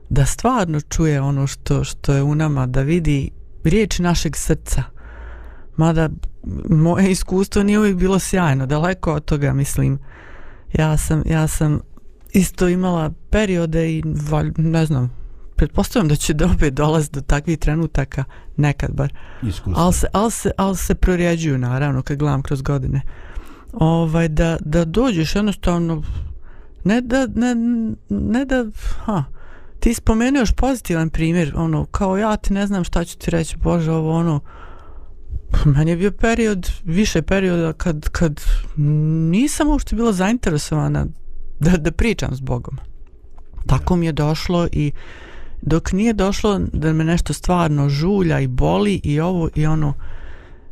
da 0.09 0.27
stvarno 0.27 0.81
čuje 0.81 1.21
ono 1.21 1.47
što, 1.47 1.85
što 1.85 2.13
je 2.13 2.23
u 2.23 2.35
nama, 2.35 2.67
da 2.67 2.81
vidi 2.83 3.31
riječi 3.65 4.03
našeg 4.03 4.37
srca. 4.37 4.83
Mada 5.77 6.09
moje 6.71 7.11
iskustvo 7.11 7.63
nije 7.63 7.79
uvijek 7.79 7.97
bilo 7.97 8.19
sjajno, 8.19 8.67
daleko 8.67 9.15
od 9.15 9.25
toga 9.25 9.53
mislim. 9.53 9.99
Ja 10.73 10.97
sam, 10.97 11.23
ja 11.27 11.49
sam 11.49 11.81
isto 12.33 12.69
imala 12.69 13.11
periode 13.31 13.91
i 13.91 14.03
valj, 14.31 14.53
ne 14.57 14.87
znam, 14.87 15.24
pretpostavljam 15.57 16.09
da 16.09 16.17
će 16.17 16.35
da 16.35 16.47
opet 16.47 16.75
dolaz 16.75 17.11
do 17.11 17.21
takvih 17.21 17.59
trenutaka 17.59 18.25
nekad 18.57 18.91
bar. 18.93 19.13
Iskustvo. 19.43 19.83
ali 19.83 19.93
se, 19.93 20.07
al 20.13 20.31
se, 20.31 20.51
al 20.57 20.75
se 20.75 20.95
prorjeđuju 20.95 21.59
naravno 21.59 22.03
kad 22.03 22.19
gledam 22.19 22.43
kroz 22.43 22.63
godine. 22.63 23.01
Ovaj 23.73 24.29
da, 24.29 24.57
da 24.61 24.85
dođeš 24.85 25.35
jednostavno 25.35 26.03
ne 26.85 27.01
da 27.01 27.27
ne, 27.35 27.55
ne 28.09 28.45
da 28.45 28.67
ha, 29.05 29.25
ti 29.81 29.95
spomenuo 29.95 30.41
još 30.41 30.53
pozitivan 30.53 31.11
primjer 31.11 31.53
ono 31.57 31.85
kao 31.85 32.19
ja 32.19 32.37
ti 32.37 32.53
ne 32.53 32.67
znam 32.67 32.85
šta 32.85 33.05
ću 33.05 33.19
ti 33.19 33.31
reći 33.31 33.57
bože 33.57 33.93
ovo 33.93 34.13
ono 34.13 34.41
meni 35.75 35.91
je 35.91 35.97
bio 35.97 36.13
period 36.13 36.71
više 36.85 37.23
perioda 37.23 37.73
kad, 37.73 38.09
kad 38.09 38.41
nisam 39.31 39.69
uopšte 39.69 39.97
bila 39.97 40.13
zainteresovana 40.13 41.07
da, 41.61 41.77
da 41.77 41.93
pričam 41.93 42.37
s 42.37 42.41
Bogom. 42.41 42.79
Tako 43.67 43.97
mi 43.97 44.07
je 44.07 44.13
došlo 44.13 44.69
i 44.73 44.93
dok 45.67 45.93
nije 45.93 46.13
došlo 46.13 46.61
da 46.73 46.93
me 46.93 47.05
nešto 47.05 47.33
stvarno 47.33 47.89
žulja 47.89 48.41
i 48.41 48.47
boli 48.47 49.01
i 49.05 49.21
ovo 49.21 49.49
i 49.55 49.67
ono 49.67 49.93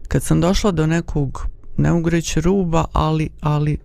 kad 0.08 0.22
sam 0.22 0.40
došla 0.40 0.70
do 0.70 0.86
nekog 0.86 1.46
ne 1.76 1.92
mogu 1.92 2.10
reći 2.10 2.40
ruba 2.40 2.84
ali, 2.92 3.30
ali 3.40 3.78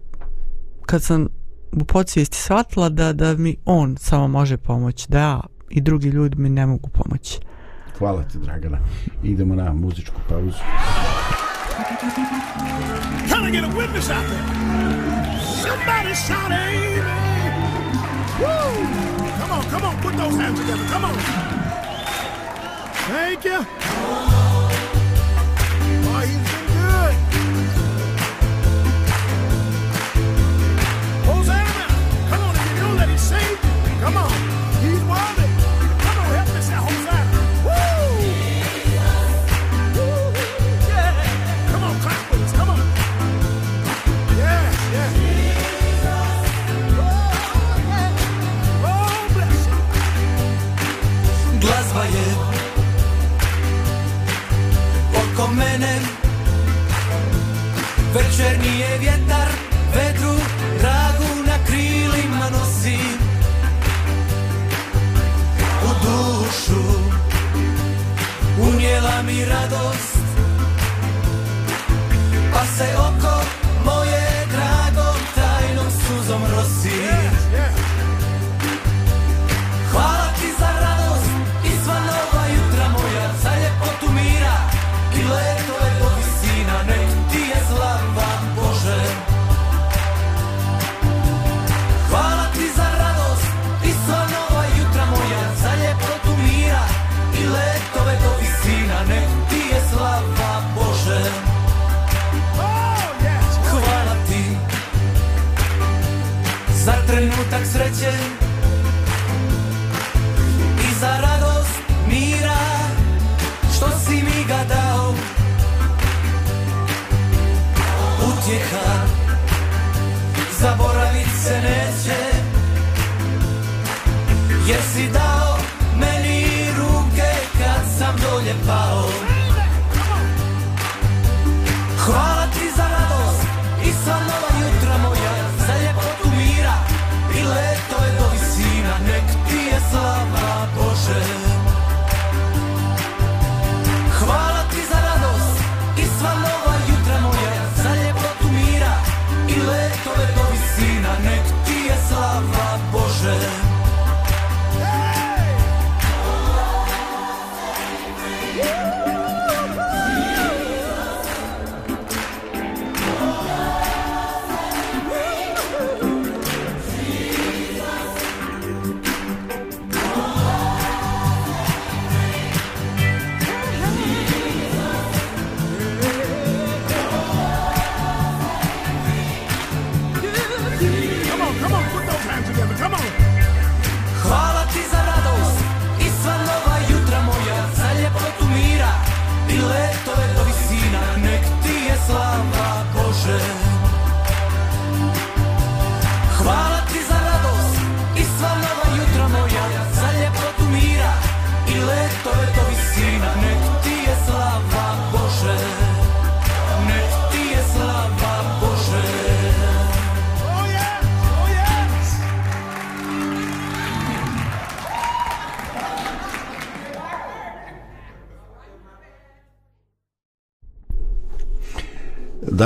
kad 0.85 1.03
sam 1.03 1.27
u 1.71 1.85
podsvijesti 1.85 2.37
shvatila 2.37 2.89
da, 2.89 3.13
da 3.13 3.33
mi 3.33 3.55
on 3.65 3.97
samo 3.99 4.27
može 4.27 4.57
pomoći 4.57 5.05
da 5.09 5.19
ja 5.19 5.41
i 5.69 5.81
drugi 5.81 6.09
ljudi 6.09 6.35
mi 6.41 6.49
ne 6.49 6.65
mogu 6.65 6.89
pomoći 6.89 7.39
Hvala 7.97 8.23
ti, 8.23 8.37
Dragana. 8.37 8.77
Idemo 9.23 9.55
na 9.55 9.73
muzičku 9.73 10.15
pauzu. 10.29 10.57
Trying 13.29 13.45
to 13.45 13.51
get 13.51 13.63
a 13.63 13.67
witness 13.67 14.09
out 14.09 14.25
there. 14.27 14.43
Somebody 15.61 16.15
shout 16.15 16.51
amen. 16.51 17.03
Woo! 18.39 19.16
Come 19.57 19.65
on, 19.65 19.71
come 19.71 19.85
on, 19.85 20.01
put 20.03 20.15
those 20.17 20.35
hands 20.35 20.59
together. 20.59 20.85
Come 20.85 21.05
on. 21.05 21.15
Thank 23.09 23.43
you. 23.43 24.46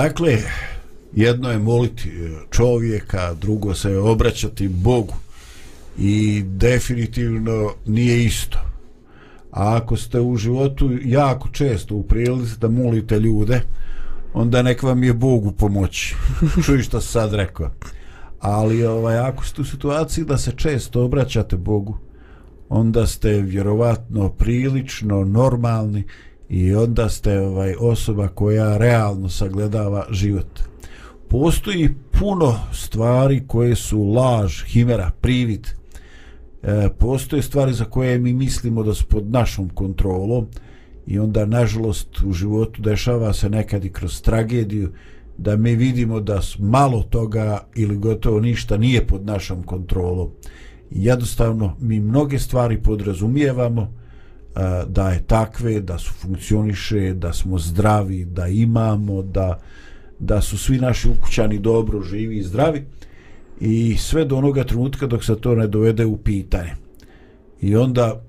Dakle, 0.02 0.38
jedno 1.14 1.52
je 1.52 1.58
moliti 1.58 2.10
e, 2.10 2.30
čovjeka, 2.52 3.34
drugo 3.34 3.76
se 3.76 3.97
obraćati 3.97 4.68
Bogu 4.68 5.14
i 5.97 6.43
definitivno 6.45 7.74
nije 7.86 8.26
isto. 8.26 8.60
A 9.52 9.78
ako 9.78 9.97
ste 9.97 10.20
u 10.20 10.38
životu 10.38 10.89
jako 11.06 11.49
često 11.49 11.95
u 11.95 12.04
prilici 12.04 12.60
da 12.60 12.70
molite 12.70 13.20
ljude, 13.20 13.62
onda 14.34 14.62
nek 14.62 14.84
vam 14.84 15.04
je 15.04 15.14
Bogu 15.14 15.52
pomoći. 15.52 16.16
Čuj 16.66 16.82
što 16.82 17.02
sad 17.02 17.34
rekao. 17.34 17.72
Ali 18.39 18.86
ovaj, 18.86 19.18
ako 19.18 19.45
ste 19.45 19.62
u 19.62 19.66
situaciji 19.66 20.26
da 20.26 20.38
se 20.38 20.52
često 20.52 21.04
obraćate 21.04 21.58
Bogu, 21.58 21.97
onda 22.70 23.08
ste 23.08 23.30
vjerovatno 23.30 24.30
prilično 24.30 25.24
normalni 25.24 26.04
i 26.52 26.76
onda 26.76 27.10
ste 27.10 27.39
ovaj 27.39 27.76
osoba 27.80 28.28
koja 28.28 28.78
realno 28.78 29.30
sagledava 29.30 30.06
život. 30.10 30.60
Postoji 31.28 31.89
puno 32.20 32.60
stvari 32.74 33.43
koje 33.47 33.76
su 33.76 34.04
laž, 34.04 34.64
himera, 34.66 35.12
privid. 35.22 35.68
E, 36.64 36.89
postoje 36.99 37.41
stvari 37.41 37.74
za 37.74 37.86
koje 37.86 38.20
mi 38.20 38.34
mislimo 38.34 38.84
da 38.84 38.93
su 38.93 39.06
pod 39.06 39.32
našom 39.32 39.70
kontrolom 39.70 40.47
i 41.08 41.20
onda 41.20 41.45
nažalost 41.45 42.22
u 42.26 42.34
životu 42.34 42.82
dešava 42.82 43.34
se 43.34 43.49
nekad 43.49 43.86
i 43.86 43.89
kroz 43.89 44.22
tragediju 44.22 44.91
da 45.38 45.56
mi 45.56 45.76
vidimo 45.76 46.20
da 46.20 46.41
malo 46.60 47.04
toga 47.04 47.68
ili 47.76 47.97
gotovo 47.97 48.39
ništa 48.39 48.78
nije 48.78 49.08
pod 49.08 49.26
našom 49.26 49.64
kontrolom. 49.64 50.30
Jednostavno 50.89 51.76
mi 51.80 51.99
mnoge 51.99 52.39
stvari 52.39 52.82
podrazumijevamo 52.82 54.01
E, 54.56 54.86
da 54.88 55.10
je 55.10 55.24
takve, 55.24 55.80
da 55.82 55.97
su 55.97 56.14
funkcioniše, 56.14 57.14
da 57.14 57.34
smo 57.34 57.60
zdravi, 57.60 58.26
da 58.26 58.47
imamo, 58.47 59.22
da, 59.22 59.60
da 60.20 60.41
su 60.41 60.58
svi 60.58 60.78
naši 60.78 61.10
ukućani 61.10 61.60
dobro 61.60 62.02
živi 62.02 62.38
i 62.38 62.43
zdravi 62.43 62.86
i 63.60 63.97
sve 63.97 64.26
do 64.26 64.38
onoga 64.38 64.64
trenutka 64.64 65.08
dok 65.08 65.24
se 65.24 65.36
to 65.36 65.56
ne 65.56 65.68
dovede 65.68 66.06
u 66.06 66.18
pitanje. 66.18 66.72
I 67.62 67.76
onda 67.76 68.24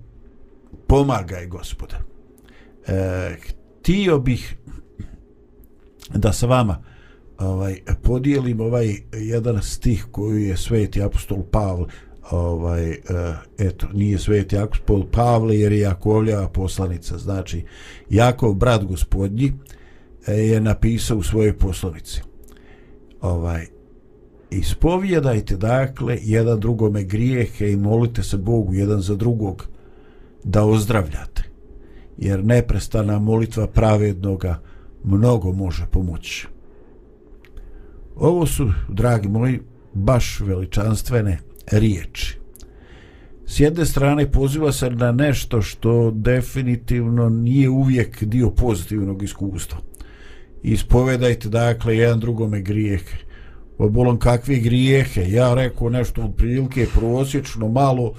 pomagaj 0.86 1.46
gospoda. 1.46 1.98
E, 2.86 3.36
htio 3.80 4.18
bih 4.18 4.56
da 6.14 6.32
sa 6.32 6.46
vama 6.46 6.82
ovaj 7.38 7.80
podijelim 8.02 8.60
ovaj 8.60 8.96
jedan 9.12 9.62
stih 9.62 10.06
koji 10.10 10.44
je 10.44 10.56
sveti 10.56 11.02
apostol 11.02 11.42
Pavle 11.50 11.86
ovaj 12.30 12.90
e, 12.90 12.98
eto 13.58 13.86
nije 13.92 14.18
sveti 14.18 14.58
apostol 14.58 15.06
Pavle 15.12 15.58
jer 15.58 15.72
je 15.72 15.80
Jakovljava 15.80 16.48
poslanica. 16.48 17.18
Znači 17.18 17.64
Jakov 18.10 18.54
brat 18.54 18.84
gospodnji 18.84 19.52
e, 20.26 20.32
je 20.32 20.60
napisao 20.60 21.16
u 21.16 21.22
svojoj 21.22 21.58
poslovici. 21.58 22.20
Ovaj 23.20 23.66
ispovjedajte 24.50 25.56
dakle 25.56 26.18
jedan 26.22 26.60
drugome 26.60 27.04
grijehe 27.04 27.72
i 27.72 27.76
molite 27.76 28.22
se 28.22 28.36
Bogu 28.36 28.74
jedan 28.74 29.00
za 29.00 29.16
drugog 29.16 29.68
da 30.44 30.64
ozdravljate. 30.64 31.42
Jer 32.18 32.44
neprestana 32.44 33.18
molitva 33.18 33.66
pravednoga 33.66 34.60
mnogo 35.04 35.52
može 35.52 35.86
pomoći. 35.90 36.46
Ovo 38.16 38.46
su 38.46 38.72
dragi 38.88 39.28
moji 39.28 39.60
baš 39.94 40.40
veličanstvene 40.40 41.38
riječi. 41.70 42.38
S 43.46 43.60
jedne 43.60 43.86
strane 43.86 44.30
poziva 44.30 44.72
se 44.72 44.90
na 44.90 45.12
nešto 45.12 45.62
što 45.62 46.10
definitivno 46.10 47.28
nije 47.28 47.68
uvijek 47.68 48.24
dio 48.24 48.50
pozitivnog 48.50 49.22
iskustva. 49.22 49.78
Ispovedajte 50.62 51.48
dakle 51.48 51.96
jedan 51.96 52.20
drugome 52.20 52.60
grijehe. 52.60 53.16
Obolom 53.78 54.18
kakve 54.18 54.56
grijehe? 54.56 55.30
Ja 55.30 55.54
rekao 55.54 55.90
nešto 55.90 56.22
od 56.22 56.34
prilike 56.36 56.86
prosječno 56.94 57.68
malo 57.68 58.14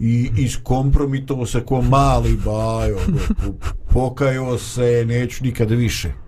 i 0.00 0.30
iskompromitovo 0.36 1.46
se 1.46 1.60
ko 1.60 1.82
mali 1.82 2.36
bajo 2.44 2.98
pokajao 3.92 4.58
se 4.58 5.04
neću 5.06 5.44
nikad 5.44 5.70
više 5.70 6.25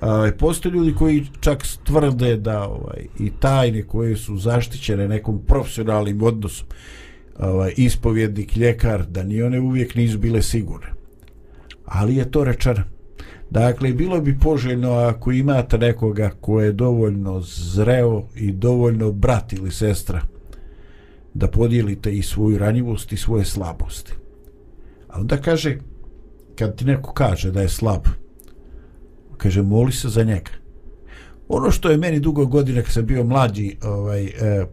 a, 0.00 0.30
postoje 0.38 0.72
ljudi 0.72 0.94
koji 0.94 1.26
čak 1.40 1.64
tvrde 1.84 2.36
da 2.36 2.68
ovaj, 2.68 3.06
i 3.18 3.30
tajne 3.40 3.82
koje 3.82 4.16
su 4.16 4.36
zaštićene 4.36 5.08
nekom 5.08 5.42
profesionalnim 5.46 6.22
odnosom. 6.22 6.66
Ovaj, 7.38 7.72
ispovjednik, 7.76 8.56
ljekar 8.56 9.06
da 9.06 9.22
ni 9.22 9.42
one 9.42 9.60
uvijek 9.60 9.94
nisu 9.94 10.18
bile 10.18 10.42
sigurne. 10.42 10.92
Ali 11.84 12.16
je 12.16 12.30
to 12.30 12.44
rečeno. 12.44 12.82
Dakle, 13.50 13.92
bilo 13.92 14.20
bi 14.20 14.38
poželjno 14.38 14.92
ako 14.92 15.32
imate 15.32 15.78
nekoga 15.78 16.30
ko 16.40 16.60
je 16.60 16.72
dovoljno 16.72 17.40
zreo 17.40 18.22
i 18.34 18.52
dovoljno 18.52 19.12
brat 19.12 19.52
ili 19.52 19.70
sestra 19.70 20.20
da 21.34 21.48
podijelite 21.48 22.12
i 22.12 22.22
svoju 22.22 22.58
ranjivost 22.58 23.12
i 23.12 23.16
svoje 23.16 23.44
slabosti. 23.44 24.12
A 25.08 25.20
onda 25.20 25.36
kaže, 25.36 25.78
kad 26.54 26.76
ti 26.76 26.84
neko 26.84 27.12
kaže 27.12 27.50
da 27.50 27.62
je 27.62 27.68
slab, 27.68 28.02
kaže, 29.38 29.62
moli 29.62 29.92
se 29.92 30.08
za 30.08 30.22
njega. 30.22 30.50
Ono 31.48 31.70
što 31.70 31.90
je 31.90 31.96
meni 31.96 32.20
dugo 32.20 32.46
godina 32.46 32.82
kad 32.82 32.92
sam 32.92 33.06
bio 33.06 33.24
mlađi 33.24 33.76
ovaj, 33.82 34.24
e, 34.24 34.30
e, 34.30 34.66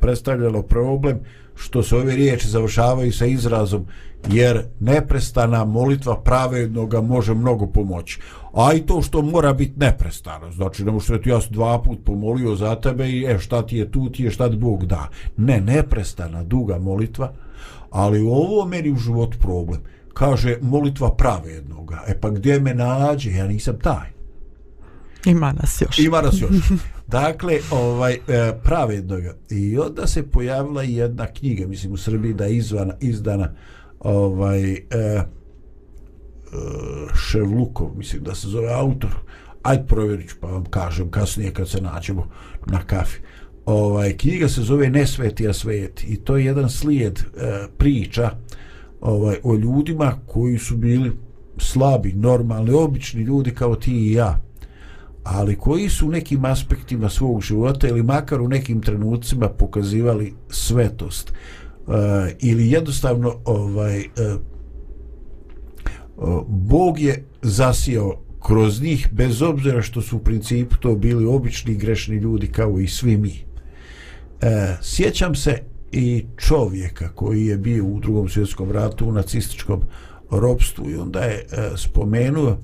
predstavljalo 0.00 0.62
problem 0.62 1.20
što 1.54 1.82
se 1.82 1.96
ove 1.96 2.16
riječi 2.16 2.48
završavaju 2.48 3.12
sa 3.12 3.26
izrazom 3.26 3.86
jer 4.28 4.62
neprestana 4.80 5.64
molitva 5.64 6.20
pravednoga 6.22 7.00
može 7.00 7.34
mnogo 7.34 7.66
pomoći. 7.66 8.20
A 8.52 8.74
i 8.74 8.80
to 8.80 9.02
što 9.02 9.22
mora 9.22 9.52
biti 9.52 9.72
neprestano, 9.76 10.52
znači 10.52 10.84
ne 10.84 11.00
što 11.00 11.14
ja 11.24 11.40
sam 11.40 11.52
dva 11.52 11.82
put 11.82 11.98
pomolio 12.04 12.54
za 12.56 12.74
tebe 12.74 13.08
i 13.08 13.24
e, 13.24 13.38
šta 13.38 13.66
ti 13.66 13.76
je 13.76 13.90
tu, 13.90 14.10
ti 14.10 14.22
je 14.22 14.30
šta 14.30 14.50
ti 14.50 14.56
Bog 14.56 14.86
da. 14.86 15.08
Ne, 15.36 15.60
neprestana, 15.60 16.42
duga 16.42 16.78
molitva, 16.78 17.32
ali 17.90 18.20
ovo 18.20 18.66
meni 18.66 18.90
u 18.90 18.96
životu 18.96 19.38
problem. 19.38 19.80
Kaže 20.14 20.58
molitva 20.60 21.14
pravednoga. 21.16 22.04
E 22.08 22.20
pa 22.20 22.30
gdje 22.30 22.60
me 22.60 22.74
nađe, 22.74 23.32
ja 23.32 23.46
nisam 23.46 23.78
taj. 23.82 24.10
Ima 25.26 25.52
nas 25.52 25.80
još. 25.80 25.98
Ima 25.98 26.22
nas 26.22 26.40
još. 26.40 26.50
Dakle, 27.06 27.58
ovaj, 27.70 28.14
e, 28.14 28.18
pravednoga. 28.64 29.34
I 29.50 29.78
onda 29.78 30.06
se 30.06 30.30
pojavila 30.30 30.84
i 30.84 30.94
jedna 30.94 31.26
knjiga, 31.26 31.66
mislim 31.66 31.92
u 31.92 31.96
Srbiji 31.96 32.34
da 32.34 32.44
je 32.44 32.56
izvana, 32.56 32.94
izdana 33.00 33.54
ovaj, 34.00 34.72
e, 34.72 34.78
e, 34.90 35.24
Ševlukov, 37.14 37.90
mislim 37.96 38.22
da 38.22 38.34
se 38.34 38.48
zove 38.48 38.72
autor. 38.72 39.10
Ajde 39.62 39.84
provjerit 39.86 40.30
ću 40.30 40.36
pa 40.40 40.46
vam 40.46 40.64
kažem 40.64 41.10
kasnije 41.10 41.52
kad 41.54 41.68
se 41.68 41.80
nađemo 41.80 42.28
na 42.66 42.82
kafi. 42.86 43.18
Ovaj, 43.66 44.16
knjiga 44.16 44.48
se 44.48 44.62
zove 44.62 44.90
Nesveti 44.90 45.48
a 45.48 45.52
sveti 45.52 46.06
i 46.06 46.16
to 46.16 46.36
je 46.36 46.44
jedan 46.44 46.70
slijed 46.70 47.18
e, 47.18 47.22
priča 47.78 48.30
ovaj, 49.00 49.36
o 49.42 49.54
ljudima 49.54 50.12
koji 50.26 50.58
su 50.58 50.76
bili 50.76 51.12
slabi, 51.58 52.12
normalni, 52.12 52.70
obični 52.70 53.22
ljudi 53.22 53.50
kao 53.50 53.76
ti 53.76 53.92
i 53.92 54.12
ja 54.12 54.40
ali 55.24 55.56
koji 55.56 55.88
su 55.88 56.06
u 56.06 56.10
nekim 56.10 56.44
aspektima 56.44 57.08
svog 57.08 57.42
života 57.42 57.88
ili 57.88 58.02
makar 58.02 58.40
u 58.40 58.48
nekim 58.48 58.82
trenucima 58.82 59.48
pokazivali 59.48 60.34
svetost 60.48 61.32
uh, 61.86 61.94
ili 62.40 62.70
jednostavno 62.70 63.34
ovaj 63.44 63.98
uh, 63.98 64.40
Bog 66.48 67.00
je 67.00 67.24
zasijao 67.42 68.20
kroz 68.46 68.82
njih 68.82 69.08
bez 69.12 69.42
obzira 69.42 69.82
što 69.82 70.02
su 70.02 70.16
u 70.16 70.20
principu 70.20 70.76
to 70.76 70.94
bili 70.94 71.26
obični 71.26 71.74
grešni 71.74 72.16
ljudi 72.16 72.46
kao 72.46 72.80
i 72.80 72.88
svi 72.88 73.16
mi. 73.16 73.44
E, 74.40 74.76
sjećam 74.82 75.34
se 75.34 75.62
i 75.92 76.24
čovjeka 76.36 77.08
koji 77.08 77.46
je 77.46 77.56
bio 77.56 77.84
u 77.84 78.00
drugom 78.00 78.28
svjetskom 78.28 78.72
ratu 78.72 79.08
u 79.08 79.12
nacističkom 79.12 79.80
robstvu 80.30 80.90
i 80.90 80.96
onda 80.96 81.20
je 81.20 81.36
e, 81.36 81.70
spomenuo 81.76 82.56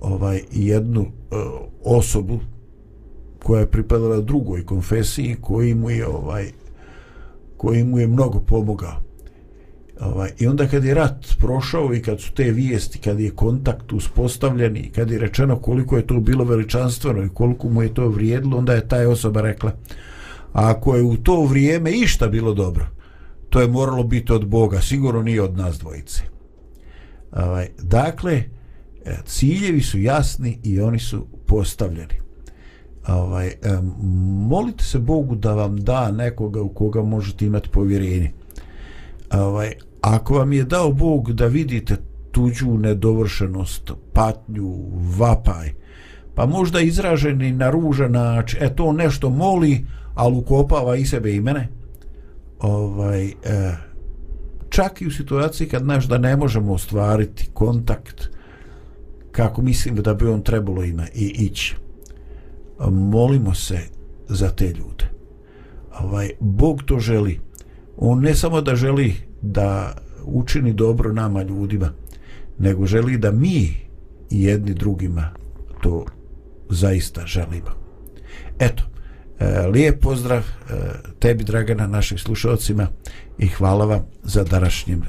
ovaj 0.00 0.42
jednu 0.52 1.02
e, 1.02 1.34
osobu 1.84 2.40
koja 3.42 3.60
je 3.60 3.70
pripadala 3.70 4.20
drugoj 4.20 4.66
konfesiji 4.66 5.36
koji 5.40 5.74
mu 5.74 5.90
je 5.90 6.06
ovaj 6.06 6.50
koji 7.56 7.84
mu 7.84 7.98
je 7.98 8.06
mnogo 8.06 8.40
pomogao. 8.40 9.02
Ovaj, 10.00 10.30
i 10.38 10.46
onda 10.46 10.66
kad 10.66 10.84
je 10.84 10.94
rat 10.94 11.26
prošao 11.38 11.94
i 11.94 12.02
kad 12.02 12.20
su 12.20 12.32
te 12.32 12.50
vijesti 12.50 12.98
kad 12.98 13.20
je 13.20 13.30
kontakt 13.30 13.92
uspostavljen 13.92 14.76
i 14.76 14.90
kad 14.90 15.10
je 15.10 15.18
rečeno 15.18 15.56
koliko 15.56 15.96
je 15.96 16.06
to 16.06 16.20
bilo 16.20 16.44
veličanstveno 16.44 17.24
i 17.24 17.28
koliko 17.28 17.68
mu 17.68 17.82
je 17.82 17.94
to 17.94 18.08
vrijedilo 18.08 18.58
onda 18.58 18.74
je 18.74 18.88
taj 18.88 19.06
osoba 19.06 19.40
rekla 19.40 19.72
a 20.52 20.70
ako 20.70 20.96
je 20.96 21.02
u 21.02 21.16
to 21.16 21.44
vrijeme 21.44 21.90
išta 21.90 22.28
bilo 22.28 22.54
dobro 22.54 22.86
to 23.52 23.60
je 23.60 23.68
moralo 23.68 24.02
biti 24.02 24.32
od 24.32 24.46
Boga 24.46 24.80
sigurno 24.80 25.22
nije 25.22 25.42
od 25.42 25.56
nas 25.56 25.78
dvojice. 25.78 26.22
Ovaj, 27.32 27.68
dakle 27.82 28.32
e, 28.32 28.44
ciljevi 29.24 29.80
su 29.80 29.98
jasni 29.98 30.58
i 30.62 30.80
oni 30.80 30.98
su 30.98 31.26
postavljeni. 31.46 32.14
Ovaj, 33.08 33.46
e, 33.46 33.54
molite 34.48 34.84
se 34.84 34.98
Bogu 34.98 35.34
da 35.34 35.54
vam 35.54 35.76
da 35.76 36.10
nekoga 36.10 36.62
u 36.62 36.68
koga 36.68 37.02
možete 37.02 37.46
imati 37.46 37.68
povjerenje. 37.68 38.32
Ovaj, 39.32 39.72
ako 40.00 40.34
vam 40.34 40.52
je 40.52 40.64
dao 40.64 40.92
Bog 40.92 41.32
da 41.32 41.46
vidite 41.46 41.96
tuđu 42.30 42.78
nedovršenost 42.78 43.92
patnju, 44.12 44.76
vapaj 45.18 45.72
pa 46.34 46.46
možda 46.46 46.80
izraženi 46.80 47.52
na 47.52 47.70
ružan 47.70 48.12
način 48.12 48.62
e 48.62 48.76
to 48.76 48.92
nešto 48.92 49.30
moli 49.30 49.86
ali 50.14 50.36
ukopava 50.36 50.96
i 50.96 51.06
sebe 51.06 51.34
i 51.34 51.40
mene 51.40 51.68
ovaj, 52.58 53.26
e, 53.26 53.32
čak 54.68 55.02
i 55.02 55.06
u 55.06 55.10
situaciji 55.10 55.68
kad 55.68 55.86
naš 55.86 56.08
da 56.08 56.18
ne 56.18 56.36
možemo 56.36 56.72
ostvariti 56.72 57.48
kontakt 57.54 58.28
kako 59.32 59.62
mislim 59.62 59.96
da 59.96 60.14
bi 60.14 60.26
on 60.26 60.42
trebalo 60.42 60.84
ima 60.84 61.06
i 61.14 61.34
ići. 61.38 61.76
Molimo 62.90 63.54
se 63.54 63.78
za 64.28 64.50
te 64.50 64.66
ljude. 64.66 65.10
Ovaj, 66.00 66.30
Bog 66.40 66.82
to 66.82 66.98
želi. 66.98 67.40
On 67.96 68.20
ne 68.20 68.34
samo 68.34 68.60
da 68.60 68.74
želi 68.74 69.14
da 69.42 69.96
učini 70.24 70.72
dobro 70.72 71.12
nama 71.12 71.42
ljudima, 71.42 71.92
nego 72.58 72.86
želi 72.86 73.18
da 73.18 73.30
mi 73.30 73.76
jedni 74.30 74.74
drugima 74.74 75.30
to 75.82 76.04
zaista 76.70 77.26
želimo. 77.26 77.70
Eto, 78.58 78.82
E, 79.42 79.66
lijep 79.66 80.00
pozdrav 80.00 80.38
e, 80.38 80.74
tebi 81.18 81.44
Dragana, 81.44 81.86
našim 81.86 82.18
slušalcima 82.18 82.86
i 83.38 83.46
hvala 83.46 83.84
vam 83.84 84.06
za 84.22 84.44
današnjim 84.44 85.02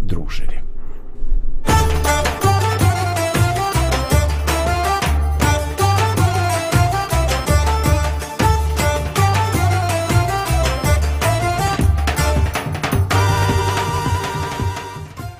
druženjem. 0.00 0.69